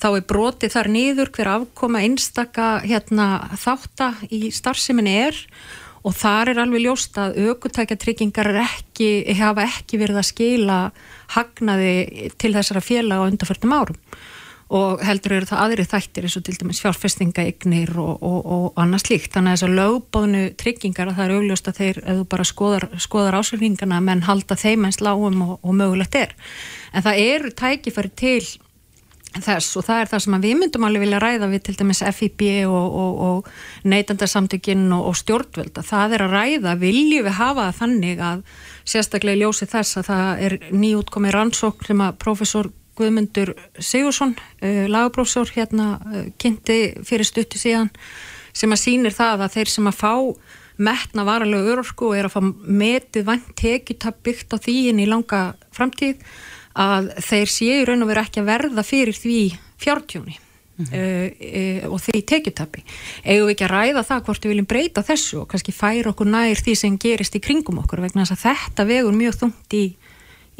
þá 0.00 0.08
er 0.10 0.26
brotið 0.32 0.74
þar 0.76 0.90
niður 0.94 1.32
hver 1.36 1.52
afkoma 1.58 2.02
einstaka 2.06 2.70
hérna, 2.86 3.28
þátta 3.60 4.14
í 4.32 4.48
starfseminni 4.54 5.16
er 5.26 5.42
og 6.02 6.14
þar 6.18 6.52
er 6.52 6.60
alveg 6.62 6.84
ljóst 6.86 7.18
að 7.20 7.38
aukutækjatryggingar 7.46 8.50
ekki, 8.64 9.10
hafa 9.38 9.66
ekki 9.68 10.00
verið 10.02 10.20
að 10.22 10.30
skila 10.32 10.78
hagnaði 11.36 12.30
til 12.40 12.52
þessara 12.56 12.82
félaga 12.84 13.26
á 13.26 13.28
undarförnum 13.30 13.76
árum 13.78 14.00
og 14.72 15.02
heldur 15.04 15.34
eru 15.36 15.48
það 15.48 15.62
aðri 15.66 15.84
þættir 15.84 16.26
eins 16.26 16.36
og 16.38 16.44
til 16.46 16.54
dæmis 16.56 16.80
fjárfestingaignir 16.80 17.92
og, 18.00 18.22
og, 18.24 18.38
og 18.56 18.80
annað 18.80 19.02
slíkt. 19.04 19.34
Þannig 19.34 19.52
að 19.52 19.58
þess 19.58 19.66
að 19.66 19.74
lögbóðnu 19.78 20.42
tryggingar 20.62 21.10
að 21.10 21.18
það 21.18 21.26
er 21.26 21.34
augljóst 21.36 21.68
að 21.68 21.80
þeir, 21.80 22.00
ef 22.00 22.20
þú 22.20 22.26
bara 22.32 22.46
skoðar, 22.48 22.86
skoðar 23.04 23.36
ásverfingana, 23.36 24.00
menn 24.06 24.24
halda 24.24 24.56
þeim 24.56 24.86
eins 24.88 25.02
lágum 25.04 25.42
og, 25.44 25.54
og 25.60 25.76
mögulegt 25.76 26.16
er. 26.22 26.32
En 26.96 27.04
það 27.04 27.20
eru 27.26 27.52
tækifæri 27.60 28.12
til 28.16 28.40
þess 29.40 29.78
og 29.80 29.86
það 29.86 30.02
er 30.02 30.10
það 30.10 30.22
sem 30.24 30.36
við 30.42 30.58
myndum 30.60 30.84
alveg 30.86 31.04
vilja 31.06 31.22
ræða 31.22 31.48
við 31.52 31.64
til 31.66 31.76
dæmis 31.78 32.02
FIB 32.18 32.44
og 32.68 33.48
neytandarsamtökinn 33.88 34.84
og 34.98 35.16
stjórnvölda. 35.16 35.84
Það 35.86 36.16
er 36.18 36.26
að 36.26 36.36
ræða, 36.36 36.76
viljum 36.82 37.26
við 37.28 37.38
hafa 37.38 37.70
það 37.70 37.80
þannig 37.80 38.22
að 38.28 38.44
sérstaklega 38.84 39.38
í 39.38 39.42
ljósi 39.42 39.68
þess 39.70 40.00
að 40.00 40.08
það 40.10 40.46
er 40.46 40.58
nýjútkomið 40.74 41.36
rannsók 41.36 41.84
sem 41.88 42.04
að 42.04 42.18
profesor 42.22 42.70
Guðmundur 42.98 43.54
Sigursson 43.80 44.34
uh, 44.36 44.84
lagabrófsór 44.90 45.52
hérna 45.54 45.94
uh, 45.96 46.26
kynnti 46.40 46.80
fyrir 47.06 47.24
stuttu 47.24 47.60
síðan 47.60 47.88
sem 48.52 48.72
að 48.72 48.82
sínir 48.82 49.16
það 49.16 49.46
að 49.46 49.54
þeir 49.56 49.72
sem 49.72 49.88
að 49.88 50.00
fá 50.02 50.14
metna 50.82 51.24
varalegu 51.24 51.72
örorku 51.72 52.10
og 52.10 52.18
er 52.18 52.28
að 52.28 52.36
fá 52.36 52.42
metið 52.82 53.26
vant 53.28 53.52
tekjutab 53.56 54.18
byggt 54.24 54.56
á 54.56 54.58
því 54.60 54.76
inn 54.90 55.02
í 55.04 55.08
langa 55.08 55.42
framtíð 55.72 56.20
að 56.74 57.12
þeir 57.20 57.52
séu 57.52 57.84
raun 57.88 58.04
og 58.04 58.10
veru 58.12 58.24
ekki 58.24 58.42
að 58.42 58.50
verða 58.52 58.86
fyrir 58.86 59.18
því 59.18 59.40
fjártjóni 59.82 60.36
mm 60.36 60.84
-hmm. 60.84 61.84
uh, 61.86 61.92
og 61.92 62.00
því 62.00 62.22
tekjutabi 62.26 62.84
eigum 63.24 63.46
við 63.46 63.54
ekki 63.54 63.66
að 63.68 63.74
ræða 63.76 64.06
það 64.10 64.24
hvort 64.26 64.44
við 64.44 64.52
viljum 64.52 64.70
breyta 64.72 65.02
þessu 65.02 65.40
og 65.42 65.48
kannski 65.48 65.72
færa 65.72 66.10
okkur 66.10 66.26
nær 66.26 66.56
því 66.56 66.74
sem 66.76 66.98
gerist 66.98 67.36
í 67.36 67.40
kringum 67.40 67.78
okkur 67.78 68.00
vegna 68.00 68.24
þess 68.24 68.36
að 68.36 68.44
þetta 68.48 68.84
vegur 68.84 69.12
mjög 69.12 69.34
þungt 69.40 69.74
í 69.74 69.84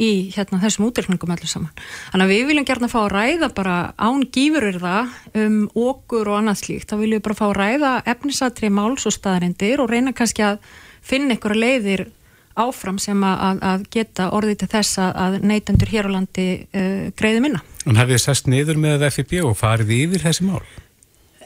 í 0.00 0.32
hérna, 0.32 0.60
þessum 0.62 0.86
útreikningum 0.88 1.32
allir 1.34 1.50
saman. 1.50 1.72
Þannig 2.12 2.24
að 2.24 2.32
við 2.32 2.46
viljum 2.48 2.68
gerna 2.68 2.88
fá 2.88 2.98
að 3.02 3.12
ræða 3.12 3.48
bara 3.54 3.76
án 4.00 4.24
gífurur 4.32 4.78
það 4.80 5.12
um 5.42 5.58
okkur 5.74 6.30
og 6.32 6.38
annað 6.38 6.62
slíkt. 6.62 6.88
Þá 6.88 6.96
viljum 7.02 7.18
við 7.18 7.26
bara 7.26 7.38
fá 7.38 7.44
að 7.48 7.58
ræða 7.58 7.92
efnisatri 8.14 8.72
máls 8.72 9.06
og 9.08 9.16
staðarindir 9.16 9.82
og 9.84 9.92
reyna 9.92 10.14
kannski 10.16 10.46
að 10.46 10.58
finna 11.04 11.36
einhverja 11.36 11.60
leiðir 11.60 12.06
áfram 12.54 12.98
sem 13.02 13.24
að, 13.24 13.60
að 13.72 13.84
geta 13.94 14.30
orðið 14.36 14.62
til 14.62 14.70
þess 14.76 15.02
að 15.02 15.40
neytendur 15.42 15.92
hér 15.92 16.08
á 16.08 16.14
landi 16.16 16.46
uh, 16.72 17.10
greiði 17.18 17.44
minna. 17.44 17.62
En 17.86 17.98
hafið 17.98 18.18
þið 18.18 18.24
sest 18.24 18.48
niður 18.50 18.80
með 18.82 19.08
FIB 19.10 19.38
og 19.46 19.58
farið 19.58 19.94
yfir 19.96 20.26
þessi 20.26 20.46
mál? 20.46 20.62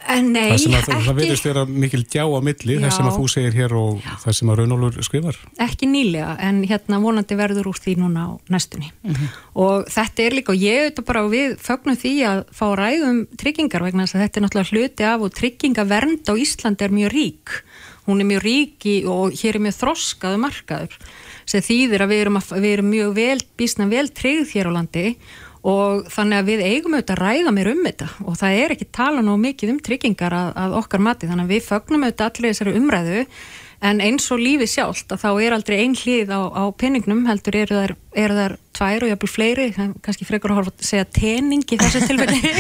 Eh, 0.07 0.23
nei, 0.23 0.53
það 0.53 0.61
sem 0.63 0.75
að 0.75 0.81
ekki. 0.83 1.05
Það 1.07 1.19
verðist 1.19 1.47
vera 1.49 1.63
mikil 1.67 2.03
djá 2.07 2.23
á 2.23 2.41
milli, 2.47 2.77
það 2.83 2.93
sem 2.95 3.09
að 3.09 3.17
þú 3.17 3.29
segir 3.33 3.57
hér 3.57 3.75
og 3.77 4.05
Já. 4.05 4.13
það 4.23 4.37
sem 4.39 4.51
að 4.53 4.59
Raunólur 4.61 4.99
skrifar. 5.07 5.39
Ekki 5.67 5.89
nýlega, 5.91 6.37
en 6.47 6.61
hérna 6.69 7.01
vonandi 7.03 7.39
verður 7.39 7.71
úr 7.73 7.81
því 7.83 7.97
núna 8.03 8.27
á 8.27 8.33
næstunni. 8.53 8.93
Mm 9.03 9.15
-hmm. 9.15 9.29
Og 9.55 9.87
þetta 9.91 10.23
er 10.23 10.37
líka, 10.39 10.53
og 10.53 10.63
ég 10.63 10.79
auðvitað 10.85 11.07
bara 11.11 11.23
við 11.27 11.57
fögnum 11.59 11.97
því 11.97 12.15
að 12.31 12.39
fá 12.53 12.67
ræðum 12.77 13.27
tryggingar 13.37 13.83
vegna 13.83 14.07
þess 14.07 14.15
að 14.15 14.23
þetta 14.23 14.37
er 14.39 14.45
náttúrulega 14.45 14.73
hluti 14.73 15.03
af 15.05 15.21
og 15.21 15.35
tryggingavernd 15.35 16.25
á 16.31 16.35
Íslandi 16.37 16.83
er 16.85 16.91
mjög 16.91 17.11
rík. 17.11 17.49
Hún 18.07 18.23
er 18.23 18.29
mjög 18.31 18.45
rík 18.47 18.87
í, 18.87 18.97
og 19.11 19.35
hér 19.35 19.59
er 19.59 19.65
mjög 19.67 19.79
þroskaðu 19.81 20.43
markaður 20.43 20.95
sem 21.47 21.63
þýðir 21.63 22.05
að 22.05 22.13
við 22.13 22.23
erum, 22.25 22.39
að, 22.41 22.55
við 22.63 22.73
erum 22.77 22.89
mjög 22.91 23.13
vel, 23.17 23.39
bísna 23.59 23.89
vel 23.91 24.07
tryggð 24.15 24.55
hér 24.55 24.71
á 24.71 24.77
landi 24.77 25.05
og 25.67 26.07
þannig 26.15 26.39
að 26.39 26.51
við 26.51 26.65
eigum 26.67 26.95
auðvitað 26.95 27.17
að 27.17 27.23
ræða 27.25 27.53
mér 27.57 27.71
um 27.73 27.85
þetta 27.87 28.09
og 28.23 28.39
það 28.39 28.59
er 28.63 28.75
ekki 28.77 28.89
tala 28.95 29.23
nú 29.27 29.37
mikið 29.43 29.73
um 29.75 29.81
tryggingar 29.83 30.37
að, 30.37 30.51
að 30.63 30.77
okkar 30.81 31.03
mati. 31.03 31.31
Þannig 31.31 31.49
að 31.49 31.55
við 31.57 31.65
fögnum 31.67 32.07
auðvitað 32.07 32.31
allir 32.31 32.55
þessari 32.55 32.77
umræðu 32.81 33.25
en 33.85 34.01
eins 34.01 34.27
og 34.33 34.41
lífi 34.41 34.69
sjálft 34.71 35.13
að 35.13 35.23
þá 35.25 35.31
er 35.45 35.57
aldrei 35.57 35.77
ein 35.83 35.97
hlið 35.97 36.33
á, 36.33 36.41
á 36.49 36.65
penningnum 36.79 37.27
heldur 37.29 37.59
eru 37.61 37.81
þær, 37.81 37.95
eru 38.17 38.37
þær 38.39 38.55
tvær 38.77 39.05
og 39.05 39.11
jápil 39.13 39.31
fleiri, 39.31 39.67
kannski 39.77 40.29
frekar 40.29 40.55
að 40.57 40.71
segja 40.85 41.07
tening 41.09 41.65
í 41.65 41.81
þessu 41.81 42.05
tilfelli. 42.07 42.41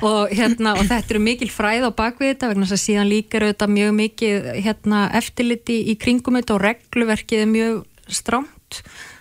Og, 0.00 0.30
hérna, 0.32 0.72
og 0.80 0.86
þetta 0.88 1.12
eru 1.12 1.20
mikil 1.20 1.50
fræð 1.52 1.82
á 1.84 1.90
bakvið 1.92 2.30
þetta 2.30 2.48
vegna 2.48 2.64
þess 2.64 2.72
að 2.72 2.84
síðan 2.86 3.10
líka 3.10 3.36
eru 3.36 3.50
þetta 3.50 3.66
mjög 3.68 3.90
mikið 3.98 4.46
hérna, 4.64 5.00
eftirliti 5.18 5.76
í 5.92 5.94
kringum 6.00 6.38
þetta 6.38 6.54
og 6.54 6.62
regluverkið 6.64 7.42
er 7.42 7.50
mjög 7.50 7.74
strámt. 8.08 8.78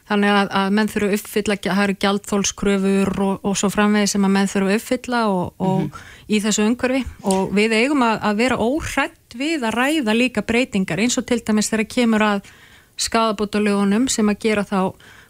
Þannig 0.08 0.32
að, 0.32 0.54
að 0.56 0.72
menn 0.78 0.90
þurfu 0.90 1.18
uppfylla, 1.18 1.58
það 1.66 1.84
eru 1.84 1.98
gjaldþólskröfur 2.06 3.12
og, 3.28 3.44
og 3.44 3.60
svo 3.60 3.70
framvegi 3.74 4.14
sem 4.14 4.24
að 4.24 4.34
menn 4.38 4.50
þurfu 4.50 4.78
uppfylla 4.80 5.22
og, 5.34 5.44
og 5.60 5.76
mm 5.76 5.90
-hmm. 5.90 6.08
í 6.32 6.40
þessu 6.46 6.66
umhverfi. 6.70 7.04
Og 7.34 7.52
við 7.60 7.76
eigum 7.82 8.08
að, 8.08 8.16
að 8.32 8.40
vera 8.40 8.58
óhrætt 8.64 9.19
við 9.38 9.66
að 9.68 9.78
ræða 9.78 10.16
líka 10.18 10.44
breytingar 10.46 11.02
eins 11.04 11.18
og 11.20 11.28
til 11.30 11.40
dæmis 11.46 11.70
þegar 11.72 11.90
kemur 11.94 12.26
að 12.26 12.52
skadabótalögunum 13.00 14.10
sem 14.12 14.30
að 14.30 14.42
gera 14.44 14.66
þá 14.68 14.82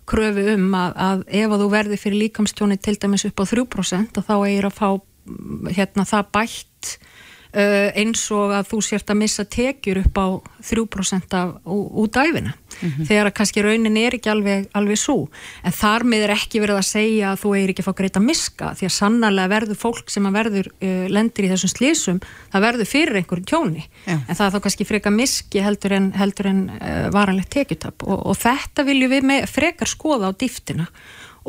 kröfu 0.09 0.45
um 0.55 0.73
að, 0.73 0.93
að 0.95 1.23
ef 1.41 1.51
að 1.53 1.61
þú 1.63 1.69
verði 1.73 1.99
fyrir 2.01 2.23
líkamstjóni 2.23 2.79
til 2.81 2.95
dæmis 2.97 3.27
upp 3.29 3.43
á 3.43 3.45
3% 3.51 4.21
og 4.21 4.25
þá 4.25 4.35
eigir 4.39 4.69
að 4.69 4.77
fá 4.79 4.89
hérna 5.75 6.05
það 6.09 6.31
bætt 6.33 6.78
eins 7.49 8.27
og 8.29 8.51
að 8.53 8.67
þú 8.69 8.79
sért 8.85 9.09
að 9.09 9.17
missa 9.23 9.43
tekjur 9.45 10.03
upp 10.03 10.17
á 10.21 10.27
3% 10.69 11.33
af, 11.33 11.55
út 11.65 12.17
æfina 12.17 12.53
mm 12.53 12.89
-hmm. 12.89 13.05
þegar 13.07 13.25
að 13.25 13.33
kannski 13.33 13.61
raunin 13.61 13.97
er 13.97 14.13
ekki 14.13 14.29
alveg, 14.29 14.67
alveg 14.73 14.97
svo 14.97 15.29
en 15.63 15.71
þar 15.71 16.03
með 16.03 16.23
er 16.23 16.29
ekki 16.35 16.61
verið 16.61 16.77
að 16.77 16.85
segja 16.85 17.31
að 17.31 17.39
þú 17.41 17.55
er 17.57 17.69
ekki 17.69 17.81
að 17.81 17.89
fá 17.89 17.95
greita 17.95 18.19
miska 18.19 18.73
því 18.77 18.85
að 18.85 18.97
sannarlega 18.99 19.47
verður 19.47 19.75
fólk 19.75 20.09
sem 20.09 20.25
að 20.25 20.33
verður 20.33 20.67
uh, 20.67 21.07
lendir 21.09 21.45
í 21.45 21.49
þessum 21.49 21.73
slísum 21.73 22.19
það 22.51 22.61
verður 22.61 22.85
fyrir 22.85 23.15
einhverjum 23.19 23.49
tjóni. 23.49 23.85
Já. 24.05 24.17
en 24.27 24.35
það 24.35 24.45
er 24.45 24.53
þá 24.53 24.61
kannski 24.65 24.87
freka 24.87 25.13
miski 25.13 25.63
heldur 25.63 25.95
en, 25.97 26.11
heldur 26.17 26.49
en 26.49 26.61
uh, 26.75 27.07
varanlegt 27.13 27.51
tekjutap. 27.53 28.05
Og, 28.05 28.21
og 28.31 28.37
þetta 28.39 28.85
viljum 28.87 29.13
við 29.13 29.27
með, 29.31 29.49
frekar 29.49 29.89
skoða 29.89 30.31
á 30.31 30.33
dýftina. 30.33 30.89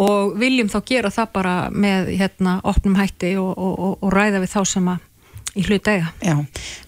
Og 0.01 0.37
viljum 0.41 0.71
þá 0.71 0.79
gera 0.87 1.11
það 1.13 1.33
bara 1.35 1.55
með 1.75 2.13
hérna 2.21 2.61
opnum 2.65 2.97
hætti 2.97 3.35
og, 3.41 3.51
og, 3.59 3.97
og 4.01 4.13
ræða 4.15 4.41
við 4.45 4.53
þá 4.55 4.61
sem 4.71 4.93
að 4.93 5.07
í 5.59 5.65
hlutega. 5.67 6.13
Já, 6.23 6.37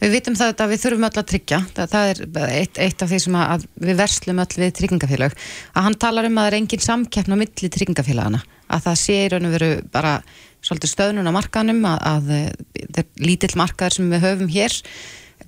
við 0.03 0.17
vitum 0.17 0.39
það 0.39 0.65
að 0.65 0.73
við 0.73 0.83
þurfum 0.85 1.07
öll 1.09 1.21
að 1.23 1.29
tryggja, 1.33 1.61
það, 1.75 1.95
það 1.95 2.11
er 2.13 2.51
eitt, 2.61 2.81
eitt 2.87 3.05
af 3.05 3.11
því 3.11 3.21
sem 3.25 3.39
að 3.43 3.67
við 3.83 4.01
verslum 4.03 4.43
öll 4.45 4.59
við 4.63 4.75
tryggingafélag, 4.79 5.37
að 5.75 5.89
hann 5.89 6.01
talar 6.07 6.29
um 6.29 6.39
að 6.39 6.47
það 6.47 6.53
er 6.53 6.59
engin 6.61 6.87
samkeppn 6.87 7.35
á 7.35 7.41
milli 7.43 7.73
tryggingafélagana 7.77 8.43
að 8.73 8.87
það 8.87 9.01
sé 9.03 9.19
í 9.19 9.31
raun 9.33 9.49
og 9.49 9.57
veru 9.57 9.73
bara 9.93 10.15
svolítið 10.63 10.93
stöðnun 10.93 11.29
á 11.29 11.33
markanum 11.35 11.83
að, 11.91 11.99
að 12.13 12.31
það 12.31 13.03
er 13.03 13.27
lítill 13.27 13.53
markaður 13.59 13.99
sem 13.99 14.15
við 14.15 14.25
höfum 14.29 14.53
hér. 14.53 14.79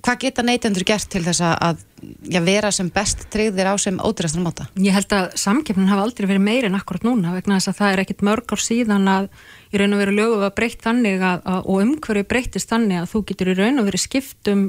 Hvað 0.05 0.21
geta 0.25 0.43
neytendur 0.43 0.83
gert 0.85 1.07
til 1.09 1.23
þess 1.23 1.41
að 1.45 1.79
já, 2.27 2.39
vera 2.43 2.69
sem 2.75 2.89
best 2.93 3.23
treyðir 3.33 3.71
á 3.71 3.75
sem 3.79 3.95
ódýrastan 3.97 4.43
máta? 4.45 4.67
Ég 4.75 4.93
held 4.93 5.15
að 5.15 5.29
samkeppnin 5.39 5.89
hafa 5.89 6.03
aldrei 6.05 6.27
verið 6.27 6.43
meiri 6.45 6.69
en 6.69 6.77
akkurat 6.77 7.07
núna 7.07 7.33
vegna 7.33 7.57
þess 7.57 7.71
að 7.71 7.79
það 7.79 7.93
er 7.93 8.03
ekkit 8.03 8.25
mörg 8.27 8.53
ár 8.53 8.61
síðan 8.61 9.07
að 9.09 9.29
í 9.75 9.81
raun 9.81 9.95
og 9.95 10.01
veru 10.01 10.15
lögu 10.15 10.39
var 10.41 10.55
breytt 10.55 10.81
þannig 10.85 11.21
að, 11.21 11.43
að, 11.43 11.67
og 11.67 11.83
umhverju 11.83 12.27
breyttist 12.31 12.71
þannig 12.71 13.01
að 13.01 13.11
þú 13.11 13.21
getur 13.31 13.51
í 13.51 13.57
raun 13.59 13.81
og 13.81 13.89
veru 13.89 14.01
skipt 14.01 14.51
um 14.51 14.65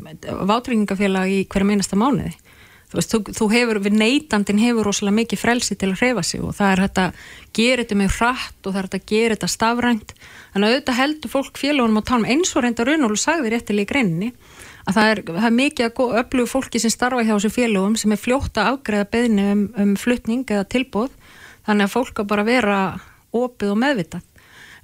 vátrygingafélag 0.51 1.33
í 1.33 1.41
hverja 1.47 1.71
meinasta 1.71 1.99
mánuði. 1.99 2.35
Þú 2.87 2.99
veist, 3.01 3.13
þú, 3.13 3.19
þú 3.35 3.47
hefur, 3.51 3.79
við 3.83 3.97
neytandin 3.99 4.61
hefur 4.63 4.87
rosalega 4.87 5.17
mikið 5.17 5.41
frelsi 5.43 5.75
til 5.75 5.89
að 5.91 6.03
hreyfa 6.05 6.23
sig 6.23 6.45
og 6.47 6.55
það 6.55 6.73
er 6.73 6.83
þetta 6.85 7.07
að 7.07 7.25
gera 7.59 7.83
þetta 7.83 7.99
með 7.99 8.13
hratt 8.15 8.61
og 8.61 8.69
það 8.69 8.79
er 8.79 8.87
þetta 8.87 9.01
að 9.01 9.09
gera 9.11 9.37
þetta 9.37 9.49
stafrænt. 9.57 10.15
Þannig 10.53 10.69
að 10.69 10.77
auðvitað 10.77 11.01
heldur 11.01 11.33
fólk 11.33 11.59
félagunum 11.59 11.99
á 11.99 12.03
tálum 12.07 12.29
eins 12.31 12.55
og 12.55 12.63
reynda 12.63 12.87
raun 12.87 13.09
og 13.09 13.19
sagði 13.19 13.53
réttilega 13.57 13.89
í 13.89 13.91
greinni 13.91 14.31
að 14.87 14.95
það 14.95 15.11
er, 15.11 15.23
það 15.27 15.49
er 15.49 15.57
mikið 15.57 15.89
að 15.89 16.17
öflugu 16.21 16.51
fólki 16.51 16.83
sem 16.83 16.95
starfa 16.95 17.25
hjá 17.27 17.35
þessu 17.35 17.53
félögum 17.57 17.99
sem 17.99 18.15
er 18.15 18.23
fljótt 18.23 18.61
að 18.61 18.71
afgreða 18.73 19.11
beðni 19.17 19.47
um, 19.51 19.65
um 19.83 19.95
flutning 19.99 20.47
eða 20.47 20.69
tilbúð 20.71 21.11
þannig 21.67 21.89
að 21.89 21.95
fólk 21.97 22.23
að 22.23 22.31
bara 22.31 22.47
vera 22.47 22.79
opið 23.35 23.73
og 23.75 23.81
meðvitað 23.83 24.36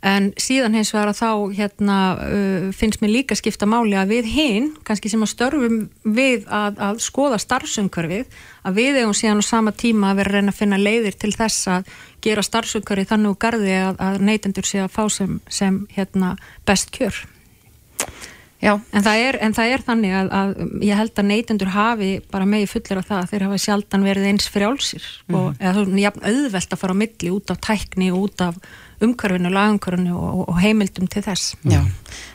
en 0.02 0.32
síðan 0.40 0.74
hins 0.74 0.90
vegar 0.90 1.12
að 1.12 1.20
þá 1.20 1.30
hérna, 1.56 1.96
uh, 2.18 2.64
finnst 2.74 3.02
mér 3.02 3.12
líka 3.14 3.36
skipta 3.38 3.68
máli 3.70 3.94
að 3.98 4.16
við 4.16 4.30
hinn, 4.34 4.70
kannski 4.86 5.12
sem 5.12 5.22
að 5.22 5.30
störfum 5.30 5.76
við 6.02 6.48
að, 6.50 6.80
að 6.88 7.02
skoða 7.04 7.38
starfsumkörfið 7.42 8.40
að 8.66 8.80
við 8.80 8.98
eigum 9.00 9.14
síðan 9.16 9.42
á 9.42 9.44
sama 9.46 9.74
tíma 9.74 10.10
að 10.10 10.22
vera 10.22 10.32
að 10.32 10.38
reyna 10.38 10.54
að 10.54 10.58
finna 10.58 10.80
leiðir 10.82 11.18
til 11.22 11.32
þess 11.36 11.70
að 11.70 11.94
gera 12.22 12.46
starfsumkörfið 12.46 13.12
þannig 13.14 13.34
úr 13.34 13.40
gardi 13.46 13.78
að, 13.78 14.02
að 14.02 14.20
neytendur 14.26 14.66
sé 14.66 14.82
að 14.82 14.92
fá 14.96 15.04
sem, 15.10 15.38
sem 15.50 15.84
hérna, 15.94 16.34
best 16.66 16.90
kjör 16.94 17.22
Já. 18.62 18.76
En 18.94 19.02
það 19.02 19.24
er, 19.24 19.38
en 19.42 19.56
það 19.56 19.72
er 19.74 19.82
þannig 19.88 20.12
að, 20.14 20.28
að 20.38 20.52
ég 20.86 21.00
held 21.00 21.18
að 21.18 21.28
neytendur 21.32 21.72
hafi 21.74 22.12
bara 22.30 22.46
megi 22.46 22.68
fullir 22.70 23.00
af 23.00 23.08
það 23.08 23.18
að 23.18 23.32
þeir 23.32 23.44
hafa 23.48 23.58
sjaldan 23.64 24.06
verið 24.06 24.28
eins 24.30 24.46
frjálsir 24.54 25.08
mm. 25.26 25.38
og 25.38 25.48
eða 25.58 25.72
þú 25.74 25.82
er 25.82 26.00
jafn 26.04 26.28
auðvelt 26.30 26.76
að 26.76 26.82
fara 26.84 26.94
á 26.94 27.00
milli 27.02 27.32
út 27.34 27.52
af 27.52 27.60
tækni 27.66 28.10
og 28.14 28.28
út 28.28 28.44
af 28.46 28.60
umhverfinu, 29.02 29.50
lagumhverfinu 29.50 30.12
og, 30.14 30.44
og 30.46 30.60
heimildum 30.62 31.08
til 31.10 31.24
þess. 31.24 31.56
Já, 31.66 31.80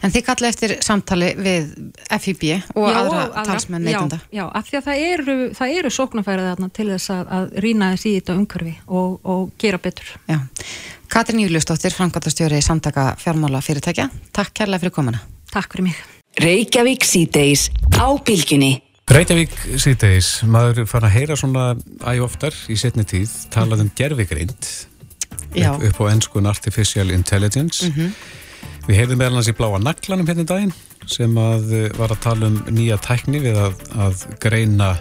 en 0.03 0.13
þið 0.13 0.25
kalli 0.27 0.49
eftir 0.49 0.73
samtali 0.83 1.29
við 1.39 1.69
FIB 2.11 2.43
og 2.75 2.89
já, 2.89 2.97
aðra 2.99 3.21
og 3.29 3.47
talsmenn 3.47 3.87
neytenda. 3.87 4.19
Já, 4.27 4.41
já, 4.41 4.43
af 4.59 4.67
því 4.67 4.79
að 4.81 4.89
það 4.89 5.05
eru, 5.13 5.37
það 5.61 5.77
eru 5.77 5.93
sóknarfærið 5.99 6.49
þarna 6.51 6.69
til 6.75 6.89
þess 6.91 7.13
að, 7.15 7.23
að 7.37 7.47
rýna 7.67 7.93
þess 7.93 8.09
í 8.09 8.13
þetta 8.17 8.37
umhverfi 8.41 8.75
og, 8.87 9.15
og 9.23 9.47
gera 9.63 9.79
betur. 9.87 10.11
Já, 10.27 10.41
Katrin 11.07 11.39
Júliusdóttir, 11.45 11.95
framkvæmtastjóri 11.95 12.59
samtaka 12.65 13.13
fjármála 13.23 13.63
fyrirtækja. 13.63 14.09
Takk 14.35 14.53
kærlega 14.59 14.83
fyrir 14.83 14.97
komuna. 14.99 15.23
Takk 15.55 15.71
fyrir 15.71 15.87
mig. 15.87 16.16
Reykjavík 16.37 17.01
síðdeis 17.01 17.71
á 17.97 18.13
bylginni. 18.21 18.77
Reykjavík 19.09 19.53
síðdeis, 19.81 20.43
maður 20.45 20.83
fara 20.85 21.09
að 21.09 21.15
heyra 21.15 21.37
svona 21.39 21.63
æg 22.05 22.21
oftar 22.21 22.53
í 22.69 22.77
setni 22.77 23.05
tíð 23.09 23.31
talað 23.53 23.85
um 23.87 23.89
gerfigreind 23.97 24.53
upp, 24.53 25.85
upp 25.87 25.97
á 25.97 26.05
ennskun 26.11 26.49
Artificial 26.49 27.09
Intelligence. 27.15 27.87
Mm 27.87 27.93
-hmm. 27.95 28.11
Við 28.87 28.99
hefðum 29.01 29.17
meðal 29.17 29.39
hans 29.39 29.49
í 29.49 29.55
bláa 29.57 29.79
naglanum 29.81 30.27
hérna 30.27 30.45
í 30.45 30.51
daginn 30.51 30.73
sem 31.07 31.37
að 31.37 31.73
eh, 31.73 31.89
var 31.97 32.13
að 32.13 32.21
tala 32.21 32.47
um 32.47 32.61
nýja 32.69 32.97
tækni 33.01 33.39
við 33.41 33.57
að, 33.57 33.73
að 33.97 34.25
greina 34.39 34.97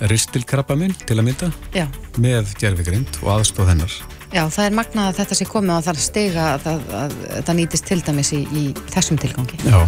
ristilkrabba 0.00 0.76
minn 0.76 0.94
til 0.94 1.18
að 1.18 1.24
mynda 1.24 1.50
Já. 1.74 1.88
með 2.16 2.54
gerfigreind 2.60 3.18
og 3.22 3.32
aðstóð 3.34 3.68
hennar. 3.72 3.92
Já, 4.30 4.44
það 4.46 4.64
er 4.64 4.74
magnað 4.76 5.08
að 5.08 5.16
þetta 5.18 5.34
sé 5.34 5.44
komið 5.48 5.74
og 5.74 5.84
það 5.84 5.94
er 5.96 6.04
stiga 6.04 6.42
að, 6.54 6.66
að, 6.68 6.82
að 7.02 7.14
þetta 7.32 7.54
nýtist 7.58 7.86
til 7.88 8.02
dæmis 8.04 8.32
í, 8.36 8.44
í 8.52 8.64
þessum 8.92 9.18
tilgangi. 9.18 9.58
Já, 9.64 9.80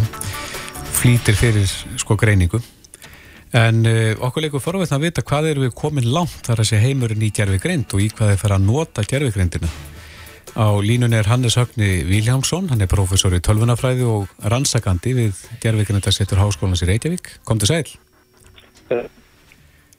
flýtir 1.01 1.33
fyrir 1.33 1.65
sko 1.97 2.15
greiningu. 2.19 2.59
En 3.57 3.81
uh, 3.89 4.11
okkur 4.23 4.45
leikur 4.45 4.61
forveitt 4.63 4.93
að 4.93 5.07
vita 5.07 5.23
hvað 5.25 5.49
eru 5.51 5.65
við 5.65 5.73
komin 5.79 6.07
langt 6.13 6.45
þar 6.45 6.61
að 6.61 6.69
sé 6.69 6.81
heimurinn 6.83 7.25
í 7.25 7.31
gerfigreind 7.35 7.91
og 7.95 8.03
í 8.03 8.11
hvað 8.13 8.31
þeir 8.31 8.41
fara 8.43 8.59
að 8.59 8.67
nota 8.67 9.03
gerfigreindina. 9.07 9.71
Á 10.51 10.67
línunni 10.83 11.17
er 11.17 11.29
Hannes 11.31 11.57
Högni 11.57 12.03
Viljámsson, 12.07 12.69
hann 12.71 12.83
er 12.83 12.91
professor 12.91 13.33
í 13.33 13.41
tölvunafræði 13.43 14.07
og 14.07 14.31
rannsakandi 14.51 15.15
við 15.17 15.41
gerðvikinundarsettur 15.63 16.41
Háskólans 16.41 16.83
í 16.83 16.89
Reykjavík. 16.91 17.33
Kom 17.47 17.59
til 17.59 17.71
sæl. 17.71 17.91
Uh. 18.91 19.07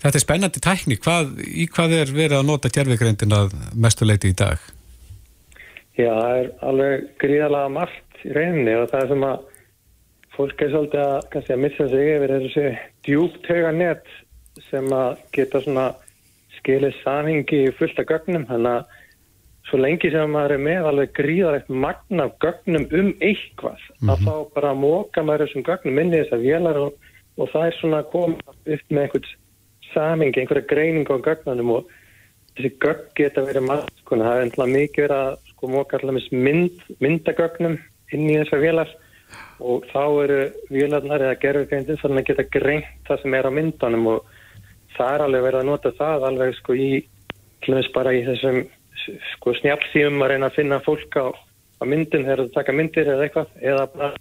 Þetta 0.03 0.19
er 0.19 0.25
spennandi 0.25 0.63
tækni. 0.63 0.99
Hvað, 1.03 1.39
í 1.47 1.69
hvað 1.71 1.97
er 2.01 2.13
verið 2.15 2.41
að 2.41 2.49
nota 2.49 2.71
gerðvikreindina 2.75 3.47
mestu 3.75 4.09
leiti 4.09 4.33
í 4.33 4.37
dag? 4.39 4.61
Já, 5.99 6.11
það 6.11 6.37
er 6.41 6.53
alveg 6.69 7.09
gríðalega 7.23 7.73
margt 7.73 8.27
í 8.27 8.35
reyninni 8.35 8.77
og 8.81 8.91
það 8.91 9.05
er 9.05 9.13
sem 9.13 9.27
að 9.29 9.49
fólk 10.37 10.65
er 10.65 10.73
svolítið 10.73 11.03
að, 11.05 11.29
kannski, 11.33 11.55
að 11.55 11.63
missa 11.65 11.89
sig 11.93 12.11
yfir 12.15 12.35
þessu 12.37 12.65
djúptauga 13.07 13.73
net 13.77 14.11
sem 14.71 14.89
að 14.97 15.23
geta 15.37 15.61
svona 15.65 15.87
skilið 16.59 16.99
samhingi 17.03 17.63
fullt 17.79 18.01
af 18.01 18.09
gögnum. 18.09 18.47
Þannig 18.49 18.77
að 18.79 18.99
svo 19.69 19.81
lengi 19.81 20.11
sem 20.13 20.35
maður 20.35 20.57
er 20.57 20.65
með 20.67 20.89
alveg 20.91 21.15
gríðarlegt 21.19 21.71
magna 21.85 22.29
gögnum 22.43 22.89
um 22.91 23.13
eitthvað 23.21 23.79
mm 23.79 23.95
-hmm. 24.01 24.11
að 24.11 24.19
mhm. 24.19 24.27
þá 24.29 24.55
bara 24.55 24.75
móka 24.75 25.23
maður 25.23 25.47
þessum 25.47 25.67
gögnum 25.69 25.99
inn 25.99 26.13
í 26.13 26.19
þess 26.21 26.37
að 26.37 26.45
vélar 26.49 26.81
og, 26.87 26.93
og 27.37 27.51
það 27.53 27.67
er 27.67 27.79
svona 27.79 27.99
að 28.03 28.11
koma 28.13 28.37
upp 28.75 28.85
með 28.91 29.03
einhvers 29.03 29.37
samingi, 29.93 30.41
einhverja 30.41 30.71
greining 30.73 31.07
á 31.09 31.17
gögnunum 31.29 31.71
og 31.77 31.91
þessi 32.57 32.71
gögn 32.81 33.07
geta 33.17 33.45
verið 33.47 33.71
sko, 34.01 34.17
það 34.17 34.37
er 34.37 34.45
ennlega 34.47 34.75
mikið 34.77 35.05
verið 35.05 35.17
að 35.17 35.39
sko 35.49 35.69
móka 35.69 35.97
allaveg 35.99 36.33
mynd, 36.33 36.79
myndagögnum 37.01 37.79
inn 38.13 38.29
í 38.29 38.39
þessar 38.41 38.61
vélar 38.61 38.93
og 39.63 39.87
þá 39.93 40.05
eru 40.25 40.39
vélarnar 40.73 41.25
eða 41.27 41.41
gerðurgreindin 41.43 42.01
þannig 42.01 42.23
að 42.23 42.29
geta 42.31 42.51
greint 42.59 43.09
það 43.09 43.23
sem 43.23 43.37
er 43.39 43.49
á 43.49 43.57
myndunum 43.57 44.09
og 44.13 44.33
það 44.97 45.15
er 45.15 45.25
alveg 45.27 45.47
verið 45.47 45.61
að 45.61 45.69
nota 45.71 45.93
það 45.99 46.27
alveg 46.29 46.57
sko 46.59 46.77
í, 46.77 46.91
hlumist 47.67 47.95
bara 47.95 48.15
í 48.17 48.25
þessum 48.27 48.61
sko 49.33 49.55
snjálfsíum 49.59 50.21
að 50.23 50.35
reyna 50.35 50.51
að 50.51 50.59
finna 50.59 50.81
fólk 50.85 51.17
á, 51.19 51.27
á 51.33 51.85
myndin 51.89 52.27
þegar 52.27 52.45
það 52.45 52.53
taka 52.59 52.77
myndir 52.77 53.11
eða 53.15 53.27
eitthvað 53.27 53.57
eða 53.73 53.87
bara 53.95 54.13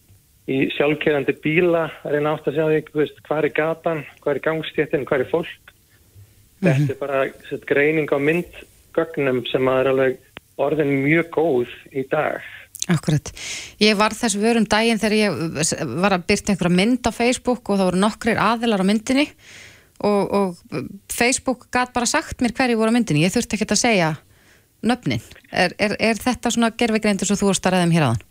í 0.50 0.62
sjálfkerrandi 0.76 1.36
bíla 1.44 1.84
að 2.02 2.16
reyna 2.16 2.34
átt 2.36 2.50
að 2.50 2.58
sjá 2.58 2.66
því 2.72 3.06
hvað 3.28 3.44
er 3.44 3.54
gatan, 3.58 4.02
hvað 4.24 4.34
er 4.34 4.44
gangstéttin, 4.48 5.06
hvað 5.10 5.26
er 5.26 5.32
fólk 5.32 5.74
mm 6.62 6.68
-hmm. 6.68 6.88
þetta 6.88 6.94
er 6.94 7.02
bara 7.02 7.22
set, 7.50 7.68
greining 7.70 8.10
á 8.10 8.18
myndgögnum 8.18 9.46
sem 9.52 9.68
að 9.68 9.80
er 9.80 9.92
alveg 9.94 10.18
orðin 10.58 10.98
mjög 11.06 11.30
góð 11.30 11.70
í 11.92 12.04
dag 12.10 12.42
Akkurat. 12.90 13.30
Ég 13.82 13.94
var 14.00 14.16
þess 14.18 14.40
vörum 14.42 14.66
daginn 14.66 15.00
þegar 15.02 15.18
ég 15.20 15.76
var 16.02 16.16
að 16.16 16.26
byrta 16.32 16.54
einhverja 16.54 16.80
mynd 16.80 17.06
á 17.06 17.12
Facebook 17.14 17.70
og 17.70 17.78
það 17.78 17.92
voru 17.92 18.02
nokkrir 18.02 18.42
aðilar 18.42 18.82
á 18.82 18.90
myndinni 18.90 19.28
og, 20.02 20.34
og 20.34 20.82
Facebook 21.14 21.68
gæt 21.70 21.94
bara 21.94 22.10
sagt 22.10 22.42
mér 22.42 22.56
hverju 22.58 22.80
voru 22.80 22.90
á 22.90 22.98
myndinni, 22.98 23.22
ég 23.28 23.34
þurfti 23.36 23.60
ekki 23.60 23.70
að 23.70 23.84
segja 23.84 24.12
nöfnin. 24.82 25.22
Er, 25.54 25.76
er, 25.78 25.96
er 26.02 26.18
þetta 26.18 26.52
svona 26.54 26.72
gerfigreindur 26.74 27.30
sem 27.30 27.38
þú 27.38 27.54
starðum 27.54 27.94
hér 27.94 28.08
aðan? 28.10 28.28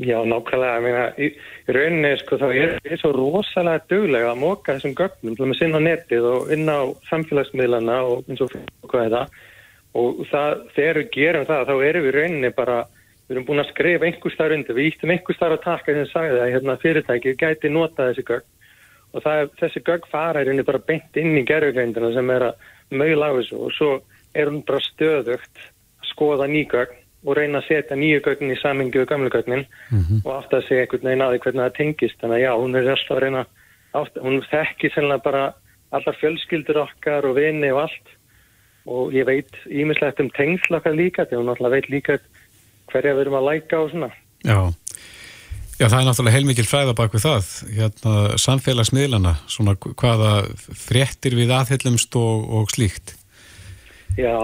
Já, 0.00 0.16
nákvæmlega. 0.24 0.76
Ég 0.76 0.84
meina, 0.84 1.02
í, 1.20 1.26
í 1.68 1.74
rauninni, 1.76 2.12
sko, 2.22 2.38
þá 2.40 2.46
er 2.48 2.76
það 2.84 3.00
svo 3.02 3.10
rosalega 3.16 3.82
döglega 3.90 4.30
að 4.32 4.40
móka 4.40 4.76
þessum 4.76 4.94
gögnum, 4.96 5.34
og 5.36 5.50
með 5.50 5.58
sinna 5.58 5.80
á 5.80 5.86
netið 5.88 6.28
og 6.30 6.52
inn 6.56 6.72
á 6.72 6.80
samfélagsmiðlana 7.10 7.98
og 8.08 8.30
eins 8.30 8.40
og 8.44 8.54
hvað 8.88 9.04
er 9.04 9.16
það. 9.16 9.34
Og 10.00 10.22
það, 10.30 10.62
þegar 10.76 11.00
við 11.00 11.10
gerum 11.16 11.46
það, 11.50 11.68
þá 11.68 11.74
erum 11.90 12.06
við 12.06 12.16
rauninni 12.16 12.52
bara, 12.56 12.78
við 13.30 13.36
erum 13.36 13.46
búin 13.46 13.62
að 13.62 13.68
skrifa 13.70 14.06
einhver 14.08 14.32
starf 14.34 14.56
undir, 14.56 14.74
við 14.74 14.88
íttum 14.90 15.12
einhver 15.14 15.36
starf 15.36 15.54
að 15.54 15.66
taka 15.68 15.92
sem 15.94 16.06
sagði 16.10 16.40
að 16.42 16.48
hérna, 16.50 16.74
fyrirtækið 16.82 17.36
gæti 17.38 17.70
nota 17.70 18.08
þessi 18.08 18.24
gögn. 18.26 18.48
Og 19.14 19.22
það, 19.22 19.42
þessi 19.60 19.82
gögn 19.86 20.08
fara 20.10 20.42
í 20.42 20.48
rauninni 20.48 20.64
bara 20.66 20.80
beint 20.82 21.18
inn 21.22 21.38
í 21.38 21.44
gerfugreindina 21.46 22.10
sem 22.16 22.32
er 22.34 22.46
að 22.48 22.64
mögla 22.90 23.30
á 23.30 23.36
þessu 23.38 23.60
og 23.62 23.76
svo 23.76 23.92
er 24.34 24.50
hún 24.50 24.64
bara 24.66 24.82
stöðugt 24.82 25.62
að 25.62 26.10
skoða 26.10 26.50
nýgögn 26.50 26.98
og 27.20 27.36
reyna 27.36 27.60
að 27.60 27.68
setja 27.68 27.98
nýju 28.00 28.20
gögnin 28.24 28.54
í 28.56 28.58
samhengi 28.58 28.98
við 28.98 29.08
gamlu 29.12 29.30
gögnin 29.30 29.66
mm 29.66 30.02
-hmm. 30.02 30.20
og 30.24 30.30
aftur 30.34 30.58
að 30.58 30.66
segja 30.66 30.82
einhvern 30.86 31.06
veginn 31.06 31.24
aðeins 31.26 31.44
hvernig 31.44 31.64
það 31.64 31.76
tengist. 31.78 32.20
Þannig 32.20 32.36
að 32.36 32.44
já, 32.46 32.52
hún 32.58 32.76
er 32.76 32.90
alltaf 32.90 33.16
að 33.16 33.22
reyna, 33.22 33.46
aftur, 33.92 34.22
hún 34.22 34.42
þekkir 34.50 34.94
sennilega 34.94 35.22
bara 35.22 35.44
allar 35.90 36.16
fjölskyldur 36.18 36.82
okkar 36.82 37.26
og 37.26 37.36
vini 37.36 37.70
og 37.70 37.82
allt 37.86 38.16
og 38.86 39.12
ég 39.14 39.26
veit 39.26 39.54
ímislegt 39.66 40.20
um 40.20 40.30
tengsl 40.30 40.74
okkar 40.78 40.94
líka 40.96 41.26
því 41.26 41.36
hún 41.36 41.52
alltaf 41.52 41.70
veit 41.70 41.90
líka 41.90 42.18
hverja 42.92 43.14
við 43.16 43.24
erum 43.24 43.38
að 43.40 43.48
læka 43.48 43.80
og 43.80 43.92
svona. 43.92 44.10
Já, 44.46 44.58
já 45.80 45.86
það 45.86 45.98
er 46.00 46.08
náttúrulega 46.08 46.36
heilmikil 46.36 46.66
fræða 46.68 46.96
bak 46.98 47.14
við 47.14 47.24
það, 47.26 47.52
hérna 47.78 48.16
samfélagsmiðlana, 48.46 49.36
svona 49.50 49.76
hvaða 49.78 50.34
fréttir 50.86 51.38
við 51.38 51.54
aðhellumst 51.56 52.18
og, 52.20 52.44
og 52.60 52.74
slíkt. 52.74 53.14
Já, 54.18 54.34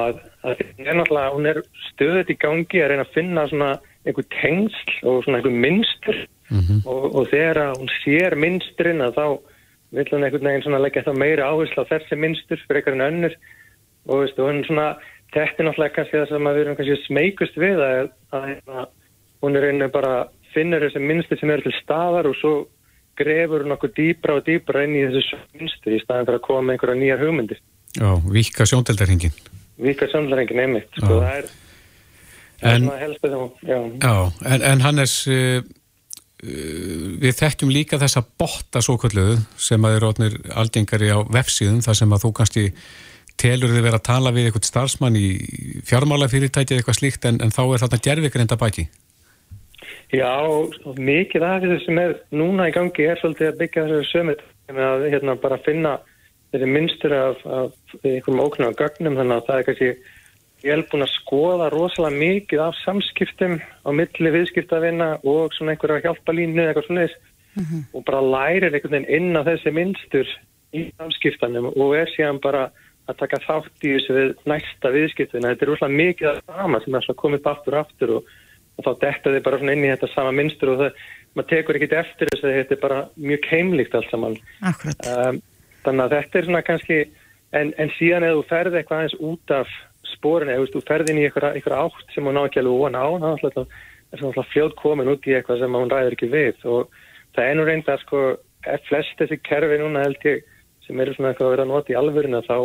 það 0.43 0.65
er 0.79 0.97
náttúrulega, 1.01 1.35
hún 1.35 1.51
er 1.51 1.61
stöðet 1.91 2.33
í 2.33 2.39
gangi 2.39 2.83
að 2.83 2.93
reyna 2.93 3.07
að 3.07 3.15
finna 3.17 3.47
svona 3.51 3.75
einhver 4.07 4.27
tengsl 4.39 4.97
og 5.11 5.25
svona 5.25 5.41
einhver 5.41 5.55
minnstur 5.65 6.19
mm 6.51 6.61
-hmm. 6.61 6.81
og, 6.87 7.05
og 7.17 7.29
þegar 7.31 7.75
hún 7.75 7.91
sér 8.05 8.37
minnsturinn 8.39 9.03
að 9.03 9.15
þá 9.19 9.27
vil 9.91 10.09
hún 10.13 10.25
einhvern 10.25 10.49
veginn 10.49 10.63
svona 10.63 10.83
leggja 10.83 11.03
það 11.07 11.23
meira 11.23 11.49
áherslu 11.51 11.83
á 11.83 11.91
þessi 11.93 12.17
minnstur 12.17 12.61
fyrir 12.67 12.83
einhvern 12.83 13.07
önnur 13.09 13.35
og 14.07 14.23
veist, 14.23 14.39
hún 14.39 14.65
svona, 14.67 14.97
þetta 15.35 15.63
er 15.63 15.69
náttúrulega 15.69 15.97
kannski 15.97 16.19
það 16.21 16.31
sem 16.33 16.49
við 16.49 16.63
erum 16.63 16.79
kannski 16.79 16.99
smækust 17.05 17.61
við 17.61 17.83
að, 17.87 18.09
að, 18.37 18.49
að 18.71 18.89
hún 19.45 19.59
er 19.59 19.69
reyna 19.69 19.91
bara 19.93 20.15
finnur 20.55 20.87
þessi 20.87 21.03
minnstur 21.03 21.41
sem 21.41 21.53
eru 21.53 21.67
til 21.67 21.77
staðar 21.83 22.31
og 22.31 22.39
svo 22.41 22.55
grefur 23.17 23.65
hún 23.65 23.77
okkur 23.77 23.93
dýbra 23.97 24.39
og 24.39 24.47
dýbra 24.47 24.87
inn 24.87 24.97
í 24.97 25.05
þessu 25.13 25.39
minnstur 25.57 25.97
í 25.97 26.01
staðan 26.03 26.29
fyrir 26.29 26.41
að 26.41 26.47
koma 26.49 26.65
með 26.65 26.77
einhverja 26.77 27.01
nýjar 27.03 27.23
hugmyndir. 27.25 27.63
Já, 27.97 28.11
vika 28.29 28.67
sjóndeldarhingin. 28.69 29.39
Vika 29.81 30.09
sjóndeldarhingin, 30.13 30.63
einmitt, 30.65 30.91
sko, 30.97 31.21
það 31.21 31.39
er 31.39 31.55
En, 32.65 32.85
já. 33.63 33.79
Já, 34.01 34.33
en, 34.45 34.63
en 34.63 34.81
Hannes, 34.81 35.15
uh, 35.29 35.61
við 37.21 37.35
þekkjum 37.37 37.73
líka 37.73 37.99
þessa 38.01 38.23
botta 38.39 38.81
svo 38.85 38.97
kalluðu 39.01 39.39
sem 39.61 39.85
að 39.89 40.07
ótnir 40.09 40.39
algengari 40.57 41.11
á 41.13 41.21
vefsíðum 41.33 41.83
þar 41.85 41.99
sem 42.01 42.15
að 42.17 42.25
þú 42.25 42.31
kannski 42.39 42.65
telur 43.41 43.73
þið 43.73 43.83
verið 43.85 43.99
að 43.99 44.07
tala 44.09 44.33
við 44.35 44.49
eitthvað 44.49 44.69
starfsmann 44.69 45.19
í 45.19 45.27
fjármálafyrirtæki 45.89 46.75
eða 46.75 46.83
eitthvað 46.83 47.01
slíkt 47.01 47.29
en, 47.29 47.41
en 47.45 47.55
þá 47.55 47.63
er 47.67 47.83
þarna 47.85 48.05
gerðvikar 48.07 48.45
enda 48.45 48.59
baki. 48.61 48.87
Já, 50.15 50.35
og 50.47 50.99
mikið 51.03 51.43
af 51.47 51.65
þessu 51.65 51.79
sem 51.85 51.99
er 51.99 52.13
núna 52.31 52.69
í 52.71 52.75
gangi 52.75 53.09
er 53.11 53.19
svolítið 53.21 53.49
að 53.51 53.59
byggja 53.63 53.87
þessu 53.89 54.11
sömur 54.13 54.45
með 54.71 54.85
að 54.87 55.07
hérna, 55.15 55.35
bara 55.43 55.59
finna 55.67 55.97
þessi 56.55 56.69
minnstur 56.71 57.15
af, 57.17 57.43
af 57.47 57.97
einhverjum 58.03 58.45
óknum 58.45 58.71
af 58.71 58.79
gögnum 58.79 59.19
þannig 59.19 59.37
að 59.37 59.49
það 59.49 59.59
er 59.59 59.67
kannski 59.69 59.91
ég 60.67 60.73
er 60.73 60.85
búin 60.91 61.05
að 61.05 61.15
skoða 61.15 61.71
rosalega 61.75 62.21
mikið 62.23 62.63
af 62.65 62.79
samskiptum 62.85 63.59
á 63.61 63.91
milli 63.95 64.33
viðskiptavina 64.35 65.09
og 65.23 65.55
svona 65.55 65.75
einhverja 65.75 66.07
hjálpalínu 66.07 66.63
eða 66.63 66.73
eitthvað 66.73 66.89
svona 66.89 67.07
mm 67.07 67.65
-hmm. 67.65 67.83
og 67.93 68.05
bara 68.05 68.21
lærir 68.35 68.75
einhvern 68.75 68.95
veginn 68.95 69.15
inn 69.17 69.37
á 69.37 69.43
þessi 69.49 69.73
minnstur 69.73 70.27
í 70.73 70.91
samskiptanum 70.99 71.73
og 71.75 71.97
er 71.97 72.09
síðan 72.15 72.41
bara 72.41 72.71
að 73.07 73.21
taka 73.21 73.43
þátt 73.45 73.87
í 73.87 73.93
þessu 73.95 74.17
við 74.17 74.33
næsta 74.51 74.91
viðskiptuna. 74.95 75.53
Þetta 75.53 75.65
er 75.67 75.71
rosalega 75.73 76.01
mikið 76.03 76.31
af 76.33 76.43
sama 76.51 76.81
sem 76.83 76.95
er 76.95 77.01
alltaf 77.01 77.19
komið 77.21 77.41
upp 77.41 77.53
aftur 77.53 77.77
og 77.77 77.85
aftur 77.85 78.15
og 78.17 78.35
og 78.77 78.85
þá 78.85 78.93
detta 79.03 79.33
þið 79.33 79.45
bara 79.47 79.61
inn 79.73 79.85
í 79.85 79.91
þetta 79.93 80.09
sama 80.13 80.33
minnstur 80.37 80.73
og 80.75 80.81
það, 80.83 81.03
maður 81.37 81.51
tekur 81.53 81.79
ekkit 81.79 81.97
eftir 81.97 82.31
þess 82.33 82.45
að 82.45 82.57
þetta 82.59 82.77
er 82.77 82.83
bara 82.83 83.01
mjög 83.17 83.43
keimlíkt 83.47 83.97
allt 83.97 84.13
saman. 84.13 84.39
Um, 84.61 85.41
þannig 85.87 86.05
að 86.05 86.15
þetta 86.17 86.39
er 86.39 86.49
svona 86.49 86.63
kannski 86.67 87.01
en, 87.57 87.73
en 87.81 87.93
síðan 87.97 88.27
eða 88.29 88.39
þú 88.39 88.47
ferði 88.51 88.81
eitthvað 88.81 89.03
aðeins 89.03 89.19
út 89.31 89.55
af 89.57 89.75
spórin 90.13 90.53
eða 90.53 90.71
þú 90.75 90.83
ferði 90.89 91.13
inn 91.13 91.23
í 91.23 91.27
eitthvað 91.29 91.79
átt 91.79 92.15
sem 92.15 92.29
hún 92.29 92.37
ná 92.37 92.45
ekki 92.45 92.63
alveg 92.63 92.85
óan 92.85 93.01
á 93.01 93.07
það 93.43 93.63
er 94.15 94.23
svona 94.23 94.49
fljóð 94.53 94.75
komin 94.79 95.13
út 95.13 95.25
í 95.27 95.35
eitthvað 95.35 95.63
sem 95.63 95.79
hún 95.81 95.93
ræður 95.93 96.17
ekki 96.17 96.33
við. 96.33 96.61
Og 96.69 96.93
það 97.37 97.49
er 97.49 97.57
nú 97.57 97.65
reynda 97.67 97.97
að 97.97 98.05
sko 98.05 98.21
flest 98.87 99.21
þessi 99.21 99.41
kerfi 99.47 99.81
núna 99.81 100.05
held 100.05 100.29
ég 100.29 100.45
sem 100.87 101.01
eru 101.03 101.15
svona 101.17 101.33
eitthvað 101.33 101.49
að 101.49 101.55
vera 101.57 101.65
að 101.67 101.73
nota 101.73 101.93
í 101.93 101.99
alvörina 101.99 102.43
þá 102.47 102.59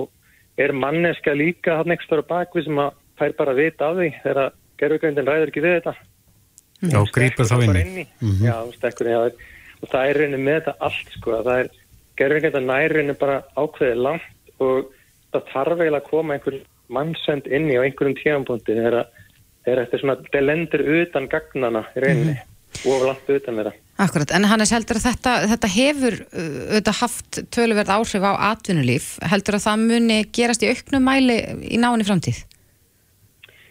er 0.58 0.74
manneska 0.74 1.34
líka 1.38 1.78
hann 1.80 1.94
ekstra 1.96 2.24
bakvið 2.28 2.68
sem 2.68 2.82
að 2.82 2.98
fær 3.20 3.36
bara 3.38 3.54
vita 3.58 3.90
af 3.90 4.00
því 4.00 4.10
þegar 4.24 4.52
gerðugöndin 4.82 5.30
ræður 5.30 5.52
ekki 5.52 5.64
við 5.64 5.78
þetta 5.80 5.96
Já, 6.82 6.98
grýpur 7.14 7.46
þá 7.46 7.58
inni, 7.62 7.82
inni. 7.82 8.06
Mm 8.22 8.32
-hmm. 8.32 8.46
Já, 8.48 8.56
stekkur, 8.74 9.08
já, 9.08 9.20
og 9.82 9.90
það 9.90 10.10
er 10.10 10.18
raunin 10.18 10.44
með 10.46 10.56
þetta 10.60 10.74
allt 10.80 11.12
sko, 11.14 11.36
það 11.46 11.60
er 11.60 11.70
gerðugöndin 12.18 12.68
nærinu 12.68 13.16
bara 13.22 13.44
ákveðið 13.56 14.02
langt 14.08 14.54
og 14.60 14.92
það 15.32 15.52
þarf 15.54 15.80
eiginlega 15.80 16.02
að 16.02 16.10
koma 16.10 16.34
einhver 16.34 16.58
mannsend 16.90 17.48
inni 17.48 17.78
á 17.78 17.86
einhverjum 17.86 18.18
tíanbúndi 18.18 18.76
þegar 18.76 19.06
þetta 19.66 19.96
er 19.96 20.02
svona, 20.02 20.18
það 20.34 20.48
lendur 20.48 20.84
utan 21.02 21.30
gagnana 21.32 21.86
í 21.96 22.04
rauninni 22.04 22.34
mm 22.34 22.42
-hmm. 22.42 22.90
og 22.92 23.08
langt 23.08 23.30
utan 23.30 23.56
þeirra 23.62 23.74
Akkurat, 24.02 24.32
en 24.34 24.48
Hannes 24.50 24.72
heldur 24.74 24.98
að 24.98 25.04
þetta, 25.12 25.32
þetta 25.52 25.70
hefur 25.76 26.16
auðvitað 26.32 27.00
haft 27.04 27.38
töluverð 27.54 27.92
áhrif 27.94 28.24
á 28.26 28.34
atvinnulíf, 28.50 29.12
heldur 29.30 29.60
að 29.60 29.66
það 29.68 29.84
muni 29.92 30.18
gerast 30.34 30.66
í 30.66 30.72
auknum 30.72 31.06
mæli 31.06 31.38
í 31.70 31.78
náinni 31.78 32.08
framtíð? 32.08 32.40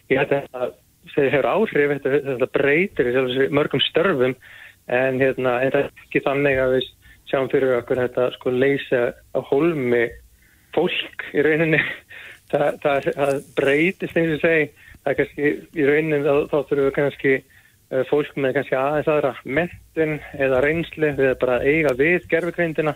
Já, 0.07 0.21
þetta 0.21 0.69
hefur 1.17 1.49
áhrif, 1.51 1.93
þetta, 1.97 2.23
þetta 2.29 2.49
breytir 2.55 3.11
í 3.11 3.49
mörgum 3.51 3.83
störfum 3.89 4.37
en 4.87 5.19
hérna, 5.19 5.57
þetta 5.65 5.83
er 5.83 5.91
ekki 6.05 6.23
þannig 6.23 6.63
að 6.63 6.75
við 6.77 6.89
sjáum 7.31 7.51
fyrir 7.51 7.77
okkur 7.81 8.03
þetta 8.05 8.31
sko 8.37 8.55
leysa 8.55 9.01
á 9.35 9.39
hólmi 9.51 10.05
fólk 10.75 11.27
í 11.35 11.43
rauninni 11.43 11.81
það, 12.51 12.79
það, 12.83 13.09
það 13.19 13.33
breytist 13.59 14.15
eins 14.15 14.37
og 14.37 14.45
segi 14.45 14.69
það 15.01 15.11
er 15.11 15.19
kannski 15.19 15.51
í 15.75 15.87
rauninni 15.87 16.21
þá, 16.23 16.55
þurfum 16.55 16.87
við 16.87 16.95
kannski 16.99 17.35
uh, 17.41 17.57
fólk 18.07 18.35
með 18.39 18.53
kannski 18.55 18.77
aðeins 18.79 19.09
aðra 19.11 19.31
mentin 19.43 20.19
eða 20.39 20.61
reynsli 20.63 21.11
við 21.17 21.33
bara 21.41 21.57
eiga 21.65 21.91
við 21.99 22.27
gerfugreindina 22.31 22.95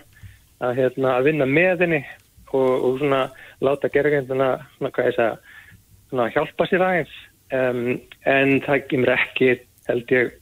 að, 0.64 0.78
hérna, 0.78 1.16
að 1.18 1.28
vinna 1.28 1.48
með 1.50 1.84
henni 1.84 2.00
og, 2.52 2.70
og 2.70 2.98
svona 3.02 3.26
láta 3.64 3.90
gerfugreindina 3.92 4.50
svona 4.76 4.92
hvað 4.96 5.10
ég 5.10 5.18
segja 5.18 5.36
svona 6.08 6.28
hjálpa 6.32 6.68
sér 6.70 6.86
aðeins 6.86 7.14
um, 7.52 7.82
en 8.24 8.58
það 8.64 8.84
kemur 8.90 9.14
ekki 9.16 9.52
held 9.90 10.16
ég 10.16 10.34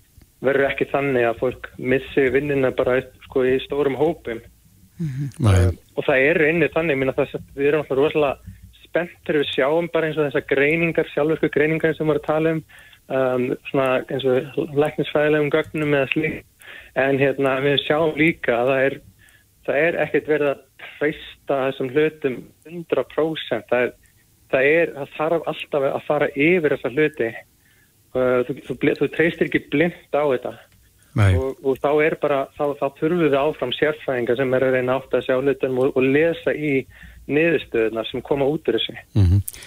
verður 0.44 0.70
ekki 0.70 0.90
þannig 0.92 1.28
að 1.28 1.40
fólk 1.40 1.70
missi 1.78 2.26
vinnina 2.34 2.70
bara 2.76 3.00
sko 3.26 3.46
í 3.48 3.56
stórum 3.64 3.96
hópum 3.98 4.38
mm 4.38 5.08
-hmm. 5.08 5.50
um, 5.50 5.78
og 5.96 6.06
það 6.06 6.26
er 6.30 6.44
einnig 6.48 6.74
þannig 6.74 7.00
minna, 7.00 7.16
það, 7.16 7.40
við 7.56 7.72
erum 7.72 7.82
alltaf 7.82 7.98
rosalega 7.98 8.36
spenntur 8.84 9.42
við 9.42 9.50
sjáum 9.50 9.88
bara 9.92 10.06
eins 10.06 10.18
og 10.18 10.28
þessar 10.28 10.46
greiningar 10.46 11.08
sjálfurku 11.10 11.50
greiningar 11.50 11.96
sem 11.96 12.06
við 12.06 12.14
erum 12.14 12.22
að 12.22 12.26
tala 12.26 12.52
um 12.54 12.64
um, 13.08 13.48
svona 13.70 14.04
eins 14.08 14.24
og 14.28 14.70
læknisfæðilegum 14.74 15.50
gögnum 15.54 15.98
eða 15.98 16.12
slík 16.12 16.40
en 16.94 17.18
hérna 17.18 17.58
við 17.64 17.82
sjáum 17.84 18.14
líka 18.16 18.60
að 18.60 18.70
það 18.70 18.86
er 18.86 19.00
það 19.64 19.82
er 19.82 20.00
ekkert 20.04 20.28
verið 20.28 20.52
að 20.52 20.64
treysta 20.84 21.60
þessum 21.66 21.92
hlutum 21.94 22.40
100% 22.68 23.70
það 23.70 23.86
er 23.86 23.94
það 24.54 24.68
er, 24.68 24.92
það 24.98 25.16
þarf 25.16 25.50
alltaf 25.50 25.88
að 25.88 26.06
fara 26.08 26.30
yfir 26.34 26.76
þessa 26.76 26.92
hluti. 26.94 27.32
Uh, 28.14 28.40
þú, 28.46 28.56
þú, 28.68 28.76
þú 29.00 29.10
treystir 29.16 29.50
ekki 29.50 29.64
blind 29.72 30.14
á 30.14 30.22
þetta. 30.22 30.54
Og, 31.14 31.60
og 31.62 31.78
þá 31.78 31.90
er 32.02 32.16
bara 32.18 32.40
þá, 32.56 32.64
þá 32.80 32.86
þurfum 32.98 33.20
við 33.22 33.36
áfram 33.38 33.72
sérfræðinga 33.76 34.34
sem 34.38 34.54
er 34.56 34.66
að 34.66 34.74
reyna 34.74 34.96
átt 34.98 35.14
að 35.14 35.28
sjá 35.28 35.36
hlutum 35.38 35.80
og, 35.82 35.92
og 35.94 36.06
lesa 36.08 36.54
í 36.54 36.72
niðurstöðuna 37.30 38.02
sem 38.08 38.24
koma 38.26 38.48
út 38.50 38.66
úr 38.68 38.78
þessu. 38.78 38.96
Mm 39.14 39.28
-hmm. 39.28 39.60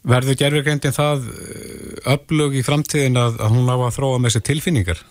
Verður 0.00 0.38
gerðurgreindin 0.40 0.96
það 0.96 1.26
öflug 2.08 2.54
uh, 2.54 2.58
í 2.58 2.64
framtíðin 2.64 3.20
að, 3.20 3.40
að 3.44 3.56
hún 3.56 3.68
á 3.68 3.76
að 3.76 3.96
þróa 3.98 4.20
með 4.20 4.30
þessi 4.30 4.46
tilfinningar? 4.48 5.02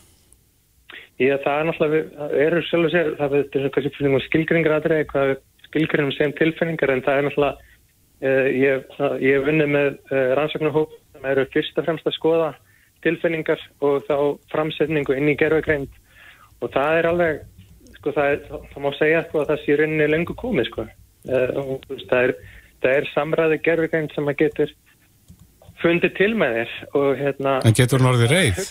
Já, 1.20 1.36
það 1.44 1.56
er 1.56 1.68
náttúrulega, 1.68 2.10
það 2.18 2.36
eru 2.46 2.62
sjálf 2.66 2.88
og 2.88 2.94
sér, 2.94 3.10
það 3.20 3.36
er 3.38 4.24
skilgringar 4.26 4.76
aðrið, 4.78 5.02
hvað 5.12 5.34
skilgrinum 5.68 6.14
sem 6.16 6.34
tilfinningar 6.40 6.94
en 6.94 7.04
það 7.06 7.20
er 7.20 7.28
náttúrulega 7.28 7.70
Eh, 8.20 8.48
ég 8.60 8.84
hef 9.00 9.46
vunnið 9.46 9.70
með 9.72 9.94
eh, 10.12 10.32
rannsóknarhóp 10.36 10.92
sem 11.14 11.28
eru 11.30 11.46
fyrst 11.54 11.78
og 11.80 11.86
fremst 11.88 12.08
að 12.10 12.18
skoða 12.18 12.50
tilfinningar 13.06 13.62
og 13.80 14.02
þá 14.10 14.16
framsetningu 14.52 15.16
inn 15.16 15.32
í 15.32 15.38
gerðugreind 15.40 15.94
og 16.60 16.74
það 16.74 16.98
er 16.98 17.08
alveg, 17.08 17.40
sko 17.96 18.12
það, 18.18 18.34
er, 18.34 18.42
það 18.74 18.84
má 18.84 18.90
segja 18.98 19.22
sko 19.24 19.40
að 19.40 19.54
það 19.54 19.64
sé 19.64 19.78
rauninni 19.80 20.10
lengur 20.10 20.40
komið 20.42 20.68
sko 20.68 20.86
eh, 21.32 21.62
og 21.64 21.88
það 22.10 22.26
er, 22.26 22.36
það 22.84 22.96
er 22.98 23.10
samræði 23.14 23.60
gerðugreind 23.66 24.16
sem 24.16 24.32
að 24.32 24.40
getur 24.44 24.74
fundið 25.80 26.16
til 26.18 26.32
með 26.40 26.58
þér 26.60 26.78
og 27.00 27.10
hérna... 27.20 27.58
En 27.64 27.78
getur 27.78 28.02
hún 28.02 28.12
orðið 28.14 28.34
reyð? 28.36 28.64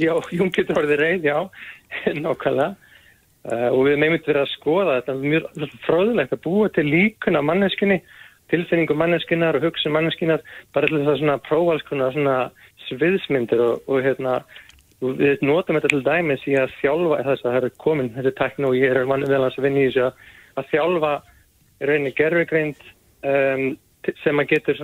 Já, 0.00 0.12
hún 0.32 0.52
getur 0.54 0.80
orðið 0.82 1.00
reyð, 1.00 1.30
já, 1.30 1.38
nokkala 2.26 2.72
uh, 2.74 3.70
og 3.70 3.80
við 3.86 3.96
nefndum 4.02 4.28
verið 4.28 4.42
að 4.42 4.52
skoða 4.56 4.98
þetta 4.98 5.16
mjög 5.22 5.72
fróðilegt 5.86 6.36
að 6.36 6.44
búa 6.44 6.68
til 6.74 6.86
líkuna 6.88 7.44
manneskinni 7.44 8.02
tilfinningu 8.52 8.94
manneskinar 8.98 9.56
og 9.56 9.64
hugsun 9.68 9.94
manneskinar 9.94 10.42
bara 10.74 10.88
til 10.88 11.00
þess 11.00 11.14
að 11.14 11.20
svona 11.22 11.40
prófa 11.46 11.74
alls 11.74 11.86
konar 11.88 12.12
svona 12.14 12.36
sviðsmyndir 12.88 13.62
og, 13.64 13.86
og 13.88 14.04
hérna 14.04 14.40
við 15.00 15.44
notum 15.44 15.78
þetta 15.78 15.92
til 15.92 16.02
dæmis 16.06 16.44
í 16.48 16.56
að 16.58 16.74
þjálfa 16.80 17.22
þess 17.28 17.44
að 17.44 17.54
það 17.54 17.68
er 17.68 17.76
komin 17.84 18.10
þessi 18.14 18.34
tekno 18.40 18.70
og 18.70 18.78
ég 18.78 18.92
er 18.92 19.08
mann 19.08 19.24
vel 19.28 19.42
að 19.46 19.62
vinna 19.64 19.82
í 19.82 19.88
þessu 19.88 20.04
að, 20.08 20.68
þjálfa 20.72 21.14
rauninni 21.84 22.14
gerfugreind 22.18 22.84
um, 23.24 23.66
sem 24.22 24.40
að 24.40 24.50
getur 24.52 24.80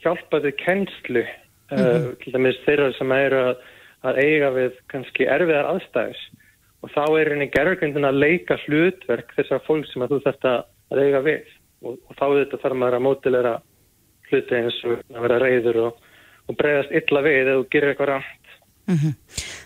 hjálpaðu 0.00 0.52
kennslu 0.56 1.22
uh, 1.22 1.76
mm 1.76 1.84
-hmm. 1.84 2.12
til 2.24 2.32
dæmis 2.32 2.60
þeirra 2.66 2.92
sem 2.96 3.12
eru 3.12 3.40
að, 3.50 3.56
að 4.02 4.20
eiga 4.24 4.50
við 4.50 4.72
kannski 4.88 5.28
erfiðar 5.28 5.70
aðstæðis 5.74 6.22
og 6.80 6.92
þá 6.94 7.02
er 7.20 7.28
rauninni 7.28 7.50
gerfugreindin 7.52 8.08
að 8.08 8.20
leika 8.24 8.56
hlutverk 8.64 9.34
þessar 9.36 9.64
fólk 9.66 9.86
sem 9.90 10.02
að 10.02 10.14
þú 10.14 10.20
þarfst 10.24 10.46
að 10.48 11.02
eiga 11.04 11.20
við 11.20 11.48
og, 11.84 11.98
og 12.08 12.16
þá 12.16 12.26
þetta 12.38 12.62
þarf 12.62 12.80
maður 12.80 12.98
að 12.98 13.06
mótilera 13.06 13.54
hluti 14.30 14.56
eins 14.56 14.78
og 14.86 14.98
að 15.14 15.24
vera 15.26 15.40
reyður 15.42 15.80
og, 15.86 16.04
og 16.48 16.58
breyðast 16.60 16.94
illa 17.00 17.24
við 17.26 17.40
eða 17.42 17.56
þú 17.58 17.66
gerir 17.74 17.92
eitthvað 17.92 18.12
rætt. 18.14 18.54
Mm 18.90 18.96
-hmm. 18.96 19.14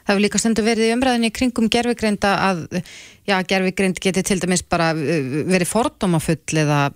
Það 0.04 0.12
hefur 0.12 0.24
líka 0.24 0.38
stundu 0.38 0.62
verið 0.62 0.88
í 0.88 0.94
umræðinni 0.94 1.30
kringum 1.30 1.68
gerfigreinda 1.70 2.30
að 2.50 2.58
já, 3.24 3.36
gerfigreind 3.48 4.00
geti 4.00 4.22
til 4.22 4.40
dæmis 4.40 4.62
bara 4.62 4.92
uh, 4.92 5.44
verið 5.48 5.68
fordómafull 5.70 6.58
eða 6.64 6.90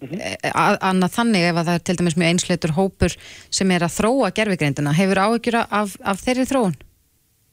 mm 0.00 0.08
-hmm. 0.08 0.78
annað 0.90 1.16
þannig 1.18 1.48
ef 1.48 1.56
það 1.62 1.74
er 1.74 1.84
til 1.84 1.96
dæmis 1.98 2.16
mjög 2.16 2.30
einsleitur 2.32 2.76
hópur 2.78 3.16
sem 3.50 3.70
er 3.70 3.82
að 3.82 3.96
þróa 3.98 4.34
gerfigreindina. 4.34 4.92
Hefur 4.92 5.24
áhyggjura 5.24 5.66
af, 5.70 5.96
af 6.02 6.22
þeirri 6.24 6.46
þróun? 6.50 6.76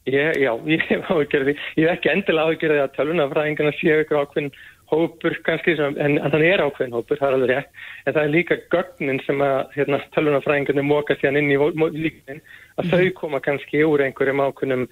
Ég, 0.06 0.38
já, 0.38 0.54
ég 0.76 0.82
hef 0.90 1.10
áhyggjura 1.10 1.46
því. 1.46 1.56
Ég 1.78 1.84
hef 1.88 1.98
ekki 1.98 2.14
endilega 2.14 2.46
áhyggjura 2.46 2.74
því 2.78 2.84
að 2.86 2.96
tölunafræðingarna 2.98 3.74
séu 3.80 4.02
ykkur 4.04 4.22
ákveðin 4.22 4.52
hópur 4.92 5.34
kannski, 5.46 5.76
sem, 5.78 5.96
en, 5.98 6.20
en 6.20 6.32
þannig 6.32 6.52
er 6.54 6.62
ákveðin 6.62 6.94
hópur, 6.94 7.18
það 7.18 7.28
er 7.28 7.36
alveg 7.38 7.52
rétt, 7.52 7.80
en 8.06 8.14
það 8.14 8.22
er 8.22 8.34
líka 8.36 8.58
gögnin 8.74 9.22
sem 9.26 9.42
að 9.42 9.56
hérna, 9.74 10.02
tölunafræðingarnir 10.14 10.86
móka 10.86 11.18
sér 11.18 11.40
inn 11.40 11.50
í 11.50 11.58
líknin, 11.58 12.42
að 12.78 12.86
mm. 12.86 12.92
þau 12.92 13.06
koma 13.18 13.42
kannski 13.42 13.82
úr 13.88 14.04
einhverjum 14.06 14.44
ákveðnum 14.46 14.86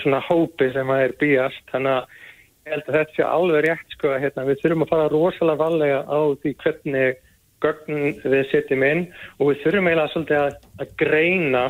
svona 0.00 0.22
hópi 0.24 0.70
sem 0.72 0.92
að 0.94 1.04
er 1.08 1.16
bíast, 1.20 1.64
þannig 1.72 1.98
að 1.98 2.22
ég 2.64 2.72
held 2.72 2.88
að 2.88 2.98
þetta 2.98 3.16
sé 3.16 3.24
alveg 3.28 3.64
rétt 3.66 3.94
sko 3.94 4.12
að 4.14 4.22
hérna, 4.24 4.46
við 4.48 4.60
þurfum 4.62 4.84
að 4.84 4.92
fara 4.92 5.08
rosalega 5.12 5.60
valega 5.60 5.98
á 6.08 6.18
því 6.42 6.52
hvernig 6.62 7.18
gögn 7.64 8.00
við 8.24 8.44
setjum 8.50 8.84
inn 8.88 9.02
og 9.38 9.50
við 9.50 9.60
þurfum 9.64 9.90
eiginlega 9.90 10.12
svolítið 10.12 10.40
að, 10.40 10.56
að 10.80 10.94
greina 11.00 11.64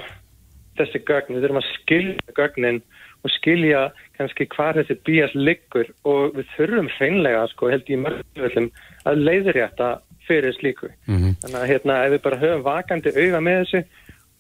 þessi 0.78 1.02
gögn, 1.06 1.34
við 1.34 1.44
þurfum 1.44 1.60
að 1.60 1.70
skilja 1.72 2.36
gögnin 2.38 2.80
og 3.24 3.32
skilja 3.32 3.82
kannski 4.18 4.46
hvað 4.52 4.80
þessi 4.80 4.98
bías 5.08 5.34
liggur 5.34 5.90
og 6.06 6.34
við 6.38 6.50
þurfum 6.54 6.90
hreinlega, 6.98 7.46
sko, 7.50 7.70
held 7.72 7.90
ég 7.90 8.02
mörgum 8.02 8.70
að 9.08 9.22
leiðrétta 9.22 9.90
fyrir 10.28 10.54
slíku. 10.56 10.88
Mm 11.06 11.16
-hmm. 11.16 11.36
Þannig 11.42 11.60
að 11.60 11.70
hérna, 11.72 11.96
ef 12.04 12.12
við 12.12 12.22
bara 12.26 12.42
höfum 12.42 12.64
vakandi 12.64 13.14
auða 13.14 13.40
með 13.40 13.58
þessu 13.62 13.80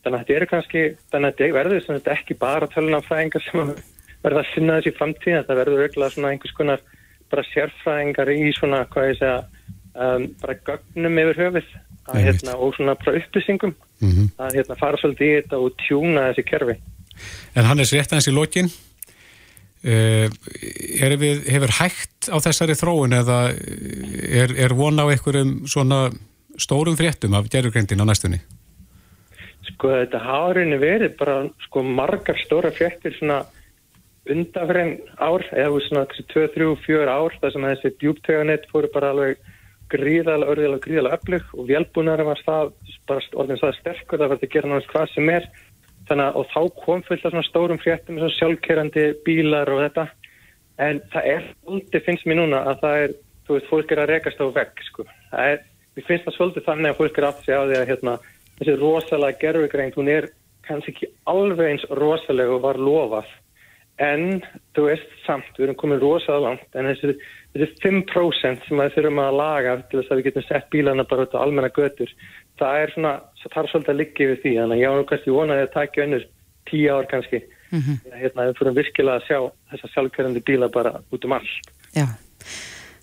þannig 0.04 0.18
að 0.18 0.20
þetta 0.20 0.36
eru 0.36 0.46
kannski, 0.46 0.82
þannig 1.10 1.28
að 1.28 1.36
þetta 1.38 1.56
verður 1.58 1.86
þetta 1.88 2.14
ekki 2.14 2.34
bara 2.40 2.70
tölunafræðingar 2.74 3.44
sem 3.44 3.74
verða 4.24 4.42
að 4.42 4.52
sinna 4.54 4.78
þessi 4.78 4.94
framtíð, 4.98 5.36
þetta 5.40 5.58
verður 5.60 5.82
auðvitað 5.82 6.14
svona 6.14 6.32
einhvers 6.32 6.56
konar 6.56 6.84
bara 7.32 7.44
sérfræðingar 7.50 8.32
í 8.32 8.52
svona, 8.56 8.84
hvað 8.92 9.10
ég 9.10 9.20
segja, 9.20 9.36
um, 9.94 10.26
bara 10.42 10.56
gögnum 10.68 11.20
yfir 11.24 11.40
höfuð 11.42 11.68
að, 12.04 12.18
hérna, 12.26 12.56
og 12.56 12.74
svona 12.76 12.96
bara 13.00 13.20
upplýsingum 13.20 13.74
mm 13.74 14.10
-hmm. 14.10 14.32
að 14.38 14.58
hérna, 14.58 14.80
fara 14.80 15.00
svolítið 15.00 15.30
í 15.30 15.36
þetta 15.38 15.60
og 15.60 15.78
tjúna 15.86 16.26
þessi 16.30 16.44
kerfi. 16.50 16.76
En 17.54 17.64
hann 17.64 17.80
er 17.80 17.90
rétt 17.92 18.12
aðeins 18.12 18.28
í 18.28 18.34
lokin. 18.34 18.72
Uh, 19.84 20.28
við, 21.20 21.44
hefur 21.52 21.72
hægt 21.80 22.30
á 22.32 22.36
þessari 22.40 22.72
þróun 22.72 23.12
eða 23.12 23.52
er, 23.52 24.54
er 24.56 24.72
von 24.72 24.96
á 24.96 25.04
einhverjum 25.12 25.66
svona 25.68 26.08
stórum 26.56 26.96
fréttum 26.96 27.34
af 27.34 27.50
gerðurgrindin 27.52 28.00
á 28.00 28.08
næstunni? 28.08 28.40
Sko 29.68 29.90
þetta 29.92 30.20
hárinu 30.24 30.78
verið 30.80 31.16
bara 31.18 31.42
sko 31.66 31.82
margar 31.82 32.38
stóra 32.40 32.70
fréttir 32.72 33.12
svona 33.18 33.42
undanferðin 34.30 34.94
ár 35.20 35.44
eða 35.52 35.82
svona 35.84 36.04
2, 36.08 36.46
3, 36.54 36.70
4 36.86 37.12
ár 37.12 37.36
þar 37.42 37.52
sem 37.52 37.66
þessi 37.68 37.92
djúptöganett 38.00 38.70
fóru 38.70 38.90
bara 38.94 39.12
alveg 39.12 39.50
gríðalega, 39.92 40.54
örðilega, 40.54 40.84
gríðalega 40.86 41.18
öflug 41.18 41.52
og 41.58 41.68
velbúnarum 41.68 42.30
var 42.30 42.40
það 42.46 42.72
bara 43.08 43.26
orðin 43.42 43.60
það 43.60 43.76
sterkur 43.80 44.22
það 44.22 44.32
verði 44.32 44.48
að 44.48 44.54
gera 44.54 44.70
náttúrulega 44.70 44.94
hvað 44.94 45.12
sem 45.12 45.30
er. 45.34 45.50
Þannig 46.08 46.24
að 46.24 46.38
og 46.40 46.48
þá 46.52 46.80
kom 46.84 47.04
fullt 47.04 47.24
af 47.24 47.34
svona 47.34 47.48
stórum 47.48 47.80
fréttum 47.80 48.18
svona 48.20 48.38
sjálfkerrandi 48.38 49.04
bílar 49.24 49.70
og 49.72 49.84
þetta. 49.84 50.08
En 50.84 50.98
það 51.12 51.30
er 51.34 51.46
aldrei 51.70 52.02
finnst 52.04 52.26
mér 52.28 52.40
núna 52.40 52.64
að 52.72 52.82
það 52.82 53.04
er, 53.04 53.14
þú 53.44 53.56
veist, 53.56 53.70
fólk 53.70 53.94
er 53.94 54.02
að 54.02 54.10
rekast 54.10 54.42
á 54.42 54.46
vegg 54.56 54.84
sko, 54.88 55.06
það 55.30 55.52
er 55.52 55.62
Mér 55.94 56.06
finnst 56.08 56.24
það 56.26 56.34
svolítið 56.34 56.64
þannig 56.66 56.90
að 56.90 56.96
fólk 56.98 57.18
er 57.18 57.24
aftur 57.28 57.46
sig 57.46 57.54
á 57.54 57.62
því 57.62 57.74
að 57.78 57.88
hérna, 57.90 58.14
þessi 58.58 58.72
rosalega 58.80 59.38
gerfugreint, 59.44 59.98
hún 59.98 60.10
er 60.10 60.26
kannski 60.66 60.90
ekki 60.90 61.08
alveg 61.30 61.70
eins 61.70 61.84
rosalega 62.00 62.56
og 62.56 62.64
var 62.64 62.80
lofað. 62.82 63.28
En 64.02 64.40
þú 64.74 64.88
veist 64.88 65.10
samt, 65.22 65.50
við 65.54 65.68
erum 65.68 65.78
komið 65.78 66.00
rosalega 66.02 66.48
langt, 66.48 66.64
en 66.74 66.88
þessi, 66.90 67.14
þessi 67.54 67.68
5% 67.84 68.66
sem 68.66 68.80
við 68.80 68.96
þurfum 68.96 69.20
að 69.22 69.36
laga 69.38 69.74
til 69.86 70.00
þess 70.00 70.10
að 70.10 70.20
við 70.20 70.28
getum 70.28 70.46
sett 70.48 70.70
bílana 70.72 71.04
bara 71.06 71.26
út 71.28 71.36
á 71.38 71.44
almenna 71.44 71.70
götur, 71.70 72.10
það 72.58 72.80
er 72.80 72.94
svona, 72.94 73.12
það 73.42 73.54
þarf 73.54 73.70
svolítið 73.70 73.92
að 73.94 74.00
liggja 74.00 74.30
við 74.30 74.40
því. 74.42 74.54
Þannig 74.58 74.76
að 74.76 74.82
ég 74.82 74.90
á 74.90 75.08
kannski 75.10 75.36
vonaði 75.36 75.66
að 75.66 75.74
takja 75.76 76.06
önnur 76.06 76.26
tíu 76.70 76.88
ár 76.90 77.08
kannski. 77.10 77.42
Mm 77.70 77.80
-hmm. 77.80 78.18
Hérna, 78.22 78.46
við 78.48 78.58
fyrir 78.58 78.76
virkilega 78.78 79.16
að 79.16 79.26
sjá 79.28 79.38
þessa 79.70 79.92
sjálfkjörandi 79.94 80.42
bíla 80.42 80.68
bara 80.68 80.92
út 81.10 81.24
um 81.24 81.32
allt. 81.32 81.70
Já. 81.94 82.06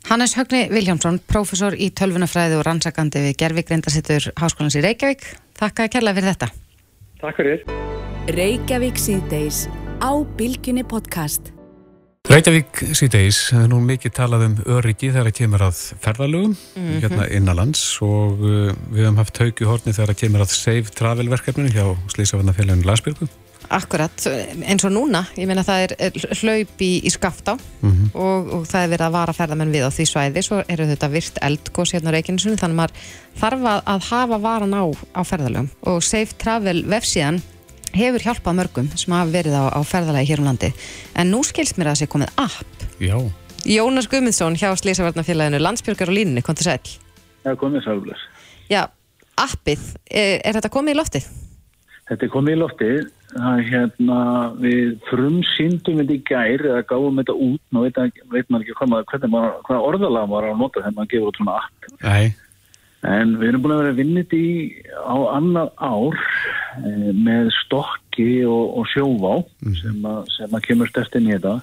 Hannes 0.09 0.35
Högni 0.35 0.67
Viljámsson, 0.71 1.19
profesor 1.27 1.73
í 1.73 1.91
tölvunafræði 1.91 2.57
og 2.59 2.65
rannsakandi 2.65 3.19
við 3.19 3.37
Gervík 3.37 3.69
reyndarsittur 3.69 4.33
Háskólans 4.35 4.75
í 4.75 4.83
Reykjavík. 4.83 5.23
Takk 5.55 5.79
að 5.79 5.91
kella 5.95 6.13
fyrir 6.13 6.33
þetta. 6.33 6.47
Takk 7.21 7.35
fyrir. 7.35 7.63
Reykjavík 8.27 8.97
síðdeis 8.97 9.67
á 10.01 10.11
Bilginni 10.37 10.83
podcast. 10.83 11.53
Reykjavík 12.29 12.79
síðdeis, 12.95 13.37
það 13.51 13.63
er 13.65 13.69
nú 13.71 13.79
mikið 13.85 14.13
talað 14.15 14.43
um 14.45 14.55
öryggi 14.77 15.09
þegar 15.09 15.27
það 15.29 15.37
kemur 15.39 15.63
að 15.65 15.79
ferðalögum 16.03 16.51
mm 16.53 16.81
-hmm. 16.81 16.99
hérna 17.03 17.27
innanlands 17.37 17.81
og 18.01 18.41
uh, 18.41 18.73
við 18.93 19.05
hefum 19.05 19.21
haft 19.21 19.41
haug 19.41 19.61
í 19.61 19.69
horni 19.69 19.93
þegar 19.93 20.11
það 20.13 20.21
kemur 20.21 20.43
að 20.45 20.53
Save 20.55 20.93
Travel 20.97 21.29
verkefninu 21.29 21.73
hjá 21.73 21.85
Slísafannafélaginu 22.13 22.85
Lasbjörgum. 22.85 23.29
Akkurat, 23.71 24.25
eins 24.65 24.83
og 24.83 24.91
núna, 24.91 25.25
ég 25.37 25.47
meina 25.47 25.63
það 25.63 25.83
er 25.85 26.11
hlaup 26.41 26.81
í, 26.81 26.91
í 27.05 27.09
skaftá 27.09 27.55
mm 27.55 27.91
-hmm. 27.91 28.09
og, 28.13 28.53
og 28.53 28.65
það 28.67 28.83
er 28.83 28.89
verið 28.89 29.05
að 29.05 29.15
vara 29.17 29.33
ferðamenn 29.33 29.71
við 29.71 29.85
á 29.87 29.89
því 29.89 30.05
svæði, 30.05 30.41
svo 30.43 30.63
eru 30.67 30.87
þetta 30.89 31.07
virt 31.09 31.37
eldgós 31.41 31.93
hérna 31.93 32.09
á 32.11 32.15
Reykjanesunum, 32.15 32.57
þannig 32.57 32.75
að 32.75 32.81
maður 32.81 32.93
þarf 33.39 33.61
að, 33.73 33.81
að 33.85 34.01
hafa 34.11 34.37
varan 34.37 34.73
á, 34.73 34.83
á 35.13 35.21
ferðalögum 35.23 35.69
og 35.81 36.03
Safe 36.03 36.33
Travel 36.37 36.83
vefsíðan 36.85 37.41
hefur 37.97 38.25
hjálpað 38.25 38.57
mörgum 38.57 38.89
sem 38.95 39.13
hafa 39.15 39.31
verið 39.33 39.57
á, 39.57 39.63
á 39.75 39.79
ferðalagi 39.85 40.31
hér 40.31 40.41
um 40.43 40.49
landi, 40.49 40.71
en 41.15 41.31
nú 41.33 41.43
skilst 41.47 41.79
mér 41.79 41.91
að 41.91 41.95
það 41.95 42.01
sé 42.01 42.09
komið 42.11 42.33
app. 42.41 42.87
Já. 43.01 43.17
Jónas 43.67 44.09
Guðmundsson 44.09 44.57
hjá 44.57 44.71
Slísavarnafélaginu 44.73 45.61
Landsbjörgar 45.61 46.09
og 46.09 46.17
Línni, 46.17 46.41
kom 46.41 46.57
til 46.57 46.69
sæl. 46.69 46.97
Já, 47.45 47.53
komið 47.57 47.85
sælbless. 47.85 48.27
Já, 48.71 48.85
appið, 49.37 49.83
er, 50.09 50.39
er 50.45 50.57
þetta 50.57 50.71
komið 50.73 50.95
í 50.95 50.99
loftið? 51.01 51.31
Þetta 52.11 52.25
er 52.27 52.31
komið 52.33 52.55
í 52.55 52.59
loftið 52.59 53.09
að 53.39 53.59
hérna 53.69 54.21
við 54.59 54.95
frumsýndum 55.07 56.01
þetta 56.01 56.15
í 56.15 56.23
gær 56.27 56.63
eða 56.73 56.85
gáðum 56.89 57.21
þetta 57.21 57.35
út, 57.47 57.61
ná 57.71 57.79
veit, 57.85 57.99
veit 58.33 58.49
maður 58.51 58.65
ekki 58.65 58.77
hvað, 58.79 58.91
maður, 58.91 59.53
hvað 59.67 59.85
orðalega 59.87 60.31
maður 60.31 60.47
á 60.47 60.51
að 60.51 60.59
nota 60.59 60.81
þegar 60.81 60.97
maður 60.97 61.11
gefur 61.13 61.29
út 61.29 61.39
svona 61.39 61.59
app. 61.61 61.91
Nei. 62.01 62.33
En 63.07 63.33
við 63.41 63.49
erum 63.49 63.63
búin 63.63 63.73
að 63.73 63.81
vera 63.81 63.97
vinnit 63.97 64.33
í 64.37 64.47
á 65.01 65.17
annað 65.33 65.71
ár 65.81 66.17
e, 66.85 67.13
með 67.17 67.49
stokki 67.63 68.43
og, 68.45 68.75
og 68.77 68.89
sjóvá 68.91 69.31
mm. 69.41 69.77
sem, 69.79 70.03
að, 70.05 70.19
sem 70.35 70.53
að 70.53 70.65
kemur 70.67 70.91
stertinn 70.91 71.29
í 71.29 71.33
þetta 71.33 71.55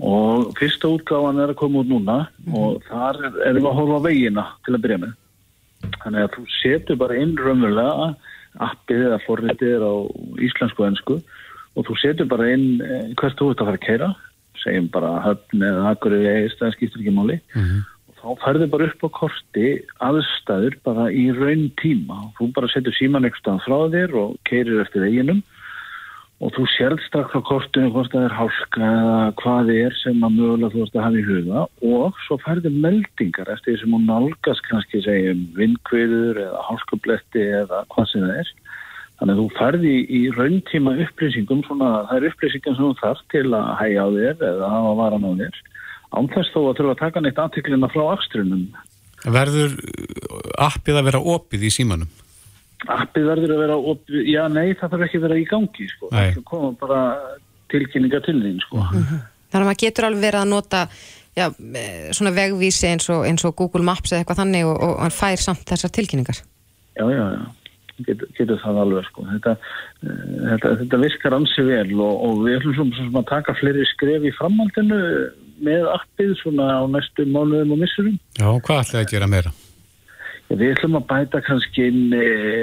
og 0.00 0.50
fyrsta 0.58 0.90
útgáðan 0.90 1.42
er 1.44 1.52
að 1.52 1.60
koma 1.60 1.84
út 1.84 1.90
núna 1.90 2.16
mm. 2.42 2.56
og 2.56 2.80
þar 2.88 3.20
erum 3.46 3.60
við 3.60 3.70
að 3.70 3.78
horfa 3.78 4.00
veginna 4.08 4.46
til 4.66 4.74
að 4.74 4.82
byrja 4.86 5.02
með. 5.04 5.14
Þannig 6.00 6.24
að 6.24 6.34
þú 6.34 6.46
setur 6.56 7.00
bara 7.00 7.20
inn 7.20 7.36
raunverulega 7.38 8.08
appið 8.70 9.04
eða 9.06 9.20
forritið 9.26 9.76
er 9.76 9.86
á 9.86 9.94
íslensku 10.42 10.82
og 10.82 10.88
ennsku 10.88 11.20
og 11.78 11.86
þú 11.86 11.96
setur 12.00 12.28
bara 12.30 12.50
inn 12.50 12.82
eh, 12.82 13.12
hvert 13.20 13.38
þú 13.38 13.52
ert 13.52 13.62
að 13.62 13.70
fara 13.70 13.78
að 13.78 13.86
keira 13.86 14.10
segjum 14.60 14.90
bara 14.92 15.12
höfn 15.24 15.64
eða 15.64 15.86
akkur 15.94 16.16
eða 16.18 16.36
eist 16.42 16.60
það 16.60 16.74
skiptir 16.76 17.02
ekki 17.02 17.14
máli 17.16 17.38
mm 17.38 17.62
-hmm. 17.62 17.84
Þá 18.20 18.28
ferður 18.44 18.70
bara 18.72 18.88
upp 18.90 19.06
á 19.06 19.08
korti 19.16 19.70
aðstæður 20.04 20.76
bara 20.84 21.08
í 21.12 21.30
raun 21.36 21.70
tíma. 21.80 22.28
Þú 22.36 22.50
bara 22.56 22.68
setur 22.72 22.96
síman 22.96 23.26
eitthvað 23.28 23.62
frá 23.64 23.78
þér 23.94 24.14
og 24.20 24.36
keirir 24.48 24.82
eftir 24.84 25.06
veginum 25.06 25.40
og 26.40 26.54
þú 26.56 26.64
sérð 26.72 27.02
strax 27.04 27.36
á 27.36 27.40
kortinu 27.44 27.90
hvort 27.92 28.12
það 28.14 28.26
er 28.26 28.36
hálka 28.38 28.84
eða 28.88 29.16
hvað 29.40 29.72
er 29.74 29.96
sem 30.00 30.22
að 30.24 30.36
mögulega 30.38 30.72
þú 30.72 30.84
ert 30.86 30.94
að 30.96 31.04
hafa 31.04 31.20
í 31.20 31.26
huga 31.26 31.64
og 31.90 32.22
svo 32.26 32.38
færður 32.44 32.78
meldingar 32.86 33.52
eftir 33.52 33.74
því 33.74 33.82
sem 33.82 33.96
hún 33.96 34.06
nálgast 34.08 34.64
kannski 34.70 35.02
segjum 35.04 35.42
vindkviður 35.58 36.40
eða 36.46 36.64
hálkubletti 36.68 37.44
eða 37.60 37.82
hvað 37.92 38.12
sem 38.12 38.24
það 38.24 38.40
er. 38.40 38.54
Þannig 39.20 39.34
að 39.34 39.40
þú 39.42 39.48
færði 39.58 39.96
í 40.16 40.20
rauntíma 40.32 40.96
upplýsingum 41.04 41.60
svona 41.66 41.90
það 42.08 42.16
er 42.16 42.28
upplýsingum 42.30 42.76
sem 42.78 42.86
þú 42.86 42.94
þarf 43.02 43.26
til 43.34 43.46
að 43.52 43.74
hægja 43.82 44.04
á 44.04 44.08
þér 44.16 44.46
eða 44.54 44.72
hafa 44.76 44.94
varan 45.02 45.28
á 45.28 45.32
þér 45.42 45.60
ánþess 46.16 46.54
þó 46.54 46.60
að 46.62 46.80
þurfa 46.80 46.94
að 46.96 47.02
taka 47.04 47.20
neitt 47.24 47.38
aðtiklina 47.38 47.92
frá 47.92 48.06
afstrunum 48.14 48.66
Verður 49.20 49.74
appið 50.56 50.96
að 50.96 51.08
vera 51.10 51.20
opið 51.34 51.66
í 51.68 51.70
símanum? 51.74 52.08
appið 52.88 53.26
verður 53.28 53.54
að 53.54 53.62
vera 53.64 53.76
opið, 53.92 54.20
já 54.30 54.42
nei 54.48 54.72
það 54.78 54.94
þarf 54.94 55.06
ekki 55.06 55.18
að 55.18 55.24
vera 55.26 55.38
í 55.38 55.46
gangi 55.50 55.88
sko, 55.90 56.10
það 56.14 56.42
koma 56.48 56.70
bara 56.80 57.00
tilkynninga 57.70 58.20
til 58.24 58.38
þín 58.40 58.60
sko. 58.64 58.80
Mm 58.80 59.04
-hmm. 59.04 59.24
Þannig 59.50 59.64
að 59.64 59.68
maður 59.68 59.82
getur 59.84 60.06
alveg 60.06 60.24
verið 60.24 60.40
að 60.40 60.50
nota 60.50 60.80
já, 61.36 61.46
svona 62.16 62.34
vegvísi 62.34 62.86
eins 62.88 63.08
og, 63.10 63.24
eins 63.26 63.44
og 63.44 63.56
Google 63.56 63.84
Maps 63.84 64.12
eða 64.12 64.22
eitthvað 64.22 64.42
þannig 64.42 64.66
og, 64.66 64.76
og 64.86 65.00
hann 65.02 65.14
fær 65.14 65.40
samt 65.42 65.64
þessar 65.68 65.90
tilkynningar 65.90 66.42
Já, 66.96 67.04
já, 67.06 67.24
já 67.36 67.42
getur, 68.06 68.28
getur 68.38 68.60
það 68.62 68.80
alveg 68.80 69.04
sko 69.10 69.26
þetta, 69.28 69.56
þetta, 70.00 70.72
þetta 70.82 71.00
virkar 71.04 71.36
ansi 71.36 71.62
vel 71.62 72.00
og, 72.00 72.14
og 72.24 72.42
við 72.46 72.56
ætlum 72.58 72.74
svona, 72.78 72.96
svona 72.96 73.22
að 73.22 73.30
taka 73.30 73.54
fleiri 73.60 73.86
skref 73.92 74.24
í 74.24 74.32
framhaldinu 74.38 75.00
með 75.64 75.88
appið 75.94 76.36
svona 76.42 76.68
á 76.80 76.82
næstu 76.90 77.26
mánuðum 77.28 77.74
og 77.76 77.82
missurum 77.82 78.16
Já, 78.38 78.48
hvað 78.48 78.82
ætlaði 78.84 79.04
að 79.04 79.12
gera 79.14 79.28
meira? 79.30 79.52
Við 80.50 80.72
ætlum 80.74 80.96
að 80.98 81.04
bæta 81.12 81.40
kannski 81.46 81.84
inn 81.86 82.14
e, 82.16 82.22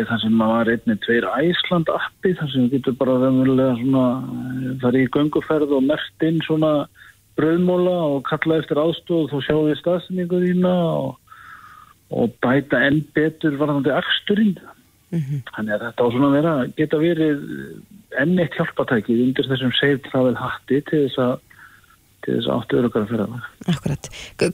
þar 0.09 0.19
sem 0.19 0.33
maður 0.35 0.57
var 0.57 0.71
einni 0.73 0.95
tveir 1.05 1.27
Æsland 1.39 1.91
appi 1.93 2.33
þar 2.35 2.49
sem 2.51 2.65
við 2.65 2.73
getum 2.75 2.97
bara 2.99 3.19
veðmulega 3.21 3.77
svona 3.79 4.07
eh, 4.17 4.73
farið 4.81 5.05
í 5.05 5.11
gönguferð 5.15 5.75
og 5.77 5.85
mert 5.87 6.25
inn 6.27 6.41
svona 6.43 6.71
bröðmóla 7.39 7.95
og 8.09 8.25
kalla 8.27 8.59
eftir 8.59 8.81
aðstóð 8.81 9.21
og 9.21 9.31
þá 9.31 9.47
sjáum 9.47 9.69
við 9.69 9.79
staðsendingu 9.79 10.41
þína 10.43 10.73
og, 10.97 11.39
og 12.11 12.35
bæta 12.43 12.81
enn 12.89 12.99
betur 13.15 13.55
varðandi 13.61 13.95
aksturinn. 13.95 14.57
Mm 15.15 15.23
-hmm. 15.23 15.43
Þannig 15.55 15.75
að 15.77 15.83
þetta 15.85 16.03
á 16.03 16.07
svona 16.11 16.31
vera 16.35 16.53
geta 16.75 16.99
verið 16.99 17.45
enn 18.19 18.39
eitt 18.43 18.57
hjálpatækið 18.59 19.23
undir 19.29 19.47
þessum 19.47 19.71
seilt 19.79 20.11
hraðið 20.11 20.41
hatti 20.43 20.81
til 20.89 21.05
þess 21.05 21.23
að 21.23 21.39
til 22.26 22.38
þess 22.38 22.49
að 22.51 23.07
fyrir 23.07 23.22
það. 23.24 23.47
Akkurat. 23.72 24.09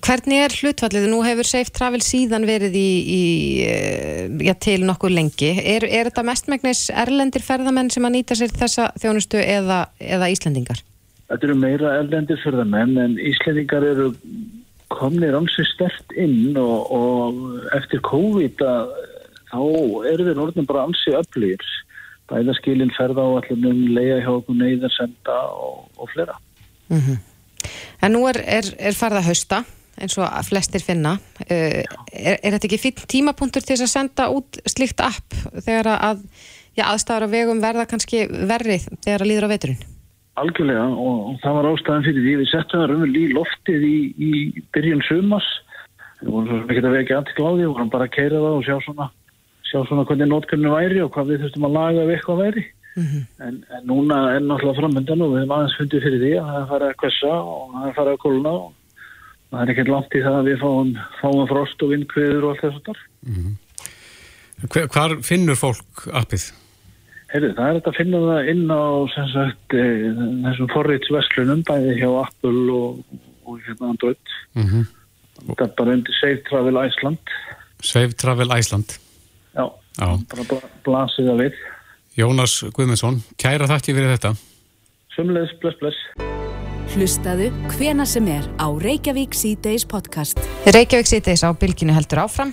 Hvernig 0.05 0.41
er 0.43 0.55
hlutfallið? 0.59 1.05
Nú 1.11 1.21
hefur 1.25 1.47
Safe 1.47 1.73
Travel 1.73 2.01
síðan 2.05 2.47
verið 2.49 2.75
í, 2.77 2.89
í 3.01 3.23
eh, 3.65 4.25
já, 4.45 4.53
til 4.61 4.83
nokkuð 4.85 5.15
lengi. 5.15 5.51
Er, 5.57 5.85
er 5.87 6.09
þetta 6.09 6.25
mestmægnis 6.27 6.85
erlendir 7.03 7.45
ferðamenn 7.45 7.91
sem 7.93 8.05
að 8.05 8.15
nýta 8.17 8.37
sér 8.37 8.53
þessa 8.53 8.91
þjónustu 9.01 9.41
eða, 9.41 9.85
eða 9.99 10.29
Íslendingar? 10.33 10.83
Þetta 11.31 11.49
eru 11.49 11.57
meira 11.57 11.95
erlendir 12.01 12.41
ferðamenn 12.43 12.99
en 13.01 13.17
Íslendingar 13.31 13.87
eru 13.93 14.11
komnir 14.93 15.33
ansið 15.37 15.69
stert 15.71 16.17
inn 16.19 16.53
og, 16.59 16.93
og 16.93 17.67
eftir 17.79 18.03
COVID 18.05 18.61
að, 18.67 18.93
þá 19.49 19.61
eru 20.13 20.29
þeir 20.29 20.45
orðin 20.45 20.69
bara 20.69 20.85
ansið 20.89 21.21
öflýr. 21.23 21.69
Bæðaskilin 22.29 22.93
ferða 22.95 23.25
á 23.25 23.29
allunum, 23.41 23.83
leiða 23.97 24.21
hjá 24.23 24.31
okkur 24.37 24.55
neyðar 24.61 24.93
senda 24.93 25.43
og, 25.57 25.85
og 25.97 26.11
flera. 26.13 26.37
Mhm. 26.93 26.99
Mm 27.17 27.29
En 28.03 28.15
nú 28.15 28.25
er, 28.31 28.41
er, 28.59 28.69
er 28.79 28.97
farða 28.97 29.23
hausta 29.27 29.63
eins 30.01 30.17
og 30.17 30.25
flestir 30.47 30.81
finna. 30.81 31.17
Uh, 31.45 31.83
er, 32.11 32.37
er 32.39 32.55
þetta 32.55 32.69
ekki 32.69 32.81
fyrir 32.81 33.09
tímapunktur 33.13 33.65
til 33.65 33.75
þess 33.75 33.87
að 33.87 33.93
senda 33.93 34.29
út 34.33 34.59
slikt 34.69 35.03
app 35.05 35.37
þegar 35.61 35.91
að 35.93 36.23
já, 36.77 36.85
aðstæður 36.89 37.27
á 37.29 37.33
vegum 37.33 37.61
verða 37.63 37.89
kannski 37.89 38.25
verrið 38.29 38.87
þegar 39.03 39.25
að 39.25 39.29
líður 39.29 39.47
á 39.49 39.53
veturinn. 39.53 39.83
Algjörlega 40.41 40.85
og, 40.97 41.35
það 41.43 41.57
var 41.59 41.67
ástæðan 41.69 42.07
fyrir 42.07 42.23
því 42.25 42.31
við 42.39 42.47
settum 42.49 42.81
það 42.81 42.87
raunvel 42.89 43.17
í 43.19 43.25
loftið 43.35 43.83
í, 43.85 43.97
í 44.17 44.31
byrjun 44.73 45.03
sumas 45.05 45.49
við 46.23 46.31
vorum 46.33 46.71
ekki 46.71 46.81
að 46.81 46.95
vekja 46.97 47.19
því 47.27 47.49
við 47.59 47.67
vorum 47.69 47.91
bara 47.93 48.07
að 48.07 48.15
keira 48.15 48.39
það 48.41 48.55
og 48.57 48.65
sjá 48.65 48.77
svona 48.85 49.09
sjá 49.67 49.77
svona 49.87 50.05
hvernig 50.09 50.31
nótkunni 50.31 50.71
væri 50.73 51.03
og 51.03 51.11
hvað 51.13 51.29
við 51.31 51.43
þurftum 51.43 51.67
að 51.67 51.77
laga 51.77 52.03
ef 52.03 52.13
eitthvað 52.15 52.41
væri 52.41 52.63
en, 52.97 53.65
en 53.75 53.83
núna 53.89 54.17
er 54.35 54.41
náttúrulega 54.45 54.79
framöndan 54.81 55.21
og 55.25 55.33
við 55.33 55.39
hefum 55.43 55.55
aðeins 55.57 55.77
fundið 55.79 56.03
fyrir 56.05 56.23
því 56.23 56.31
að 56.39 56.47
það 56.49 56.61
er 56.61 56.69
farið 56.71 56.87
að 56.91 56.97
kvessa 57.03 57.33
og 57.33 57.61
það 57.73 57.87
er 57.89 57.95
farið 57.97 58.13
að 58.13 58.23
kóluna 58.23 58.53
og 58.59 58.73
það 59.51 59.61
er 59.63 59.71
ekkert 59.73 59.93
langt 59.93 60.17
í 60.17 60.21
það 60.25 60.37
að 60.39 60.49
við 60.49 60.59
fáum, 60.63 60.91
fáum 61.21 61.47
frost 61.53 61.85
og 61.85 61.93
vindkviður 61.93 62.43
og 62.43 62.51
allt 62.53 62.63
þess 62.65 62.79
að 62.79 62.85
þar 62.89 62.99
Hver, 64.63 64.87
hvar 64.93 65.15
finnur 65.25 65.57
fólk 65.59 66.05
appið? 66.13 66.45
Heyrðu, 67.33 67.49
það 67.57 67.67
er 67.67 67.77
þetta 67.79 67.89
að 67.91 67.97
finna 67.97 68.19
það 68.27 68.49
inn 68.53 68.69
á 68.69 68.83
sagt, 69.33 69.73
e, 69.73 69.85
þessum 70.45 70.69
forritsverslunum 70.71 71.63
bæði 71.67 71.95
hjá 71.97 72.09
Apple 72.21 72.65
og, 72.77 72.99
og 73.49 73.59
hérna 73.65 73.89
Android 73.95 74.21
Mm 74.53 74.67
-hmm. 74.69 74.83
þetta 75.47 75.63
er 75.65 75.71
bara 75.77 75.93
undir 75.97 76.13
Safe 76.21 76.41
Travel 76.49 76.77
Iceland 76.87 77.17
Save 77.81 78.13
Travel 78.13 78.51
Iceland. 78.59 78.85
já, 79.57 79.65
Já. 79.97 80.07
bara 80.29 80.43
bla, 80.49 80.59
blasið 80.85 81.25
það 81.31 81.41
við 81.41 81.53
Jónas 82.13 82.59
Guðmundsson, 82.75 83.23
kæra 83.41 83.65
þakki 83.69 83.95
fyrir 83.97 84.11
þetta. 84.13 84.35
Sumleðis, 85.15 85.53
bless, 85.61 85.79
bless 85.81 86.33
Hlustaðu 86.93 87.47
hvena 87.73 88.05
sem 88.05 88.27
er 88.29 88.45
á 88.61 88.69
Reykjavík 88.69 89.33
C-Days 89.33 89.87
podcast. 89.89 90.37
Reykjavík 90.69 91.09
sýtis 91.09 91.41
á 91.41 91.49
bylginu 91.57 91.95
heldur 91.95 92.21
áfram. 92.27 92.51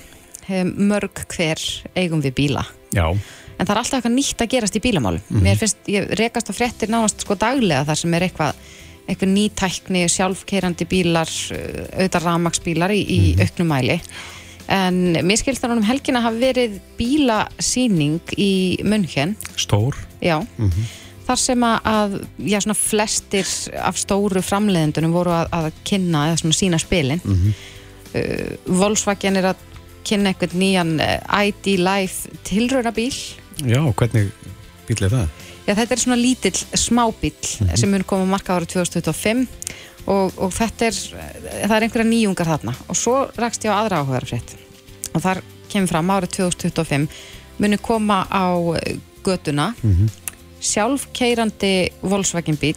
Em, 0.49 0.71
Mörg 0.89 1.27
hver 1.35 1.61
eigum 1.93 2.23
við 2.25 2.39
bíla. 2.39 2.65
Já, 2.97 3.13
En 3.61 3.69
það 3.69 3.75
er 3.75 3.79
alltaf 3.83 3.99
eitthvað 3.99 4.15
nýtt 4.15 4.41
að 4.41 4.53
gerast 4.55 4.77
í 4.79 4.81
bílamálum. 4.81 5.41
Mér 5.45 5.59
finnst, 5.61 5.81
ég 5.93 6.07
rekast 6.17 6.49
á 6.49 6.57
fréttir 6.57 6.89
nánast 6.89 7.21
sko 7.27 7.37
daglega 7.37 7.85
þar 7.91 7.99
sem 8.01 8.15
er 8.17 8.25
eitthvað, 8.25 8.63
eitthvað 9.05 9.33
nýtækni, 9.35 10.05
sjálfkeirandi 10.09 10.87
bílar, 10.89 11.33
uh, 11.53 11.83
auðvitað 11.99 12.25
ramaksbílar 12.25 12.95
í, 12.97 13.03
í 13.05 13.19
auknum 13.45 13.69
mæli. 13.69 13.99
En 14.71 15.01
mér 15.27 15.41
skilst 15.41 15.63
það 15.65 15.73
núna 15.73 15.83
um 15.83 15.89
helgina 15.89 16.21
hafi 16.23 16.39
verið 16.45 16.77
bílasýning 16.99 18.21
í 18.39 18.51
München, 18.87 19.33
stór. 19.59 19.97
já, 20.23 20.37
þar 21.27 21.39
sem 21.39 21.61
að- 21.67 21.83
að, 21.91 22.15
já, 22.47 22.59
svona 22.61 22.77
flestir 22.79 23.47
af 23.83 23.97
stóru 23.99 24.43
framleiðendunum 24.43 25.13
voru 25.15 25.31
að, 25.35 25.49
að 25.53 25.73
kynna 25.85 26.29
eða 26.31 26.39
svona 26.43 26.59
sína 26.59 26.79
spilin. 26.83 27.21
Uh, 28.11 28.57
Volkswagen 28.67 29.37
er 29.39 29.51
að 29.53 29.57
kynna 30.07 30.33
einhvern 30.33 30.59
nýjan 30.59 30.97
uh, 31.01 31.45
ID 31.45 31.77
Life 31.79 32.31
tilraunabíl. 32.45 33.15
Já, 33.67 33.79
hvernig 33.95 34.31
bíl 34.89 35.05
er 35.07 35.11
það? 35.15 35.29
Já, 35.69 35.75
þetta 35.77 35.95
er 35.95 36.01
svona 36.03 36.17
lítill 36.19 36.57
smábíl 36.75 37.77
sem 37.79 37.91
mun 37.93 38.03
koma 38.09 38.25
á 38.27 38.33
marka 38.33 38.57
árið 38.59 38.73
2025 38.81 39.47
og, 40.07 40.33
og 40.39 40.53
þetta 40.55 40.89
er 40.89 40.99
það 41.69 41.77
er 41.77 41.87
einhverja 41.87 42.09
nýjungar 42.09 42.51
þarna. 42.55 42.75
Og 42.89 42.99
svo 42.99 43.17
rakst 43.41 43.65
ég 43.67 43.75
á 43.75 43.81
aðra 43.81 44.03
áhugaðarfrétt 44.03 44.57
og 45.11 45.23
þar 45.25 45.43
kemur 45.71 45.91
fram 45.91 46.13
árið 46.15 46.37
2025 46.39 47.09
muni 47.61 47.79
koma 47.83 48.25
á 48.31 48.57
eh, 48.81 48.99
götuna. 49.27 49.73
Sjálfkeirandi 50.61 51.75
Volkswagen 52.05 52.59
bíl 52.61 52.77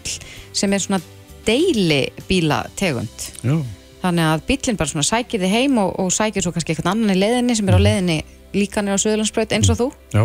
sem 0.56 0.72
er 0.72 0.80
svona 0.80 1.02
deili 1.44 2.06
bílategund 2.30 3.26
Já. 3.44 3.58
þannig 4.04 4.30
að 4.30 4.46
bílinn 4.48 4.80
bara 4.80 4.92
svona 4.92 5.08
sækir 5.08 5.44
þið 5.44 5.52
heim 5.52 5.82
og, 5.82 5.92
og 6.00 6.14
sækir 6.16 6.46
svo 6.46 6.54
kannski 6.56 6.72
eitthvað 6.72 6.94
annan 6.94 7.12
í 7.12 7.20
leiðinni 7.20 7.58
sem 7.60 7.68
er 7.68 7.76
á 7.76 7.82
leiðinni 7.84 8.18
líka 8.56 8.84
nýra 8.84 8.96
á 8.96 9.04
Suðurlandsbraut 9.04 9.56
eins 9.58 9.72
og 9.74 9.80
þú. 9.82 9.88
Já, 10.14 10.24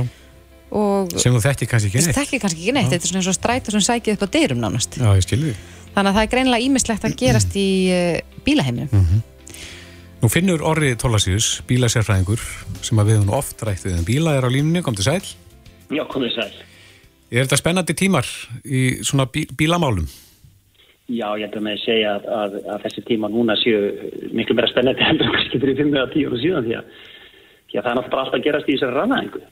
og 0.78 1.14
sem 1.16 1.34
þú 1.34 1.42
þekki 1.46 1.68
kannski 1.70 1.90
ekki 1.90 2.04
neitt. 2.04 2.18
kannski 2.18 2.60
ekki 2.60 2.76
neitt, 2.76 2.90
þetta 2.92 3.00
er 3.06 3.10
svona 3.10 3.22
eins 3.22 3.30
og 3.32 3.38
strætur 3.38 3.76
sem 3.76 3.84
sækir 3.88 4.18
upp 4.18 4.26
á 4.26 4.28
dyrum 4.36 4.62
nánast. 4.62 4.98
Já, 5.00 5.08
ég 5.16 5.24
skilði 5.24 5.54
því. 5.54 5.77
Þannig 5.94 6.10
að 6.10 6.14
það 6.14 6.22
er 6.24 6.32
greinlega 6.34 6.68
ímislegt 6.68 7.08
að 7.08 7.18
gerast 7.20 7.58
í 7.58 7.68
uh, 7.92 8.40
bílaheiminum 8.46 9.24
Nú 10.18 10.26
finnur 10.26 10.64
Orri 10.66 10.96
Tólasíus, 10.98 11.60
bílasérfræðingur, 11.68 12.40
sem 12.82 12.98
að 12.98 13.12
við 13.12 13.20
hún 13.20 13.36
oft 13.36 13.60
rætt 13.62 13.84
við 13.86 14.00
en 14.00 14.06
bíla 14.06 14.32
er 14.34 14.46
á 14.46 14.50
línunni, 14.50 14.80
kom 14.82 14.96
til 14.98 15.06
sæl. 15.06 15.22
Já, 15.94 16.02
komið 16.10 16.32
sæl. 16.34 16.48
Er 17.30 17.44
þetta 17.44 17.58
spennandi 17.60 17.94
tímar 17.94 18.26
í 18.66 18.80
svona 19.06 19.28
bí 19.30 19.44
bílamálum? 19.54 20.08
Já, 21.06 21.28
ég 21.38 21.46
ætla 21.46 21.62
með 21.64 21.78
að 21.78 21.84
segja 21.84 22.16
að, 22.16 22.26
að, 22.34 22.56
að 22.74 22.82
þessi 22.88 23.04
tíma 23.12 23.30
núna 23.30 23.54
séu 23.62 23.78
miklu 24.34 24.56
meira 24.58 24.72
spennandi 24.72 25.06
heldur 25.06 25.30
en 25.30 25.36
kannski 25.36 25.60
fyrir 25.62 25.78
5 25.78 25.94
eða 25.94 26.10
10 26.16 26.26
ára 26.26 26.40
síðan 26.42 26.66
því 26.66 26.74
að, 26.80 26.90
því 27.70 27.78
að 27.78 27.86
það 27.86 27.92
er 27.92 27.98
náttúrulega 28.00 28.24
alltaf 28.24 28.40
að 28.40 28.46
gerast 28.48 28.68
í 28.68 28.74
þessari 28.74 28.98
rannaðingu. 28.98 29.44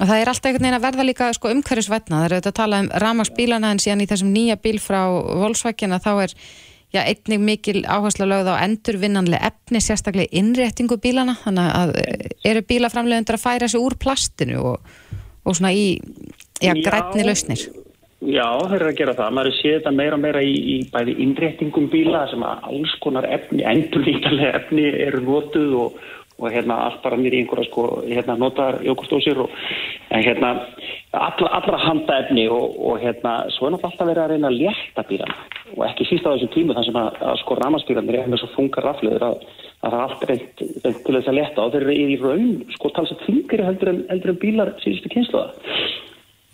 Og 0.00 0.08
það 0.08 0.20
er 0.20 0.30
alltaf 0.30 0.50
einhvern 0.50 0.66
veginn 0.66 0.78
að 0.78 0.86
verða 0.88 1.06
líka 1.06 1.30
sko, 1.36 1.50
umhverfisvætna, 1.54 2.20
það 2.20 2.26
er 2.26 2.36
auðvitað 2.36 2.52
að 2.52 2.60
tala 2.60 2.80
um 2.82 2.92
ramagsbílana 3.04 3.72
en 3.74 3.82
síðan 3.82 4.04
í 4.04 4.08
þessum 4.10 4.32
nýja 4.34 4.56
bíl 4.62 4.78
frá 4.82 5.00
Volkswagen 5.10 5.94
að 5.94 6.06
þá 6.06 6.12
er 6.14 6.34
já, 6.94 7.02
einnig 7.04 7.42
mikil 7.42 7.84
áherslu 7.86 8.26
lögð 8.30 8.50
á 8.54 8.62
endurvinnanlega 8.64 9.52
efni, 9.52 9.82
sérstaklega 9.82 10.34
innréttingu 10.40 10.98
bílana, 11.02 11.36
þannig 11.44 11.70
að 11.78 11.94
eh, 12.02 12.26
eru 12.50 12.64
bílaframlegundur 12.68 13.38
að 13.38 13.46
færa 13.46 13.70
sig 13.70 13.82
úr 13.82 13.98
plastinu 14.00 14.60
og, 14.72 14.92
og 15.44 15.58
svona 15.58 15.74
í 15.74 15.86
já, 16.62 16.74
grænni 16.74 17.26
lausnir? 17.26 17.66
Já, 18.24 18.46
það 18.56 18.74
er 18.78 18.86
að 18.88 18.98
gera 18.98 19.14
það. 19.18 19.32
Maður 19.36 19.54
sé 19.58 19.70
þetta 19.74 19.90
meira 19.92 20.16
og 20.16 20.22
meira 20.22 20.40
í, 20.40 20.52
í 20.56 20.76
bæði 20.92 21.14
innréttingum 21.20 21.90
bíla 21.92 22.22
sem 22.30 22.44
að 22.46 22.68
alls 22.70 22.94
konar 23.04 23.26
efni, 23.28 23.64
endurlítalega 23.68 24.62
efni 24.62 24.86
eru 25.04 25.20
notuð 25.26 25.74
og, 25.82 25.98
og 26.38 26.50
hérna 26.50 26.76
allt 26.86 27.02
bara 27.04 27.18
nýri 27.20 27.42
einhverja 27.42 27.68
sko, 27.68 27.84
hérna 28.08 28.36
notar 28.38 28.80
jókustósir 28.82 29.38
og 29.44 29.50
en 30.10 30.24
hérna 30.24 30.52
allra, 31.12 31.50
allra 31.58 31.80
handa 31.84 32.20
efni 32.24 32.46
og, 32.50 32.78
og 32.78 33.02
hérna 33.02 33.34
svo 33.54 33.68
er 33.68 33.76
náttúrulega 33.76 33.90
alltaf 33.92 34.08
verið 34.10 34.22
að 34.24 34.32
reyna 34.32 34.50
að 34.50 34.58
létta 34.62 35.04
bílana 35.10 35.36
og 35.74 35.84
ekki 35.88 36.08
síst 36.08 36.26
á 36.26 36.32
þessum 36.32 36.54
tímu 36.54 36.78
þar 36.78 36.88
sem 36.88 36.98
að, 37.02 37.20
að 37.28 37.38
sko 37.42 37.58
ramaspílanir 37.60 38.20
er 38.22 38.32
með 38.32 38.42
svo 38.42 38.50
fungar 38.54 38.88
rafleður 38.88 39.28
að, 39.28 39.44
að 39.82 39.94
það 39.94 40.00
er 40.00 40.06
allt 40.08 40.26
reynd, 40.30 40.64
reynd 40.84 41.04
til 41.06 41.18
þess 41.18 41.30
að 41.30 41.38
létta 41.40 41.68
og 41.68 41.76
þeir 41.76 41.86
eru 41.86 42.00
í 42.14 42.18
raun 42.22 42.50
sko 42.74 42.90
talsað 42.96 43.22
þingri 43.28 43.68
heldur 43.68 43.92
en, 43.94 44.02
heldur 44.10 44.34
en 44.34 44.42
bílar 44.42 44.74
síðustu 44.82 45.14
kynsluða. 45.14 45.54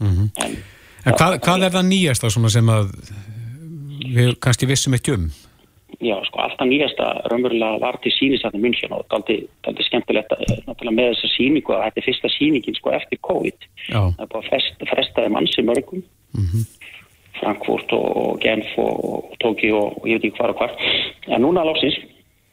En 0.01 0.61
En 1.07 1.17
hvað, 1.17 1.39
hvað 1.45 1.65
er 1.65 1.73
það 1.73 1.87
nýjasta 1.89 2.31
svona 2.33 2.51
sem 2.53 2.73
að 2.73 2.91
við 4.11 4.35
kannski 4.43 4.69
vissum 4.69 4.97
ekki 4.99 5.15
um? 5.17 5.31
Já, 6.01 6.15
sko, 6.25 6.41
alltaf 6.41 6.65
nýjasta 6.65 7.07
raunverulega 7.29 7.81
var 7.83 7.99
til 8.01 8.13
sínisatni 8.15 8.61
München 8.63 8.93
og 8.97 9.03
daldi, 9.13 9.43
daldi 9.67 9.85
skemmtilegt 9.85 10.31
að, 10.33 10.47
náttúrulega 10.65 10.97
með 10.97 11.11
þessa 11.11 11.29
síningu 11.35 11.75
að 11.77 11.83
þetta 11.87 12.01
er 12.01 12.07
fyrsta 12.07 12.31
síningin 12.33 12.79
sko 12.79 12.95
eftir 12.97 13.21
COVID. 13.29 13.67
Já. 13.91 13.99
Það 13.99 14.23
er 14.25 14.31
bara 14.33 14.47
frest, 14.49 14.87
frestaði 14.89 15.33
mannsi 15.35 15.65
mörgum. 15.69 16.07
Frankfurt 17.41 17.93
og, 17.97 18.09
og 18.23 18.41
Genf 18.41 18.73
og, 18.81 19.05
og 19.11 19.37
Tóki 19.45 19.73
og, 19.77 20.01
og 20.01 20.09
ég 20.09 20.17
veit 20.17 20.31
ekki 20.31 20.41
hvar 20.41 20.55
og 20.55 20.63
hvar. 20.63 20.75
En 21.29 21.45
núna 21.45 21.67
lóksins 21.69 22.01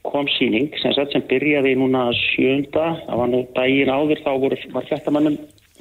kom 0.08 0.28
síning 0.36 0.70
sem, 0.82 0.94
sagt, 0.96 1.16
sem 1.16 1.24
byrjaði 1.28 1.76
núna 1.80 2.08
sjönda, 2.16 2.90
það 3.08 3.22
var 3.22 3.32
nú 3.32 3.42
daginn 3.56 3.92
áður 3.92 4.24
þá 4.24 4.32
voru, 4.44 4.60
var 4.76 4.88
fjartamannum 4.88 5.38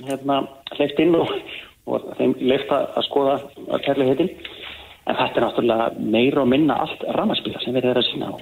hérna 0.07 0.41
hleyft 0.77 1.03
inn 1.03 1.15
og, 1.19 1.31
og 1.91 2.07
þeim 2.19 2.35
hleyft 2.43 2.73
að 2.75 2.89
að 2.95 3.07
skoða 3.09 3.37
að 3.67 3.85
kærlega 3.87 4.15
heitin. 4.15 4.33
En 5.07 5.15
þetta 5.15 5.39
er 5.39 5.45
náttúrulega 5.47 5.89
meira 6.15 6.43
og 6.43 6.51
minna 6.51 6.81
allt 6.83 7.05
ramaspíla 7.15 7.63
sem 7.63 7.77
erum 7.79 7.95
að 7.95 8.09
sína 8.11 8.33
á. 8.35 8.37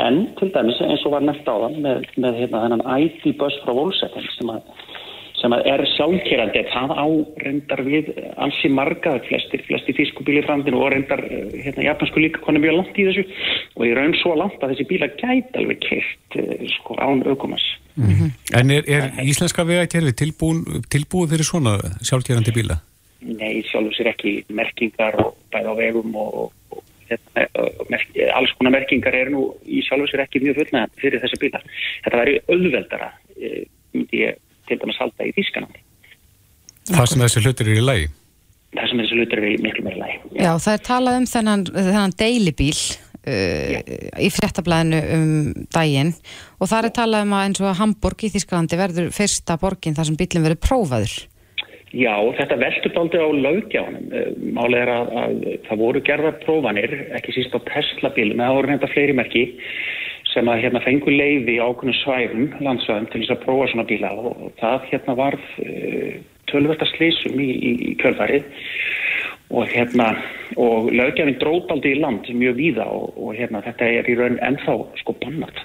En 0.00 0.22
til 0.38 0.48
dæmis 0.54 0.80
eins 0.80 1.04
og 1.04 1.12
var 1.12 1.24
nefnt 1.26 1.48
á 1.48 1.54
það 1.60 1.76
með, 1.84 2.06
með 2.24 2.38
hérna, 2.40 2.62
þennan 2.64 2.86
ID-bus 3.04 3.58
frá 3.64 3.72
Volkswagen 3.76 4.28
sem 4.38 4.52
að, 4.54 4.62
sem 5.42 5.56
er 5.58 5.84
sjálfkerandi. 5.92 6.62
Það 6.72 6.94
á 6.96 7.06
reyndar 7.44 7.84
við 7.84 8.08
ansi 8.40 8.72
marga, 8.72 9.18
flestir, 9.28 9.64
flestir 9.68 9.98
þýskubíli 9.98 10.46
framdinu 10.46 10.80
og 10.80 10.94
reyndar 10.94 11.20
eh, 11.28 11.52
hérna, 11.66 11.84
japansku 11.90 12.24
líka 12.24 12.40
konum 12.46 12.64
mjög 12.64 12.78
langt 12.78 12.96
í 12.96 13.08
þessu 13.10 13.26
og 13.76 13.86
ég 13.90 13.96
raun 13.98 14.16
svo 14.22 14.36
langt 14.40 14.64
að 14.64 14.72
þessi 14.72 14.88
bíla 14.94 15.12
gæti 15.20 15.60
alveg 15.60 15.84
keirt 15.84 16.40
sko, 16.78 16.96
án 16.96 17.20
aukumars. 17.28 17.68
En 18.56 18.72
er, 18.72 18.86
er 18.88 19.10
íslenska 19.28 19.66
tilbúin, 20.16 20.64
tilbúið 20.88 21.34
fyrir 21.34 21.52
svona 21.52 21.76
sjálfgerandi 22.00 22.56
bíla? 22.56 22.80
Nei, 23.20 23.60
sjálfur 23.68 23.94
sér 23.96 24.12
ekki 24.14 24.38
merkingar 24.56 25.18
og 25.20 25.34
bæða 25.52 25.74
á 25.76 25.80
vegum 25.80 26.14
og, 26.16 26.30
og, 26.44 26.76
og 26.76 26.84
hérna, 27.10 27.44
og 27.80 27.90
merk, 27.92 28.14
alls 28.36 28.54
konar 28.56 28.74
merkingar 28.78 29.16
eru 29.18 29.34
nú 29.34 29.42
í 29.68 29.82
sjálfur 29.84 30.12
sér 30.12 30.24
ekki 30.24 30.40
mjög 30.44 30.62
fullnægandi 30.62 31.02
fyrir 31.02 31.22
þessa 31.24 31.40
bílar. 31.42 31.66
Þetta 32.06 32.22
væri 32.22 32.38
auðveldara, 32.46 33.10
eh, 33.36 33.66
myndi 33.92 34.24
ég 34.24 34.40
til 34.70 34.80
dæmis 34.80 35.00
halda 35.02 35.28
í 35.28 35.34
Þískanandi. 35.36 35.84
Það 36.90 37.12
sem 37.12 37.22
þessi 37.26 37.44
hlutir 37.44 37.68
eru 37.68 37.76
í 37.82 37.84
lagi? 37.84 38.08
Það 38.70 38.90
sem 38.90 39.02
þessi 39.02 39.18
hlutur 39.18 39.42
er 39.42 39.62
miklu 39.64 39.84
meira 39.84 40.00
læg. 40.00 40.26
Já, 40.38 40.50
það 40.54 40.74
er 40.76 40.84
talað 40.86 41.20
um 41.20 41.28
þennan, 41.30 41.64
þennan 41.74 42.16
deilibíl 42.22 42.76
uh, 42.78 43.74
í 44.16 44.30
fréttablaðinu 44.32 45.00
um 45.16 45.32
daginn 45.74 46.14
og 46.58 46.70
það 46.70 46.88
er 46.88 46.94
talað 47.00 47.26
um 47.26 47.34
að 47.36 47.44
eins 47.48 47.62
og 47.62 47.68
að 47.72 47.80
Hamburg 47.82 48.24
í 48.24 48.32
Þísklandi 48.32 48.80
verður 48.80 49.10
fyrsta 49.14 49.58
borgin 49.60 49.98
þar 49.98 50.08
sem 50.08 50.18
bílinn 50.20 50.46
verður 50.46 50.62
prófaður. 50.68 51.16
Já, 51.90 52.14
þetta 52.38 52.58
veldur 52.60 52.92
daldi 52.94 53.18
á 53.18 53.28
lögjáðanum. 53.34 54.12
Málið 54.54 54.82
er 54.84 54.90
að, 54.94 55.08
að 55.22 55.32
það 55.66 55.80
voru 55.80 56.02
gerðar 56.06 56.36
prófanir, 56.44 56.92
ekki 57.18 57.34
síst 57.34 57.56
á 57.56 57.60
Tesla 57.66 58.12
bílum, 58.14 58.38
það 58.38 58.58
voru 58.58 58.70
nefnda 58.70 58.90
fleiri 58.92 59.16
merki 59.18 59.42
sem 60.30 60.46
að 60.46 60.62
hérna 60.62 60.82
fengu 60.84 61.10
leiði 61.10 61.56
á 61.58 61.66
ákveðnum 61.66 61.96
svæðum, 61.98 62.44
landsvæðum 62.62 63.08
til 63.10 63.22
þess 63.24 63.34
að 63.34 63.42
prófa 63.42 63.66
svona 63.72 63.86
bíla. 63.88 64.12
Og 64.14 64.52
það 64.60 64.86
hérna 64.92 65.16
varð 65.18 65.48
uh, 65.64 66.12
tölverta 66.52 66.86
slísum 66.92 67.42
í, 67.42 67.48
í, 67.50 67.72
í 67.90 67.96
kjölfarið. 67.98 68.46
Og 69.50 69.66
hérna 69.66 70.12
og 70.62 70.92
lögjafinn 70.94 71.40
drópaldi 71.42 71.96
í 71.96 71.98
land 71.98 72.30
mjög 72.30 72.54
víða 72.60 72.86
og, 72.86 73.18
og 73.18 73.34
hérna 73.34 73.64
þetta 73.66 73.90
er 73.98 74.06
í 74.06 74.14
raun 74.14 74.38
ennþá 74.46 74.78
sko 75.02 75.18
bannat 75.18 75.58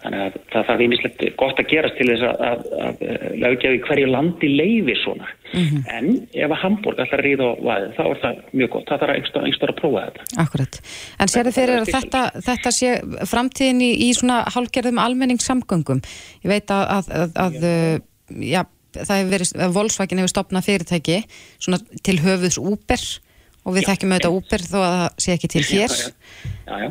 þannig 0.00 0.22
að 0.24 0.38
það 0.52 0.66
þarf 0.70 0.82
einmislegt 0.84 1.24
gott 1.40 1.60
að 1.60 1.70
gerast 1.72 1.98
til 1.98 2.08
þess 2.10 2.24
að, 2.30 2.40
að, 2.50 2.64
að 2.86 3.36
lögjafi 3.44 3.82
hverju 3.88 4.08
landi 4.10 4.50
leiði 4.54 4.96
svona 5.02 5.28
Mhm. 5.50 5.78
en 5.90 6.28
ef 6.30 6.52
að 6.54 6.60
Hamburg 6.62 7.00
ætlar 7.02 7.18
að 7.18 7.26
ríða 7.26 7.46
á 7.50 7.52
vaðið 7.58 7.94
þá 7.96 8.02
er 8.06 8.18
það 8.22 8.36
mjög 8.54 8.68
gott, 8.70 8.84
það 8.86 9.00
þarf 9.02 9.14
einhver, 9.16 9.46
einhver 9.48 9.72
að 9.72 9.78
prófa 9.80 10.02
þetta 10.04 10.42
Akkurat. 10.44 10.76
En 11.18 11.32
sérðu 11.32 11.52
fyrir 11.56 11.80
að 11.80 11.90
þetta, 11.90 12.20
þetta 12.46 12.72
sé 12.76 12.92
framtíðin 13.32 13.82
í, 13.82 13.88
í 14.06 14.08
svona 14.14 14.36
hálgerðum 14.54 15.00
almenningssamgöngum. 15.02 16.02
Ég 16.44 16.52
veit 16.52 16.70
að, 16.70 16.84
að, 16.94 17.10
að, 17.10 17.34
að 17.34 17.58
já, 18.46 18.62
það 18.94 19.14
hefur 19.16 19.34
verið, 19.34 19.52
að 19.66 19.74
Volkswagen 19.80 20.22
hefur 20.22 20.34
stopnað 20.36 20.68
fyrirtæki 20.70 21.18
svona 21.58 21.82
til 22.06 22.18
höfuðs 22.22 22.60
Uber 22.62 23.06
og 23.66 23.74
við 23.76 23.90
þekkjum 23.90 24.14
auðvitað 24.14 24.38
Uber 24.38 24.66
þó 24.70 24.78
að 24.80 24.98
það 25.00 25.22
sé 25.26 25.34
ekki 25.34 25.50
til 25.56 25.66
hér. 25.74 25.96
Já, 26.70 26.74
já. 26.86 26.90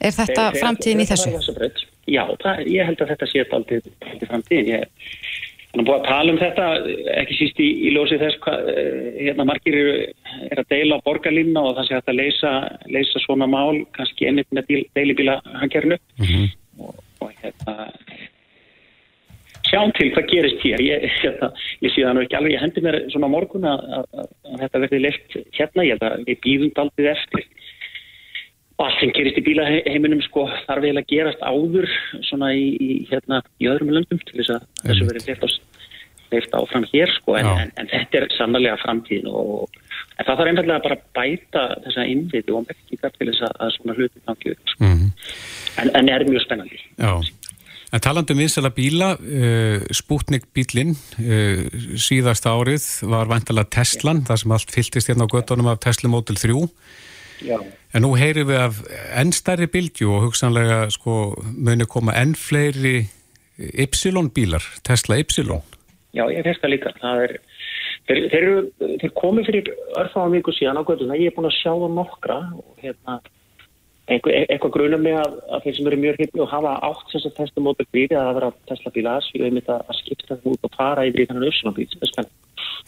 Er 0.00 0.12
þetta 0.12 0.34
Þeir- 0.34 0.52
þeir- 0.52 0.62
framtíðin 0.62 1.00
í 1.00 1.06
þeir 1.06 1.16
þessu? 1.16 1.30
fara 1.30 1.42
þessa 1.42 1.58
braut. 1.58 1.84
Já, 2.06 2.22
það, 2.44 2.64
ég 2.70 2.86
held 2.86 3.00
að 3.02 3.08
þetta 3.12 3.26
sé 3.32 3.44
aldrei, 3.50 3.78
aldrei 4.12 4.28
framtíðin. 4.30 4.68
Ég 4.70 4.84
hann 5.76 5.80
er 5.82 5.86
búið 5.88 5.96
að 6.00 6.06
tala 6.08 6.32
um 6.32 6.38
þetta, 6.40 6.66
ekki 7.20 7.34
síst 7.36 7.58
í, 7.60 7.66
í 7.84 7.90
ljósi 7.92 8.16
þess 8.20 8.38
hvað 8.44 8.68
eh, 8.72 9.08
hérna 9.26 9.44
margir 9.48 9.74
eru, 9.76 9.96
er 10.50 10.60
að 10.62 10.68
deila 10.72 10.96
á 10.96 11.04
borgarlínna 11.04 11.60
og 11.68 11.74
það 11.76 11.88
sé 11.90 11.94
hægt 11.98 12.12
að 12.12 12.20
leysa, 12.20 12.52
leysa 12.96 13.20
svona 13.24 13.48
mál, 13.50 13.82
kannski 13.96 14.28
einmitt 14.30 14.48
með 14.56 14.70
deil- 14.70 14.86
deilibíla 14.96 15.34
hangjarnu 15.60 15.98
og, 16.80 16.94
og 17.20 17.32
hérna 17.42 17.90
sjáum 19.66 19.90
til 19.98 20.12
hvað 20.14 20.28
gerist 20.30 20.62
hér 20.64 20.80
ég, 20.86 21.04
hérna, 21.24 21.50
ég 21.82 21.92
sé 21.92 22.04
það 22.06 22.14
nú 22.16 22.24
ekki 22.24 22.38
alveg 22.38 22.54
ég 22.56 22.62
hendi 22.62 22.84
mér 22.84 22.98
svona 23.12 23.28
morgun 23.32 23.66
að, 23.68 23.82
að, 23.98 24.04
að, 24.22 24.28
að 24.52 24.60
þetta 24.64 24.82
verði 24.86 25.00
leift 25.02 25.36
hérna, 25.58 25.84
ég 25.88 25.96
held 25.96 26.06
að 26.08 26.24
við 26.30 26.40
býðum 26.46 26.72
daldið 26.78 27.10
eftir 27.16 27.46
og 28.76 28.84
allt 28.86 28.98
sem 29.00 29.12
gerist 29.16 29.38
í 29.40 29.44
bílaheiminum 29.46 30.20
sko 30.26 30.46
þarf 30.66 30.84
eiginlega 30.84 31.06
að 31.06 31.12
gerast 31.14 31.44
áður 31.44 31.88
svona 32.28 32.52
í, 32.52 32.66
í 32.76 32.90
hérna 33.10 33.40
í 33.62 33.70
öðrum 33.72 33.94
löndum 33.96 34.20
til 34.28 34.40
þess 34.40 34.56
að 34.58 34.66
þessu 34.82 35.08
verið 35.08 35.30
leift, 36.26 36.56
áfram 36.58 36.84
hér 36.90 37.12
sko 37.14 37.38
en, 37.38 37.48
en, 37.62 37.72
en 37.80 37.88
þetta 37.92 38.20
er 38.20 38.28
sannlega 38.34 38.76
framtíðin 38.82 39.30
og 39.30 39.70
en 40.16 40.26
það 40.26 40.32
þarf 40.32 40.50
einfallega 40.50 40.84
bara 40.84 40.98
að 40.98 41.06
bæta 41.16 41.64
þessa 41.86 42.04
innviti 42.10 42.52
og 42.52 42.66
merkingar 42.68 43.16
til 43.16 43.30
þess 43.30 43.48
að, 43.48 43.72
svona 43.78 43.96
hluti 43.96 44.22
gangi 44.28 44.52
upp 44.54 44.72
sko. 44.74 44.84
Mhm. 44.84 45.10
en, 45.82 45.90
en 46.00 46.12
er 46.12 46.26
mjög 46.28 46.44
spennandi. 46.44 46.82
Já, 47.00 47.12
en 47.96 48.04
talandi 48.04 48.34
um 48.34 48.42
vinsala 48.42 48.72
bíla, 48.76 49.10
uh, 49.16 49.88
Sputnik 49.94 50.48
bílinn 50.56 50.94
uh, 50.96 51.64
síðasta 51.96 52.52
árið 52.52 52.88
var 53.08 53.32
vantalega 53.32 53.72
Teslan, 53.78 54.24
það 54.28 54.42
sem 54.42 54.56
allt 54.58 54.78
fylltist 54.78 55.12
hérna 55.12 55.28
á 55.28 55.32
göttunum 55.32 55.72
af 55.72 55.82
Tesla 55.84 56.12
Model 56.12 56.40
3 56.40 56.56
Já. 57.44 57.58
en 57.92 58.02
nú 58.04 58.14
heyrim 58.16 58.48
við 58.48 58.62
af 58.62 58.78
enn 59.20 59.32
stærri 59.36 59.66
bílgju 59.68 60.08
og 60.08 60.22
hugsanlega 60.28 60.86
sko 60.94 61.34
muni 61.52 61.84
koma 61.84 62.16
enn 62.16 62.32
fleiri 62.38 63.08
Y 63.56 63.88
bílar, 64.34 64.62
Tesla 64.84 65.16
Y 65.16 65.24
Já, 66.16 66.24
ég 66.32 66.44
finnst 66.44 66.62
það 66.62 66.72
líka. 66.72 66.92
Það 67.00 67.22
er, 67.24 67.32
þeir, 68.08 68.20
þeir, 68.32 68.42
eru, 68.42 68.90
þeir 69.00 69.12
komi 69.16 69.44
fyrir 69.44 69.70
örfáðan 70.00 70.36
viku 70.36 70.54
síðan 70.56 70.80
á 70.80 70.88
göttuna. 70.88 71.16
Ég 71.16 71.32
er 71.32 71.36
búin 71.36 71.48
að 71.48 71.56
sjá 71.58 71.72
það 71.72 71.96
nokkra 71.96 72.36
og 72.56 72.84
hérna, 72.84 73.16
einhver, 74.06 74.36
eitthvað 74.46 74.74
grunum 74.76 75.02
mig 75.06 75.16
að, 75.18 75.36
að 75.50 75.64
þeir 75.64 75.76
sem 75.78 75.90
eru 75.90 76.00
mjög 76.02 76.20
hittni 76.22 76.44
og 76.44 76.52
hafa 76.52 76.74
átt 76.88 77.12
þess 77.12 77.28
að 77.28 77.36
testa 77.40 77.64
mótur 77.64 77.88
bíli 77.94 78.14
að 78.14 78.28
það 78.28 78.38
vera 78.38 78.52
Tesla 78.70 78.94
bíla 78.94 79.16
að 79.16 79.26
svíða 79.26 79.50
einmitt 79.50 79.72
að, 79.72 79.82
að 79.86 80.00
skipta 80.00 80.30
það 80.34 80.48
út 80.52 80.68
og 80.68 80.76
fara 80.78 81.06
yfir 81.08 81.24
í 81.24 81.28
þannig 81.30 81.50
uppsvona 81.50 81.76
bíl. 81.76 81.88
Það 81.96 82.12
spennandi. 82.12 82.34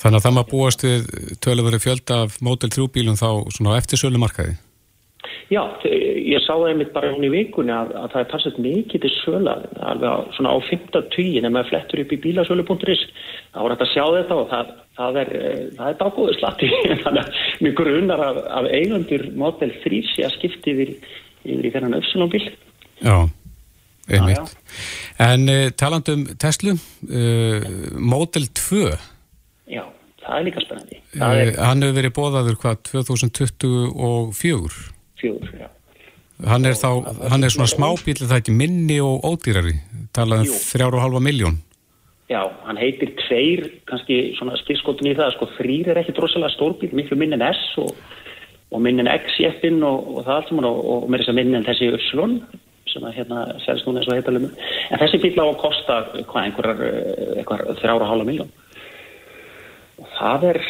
þannig 0.05 0.21
að 0.21 0.27
það 0.27 0.37
maður 0.39 0.51
búast 0.55 0.87
við 0.87 1.11
töluveri 1.45 1.83
fjölda 1.83 2.23
af 2.27 2.41
Model 2.45 2.73
3 2.79 2.89
bílum 2.95 3.19
þá 3.19 3.29
svona 3.57 3.75
á 3.75 3.79
eftirsölu 3.81 4.23
markaði 4.23 4.57
Já, 5.49 5.63
þe- 5.83 5.93
ég 6.29 6.43
sá 6.45 6.53
það 6.55 6.67
einmitt 6.73 6.91
bara 6.93 7.09
hún 7.15 7.25
í 7.25 7.31
vikunni 7.33 7.73
að, 7.73 7.89
að 7.97 8.11
það 8.13 8.21
er 8.25 8.29
passast 8.33 8.59
mikið 8.61 9.01
til 9.05 9.13
söla 9.23 9.55
alveg 9.89 10.09
á, 10.13 10.17
svona 10.37 10.53
á 10.53 10.57
15 10.69 11.09
tugi 11.15 11.41
nema 11.45 11.59
að 11.65 11.71
flettur 11.73 12.03
upp 12.05 12.13
í 12.13 12.19
bílasölu.is 12.27 13.03
þá 13.55 13.59
er 13.65 13.71
þetta 13.75 13.87
að 13.89 13.93
sjá 13.95 14.05
þetta 14.19 14.35
og 14.43 14.47
það, 14.53 14.67
það 15.01 15.13
er 15.23 15.29
eh, 15.39 15.63
það 15.79 15.89
er 15.93 15.97
dágóðu 16.03 16.33
slatti. 16.39 16.69
Þannig 17.05 17.23
að 17.25 17.31
mjög 17.65 17.75
grunar 17.81 18.21
af, 18.29 18.37
af 18.61 18.65
eigandur 18.77 19.23
Model 19.45 19.73
3 19.85 20.03
sé 20.13 20.21
að 20.29 20.37
skipti 20.37 20.69
yfir, 20.77 20.91
yfir 21.49 21.65
í 21.69 21.73
þennan 21.77 21.99
Epsilon 22.01 22.33
bíl 22.33 22.45
Já, 22.99 23.17
einmitt. 24.11 24.37
Já, 24.37 24.43
En 25.19 25.49
uh, 25.51 25.71
talandi 25.75 26.13
um 26.15 26.21
Tesla 26.39 26.71
uh, 26.77 27.63
Model 27.99 28.45
2 28.55 28.85
Já, 29.73 29.83
það 30.23 30.37
er 30.39 30.45
líka 30.47 30.63
spennandi. 30.67 30.97
Er 31.19 31.51
uh, 31.55 31.59
hann 31.65 31.83
hefur 31.83 31.97
verið 31.99 32.15
bóðaður 32.21 32.57
hvað 32.63 32.77
2024 32.93 34.98
fjögur, 35.21 35.51
já 35.59 35.69
Hann 36.47 36.65
er 36.71 36.77
þá, 36.79 36.91
hann 37.33 37.43
er 37.43 37.51
svona 37.51 37.67
smábíl 37.67 38.15
það 38.21 38.31
er 38.37 38.43
ekki 38.45 38.53
minni 38.55 39.01
og 39.03 39.25
ódýrari 39.27 39.73
talað 40.15 40.45
um 40.45 40.51
Jú. 40.53 40.59
þrjár 40.71 40.95
og 40.95 41.03
halva 41.03 41.23
miljón 41.25 41.57
Já, 42.29 42.43
hann 42.69 42.77
heitir 42.77 43.15
tveir, 43.25 43.63
kannski 43.89 44.35
svona 44.37 44.55
stilskotin 44.61 45.09
í 45.09 45.15
það, 45.17 45.33
sko 45.35 45.47
þrýr 45.57 45.89
er 45.95 46.01
ekki 46.03 46.13
drossalega 46.15 46.53
stórbíl, 46.55 46.91
miklu 46.93 47.17
minn 47.17 47.33
en 47.33 47.43
S 47.49 47.63
og, 47.81 47.95
og 48.71 48.83
minn 48.85 49.01
en 49.01 49.09
X 49.09 49.39
jeppin 49.41 49.81
og, 49.83 50.11
og 50.13 50.27
það 50.27 50.35
allt 50.37 50.51
saman 50.53 50.69
og, 50.69 50.83
og 50.93 51.07
með 51.09 51.23
þess 51.25 51.33
að 51.33 51.39
minn 51.41 51.57
en 51.57 51.65
þessi 51.65 51.89
Upsilon 51.97 52.35
sem 52.93 53.05
að 53.09 53.17
hérna 53.19 53.41
selst 53.65 53.89
núna 53.89 54.01
eins 54.03 54.09
og 54.13 54.17
heitalum. 54.19 54.45
En 54.93 55.01
þessi 55.01 55.19
bíl 55.25 55.35
á 55.41 55.45
að 55.49 55.59
kosta 55.61 55.97
hvað 56.29 56.45
einhverjar, 56.45 56.79
eh, 56.85 57.33
einhverjar 57.41 57.81
þrjára 57.81 58.05
og 58.05 58.13
hálfa 58.13 58.29
miljón. 58.29 58.53
Og 59.99 60.07
það 60.21 60.47
er, 60.53 60.61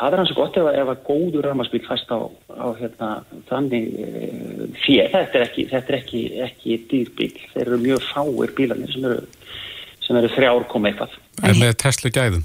það 0.00 0.12
er 0.16 0.22
hans 0.22 0.34
gott 0.36 0.56
ef, 0.60 0.66
að- 0.72 0.80
ef 0.82 0.90
að 0.96 1.04
góður 1.06 1.46
rammarspíl 1.50 1.84
fæst 1.86 2.08
á, 2.12 2.18
á 2.62 2.68
hérna 2.78 3.10
þannig 3.50 3.90
uh, 3.98 4.64
fér. 4.86 5.10
Þetta 5.12 5.38
er 5.38 5.46
ekki, 5.48 5.66
þetta 5.74 5.92
er 5.92 5.98
ekki, 5.98 6.24
ekki 6.46 6.80
dýrbíl. 6.90 7.30
Þeir 7.52 7.66
eru 7.66 7.82
mjög 7.82 8.08
fáir 8.12 8.56
bílarnir 8.56 8.94
sem 8.94 9.06
eru 9.10 9.22
sem 10.02 10.18
eru 10.18 10.32
þrjár 10.34 10.66
koma 10.70 10.90
eitthvað. 10.90 11.14
er 11.42 11.60
með 11.60 11.78
Tesla 11.82 12.10
gæðum 12.12 12.42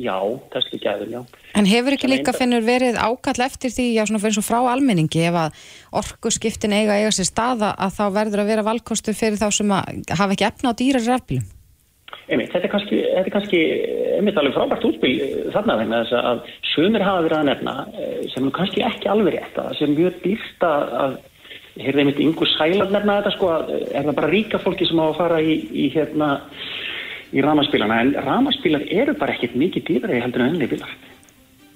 Já, 0.00 0.16
Tesla 0.48 0.78
gæður, 0.80 1.08
já. 1.12 1.20
En 1.52 1.66
hefur 1.68 1.92
ekki 1.92 2.08
Það 2.08 2.12
líka 2.14 2.32
finnur 2.32 2.62
verið 2.64 2.96
ákall 2.96 3.42
eftir 3.44 3.72
því, 3.74 3.88
já 3.92 4.06
svona 4.08 4.22
fyrir 4.22 4.38
svo 4.38 4.44
frá 4.46 4.58
almenningi 4.72 5.26
ef 5.28 5.36
að 5.36 5.58
orkuskiptin 6.00 6.72
eiga 6.72 6.96
eiga 6.96 7.10
sér 7.12 7.28
staða 7.28 7.74
að 7.76 7.98
þá 7.98 8.04
verður 8.14 8.42
að 8.42 8.52
vera 8.54 8.64
valkostur 8.64 9.18
fyrir 9.18 9.36
þá 9.36 9.50
sem 9.52 9.74
að 9.76 10.14
hafa 10.16 10.32
ekki 10.32 10.46
efna 10.48 10.72
á 10.72 10.78
dýrar 10.80 11.04
rafbílum? 11.10 11.44
Einmitt, 12.30 12.52
þetta 12.52 12.68
er 12.68 12.72
kannski, 12.72 12.98
þetta 13.02 13.28
er 13.28 13.34
kannski 13.34 13.60
einmitt 14.16 14.38
alveg 14.38 14.54
frábært 14.54 14.86
útspil 14.86 15.12
eh, 15.24 15.34
þarna 15.54 15.76
vegna 15.80 16.00
þess 16.04 16.16
að 16.20 16.42
sumir 16.70 17.04
hafa 17.04 17.24
verið 17.26 17.38
að 17.40 17.48
nefna 17.50 17.74
eh, 17.98 18.18
sem 18.32 18.46
er 18.46 18.54
kannski 18.56 18.84
ekki 18.86 19.10
alveg 19.10 19.36
rétt 19.36 19.58
að 19.58 19.72
sé 19.78 19.88
mjög 19.90 20.18
dýrt 20.22 20.66
að, 20.68 20.94
að 21.02 21.16
heyrði 21.82 22.04
einmitt 22.04 22.22
yngur 22.22 22.52
sælar 22.52 22.92
nefna 22.94 23.18
þetta 23.20 23.34
sko 23.34 23.50
að 23.56 23.72
eh, 23.74 23.84
er 23.90 24.06
það 24.06 24.18
bara 24.20 24.32
ríka 24.32 24.60
fólki 24.62 24.88
sem 24.88 25.02
á 25.02 25.06
að 25.08 25.18
fara 25.18 25.40
í, 25.42 25.56
í 25.82 25.88
hérna 25.94 26.28
í 27.32 27.44
ramaspílana 27.44 28.00
en 28.04 28.12
ramaspílar 28.28 28.86
eru 28.92 29.16
bara 29.18 29.34
ekkit 29.34 29.56
mikið 29.58 29.88
dýrari 29.88 30.20
heldur 30.22 30.44
en 30.44 30.52
ennlega 30.52 30.76
bílar. 30.76 30.94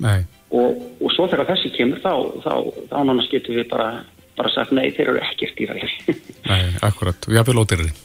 Nei, 0.05 0.21
og, 0.53 0.83
og 1.01 1.15
svo 1.17 1.27
þegar 1.33 1.49
þessi 1.51 1.73
kemur 1.75 2.03
þá, 2.05 2.13
þá, 2.45 2.53
þá 2.93 2.99
nánast 3.09 3.33
getum 3.33 3.57
við 3.57 3.67
bara, 3.73 3.89
bara 4.37 4.53
sagt 4.53 4.77
nei, 4.77 4.91
þeir 4.93 5.15
eru 5.15 5.25
ekkert 5.25 5.59
dýrari. 5.59 5.91
Nei, 6.53 6.63
akkurat. 6.85 7.27
Og 7.27 7.35
jáfnvel 7.35 7.65
ódýrari. 7.65 7.97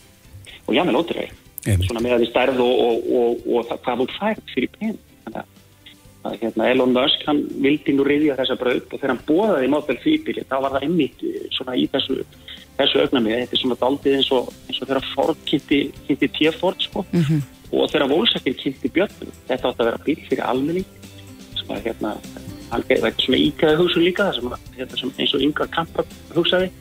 Og 0.69 0.75
já, 0.77 0.86
með 0.88 0.95
lótiræði 0.95 1.29
Einmitt. 1.32 1.40
Svona 1.66 2.03
með 2.03 2.16
að 2.16 2.24
við 2.24 2.32
stærð 2.32 2.62
og, 2.66 2.84
og, 2.86 3.09
og, 3.22 3.47
og 3.47 3.72
það, 3.72 4.03
þú 4.03 4.07
fært 4.18 4.53
fyrir 4.55 4.72
pen 4.78 4.95
þannig 5.26 5.41
að, 5.41 5.59
að 6.30 6.38
hérna, 6.41 6.70
Elon 6.74 6.95
Musk 6.95 7.26
hann 7.28 7.43
vildi 7.64 7.95
nú 7.97 8.05
reyðja 8.07 8.39
þessa 8.39 8.57
braut 8.62 8.88
og 8.88 8.97
þegar 8.97 9.14
hann 9.14 9.26
bóðaði 9.28 9.72
Model 9.76 9.99
3 10.05 10.16
bíli 10.28 10.45
þá 10.49 10.57
var 10.57 10.76
það 10.76 10.88
einmitt 10.88 11.26
eh, 11.28 11.45
svona 11.53 11.78
í 11.78 11.88
þessu 11.93 12.22
þessu 12.82 13.01
augnamið, 13.03 13.38
þetta 13.43 13.57
er 13.57 13.62
svona 13.62 13.80
daldið 13.82 14.18
eins 14.18 14.30
og, 14.36 14.51
eins 14.68 14.80
og 14.80 14.89
þegar 14.89 15.09
Ford 15.12 15.41
kynnti, 15.49 15.82
T-Ford 16.09 16.86
sko, 16.86 17.03
og 17.72 17.91
þegar 17.91 18.09
Volkswagen 18.12 18.57
kynnti 18.59 18.91
Björn, 18.95 19.34
þetta 19.49 19.72
átti 19.72 19.84
að 19.84 19.89
vera 19.89 20.05
bíl 20.05 20.18
fyrir 20.28 20.45
almenning. 20.47 20.88
Sem 21.59 21.74
að 21.76 21.84
hérna 21.89 22.16
þetta 22.72 23.09
er 23.09 23.20
svona 23.20 23.41
íkæða 23.41 23.80
hugsun 23.82 24.05
líka 24.05 24.30
það 24.30 24.38
sem, 24.38 24.55
hérna, 24.78 24.99
sem 25.01 25.14
eins 25.18 25.36
og 25.36 25.45
yngar 25.45 25.72
kampar 25.76 26.07
hugsaði 26.36 26.72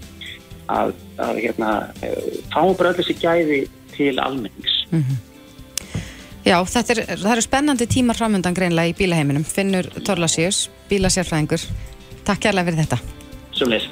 að, 0.70 0.92
að 1.18 1.40
hérna 1.42 1.70
eh, 2.06 2.28
fáum 2.52 2.76
bara 2.78 2.92
öll 2.92 3.00
þessi 3.00 3.16
gæði 3.18 3.60
til 4.00 4.22
almennings 4.22 4.80
Já, 6.40 6.56
þetta 6.64 6.94
er, 6.94 7.00
það 7.20 7.32
eru 7.34 7.44
spennandi 7.44 7.86
tímar 7.90 8.16
framöndan 8.16 8.56
greinlega 8.56 8.94
í 8.94 8.94
bílaheiminum. 8.96 9.44
Finnur 9.44 9.86
Torlasíus, 10.06 10.70
bílasérfræðingur. 10.88 11.66
Takk 12.24 12.46
kærlega 12.46 12.70
fyrir 12.70 12.86
þetta. 12.86 13.00
sem 13.52 13.68
leys 13.68 13.88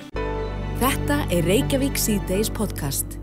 Þetta 0.80 1.22
er 1.34 1.44
Reykjavík 1.44 1.98
C-Days 1.98 2.50
podcast. 2.54 3.17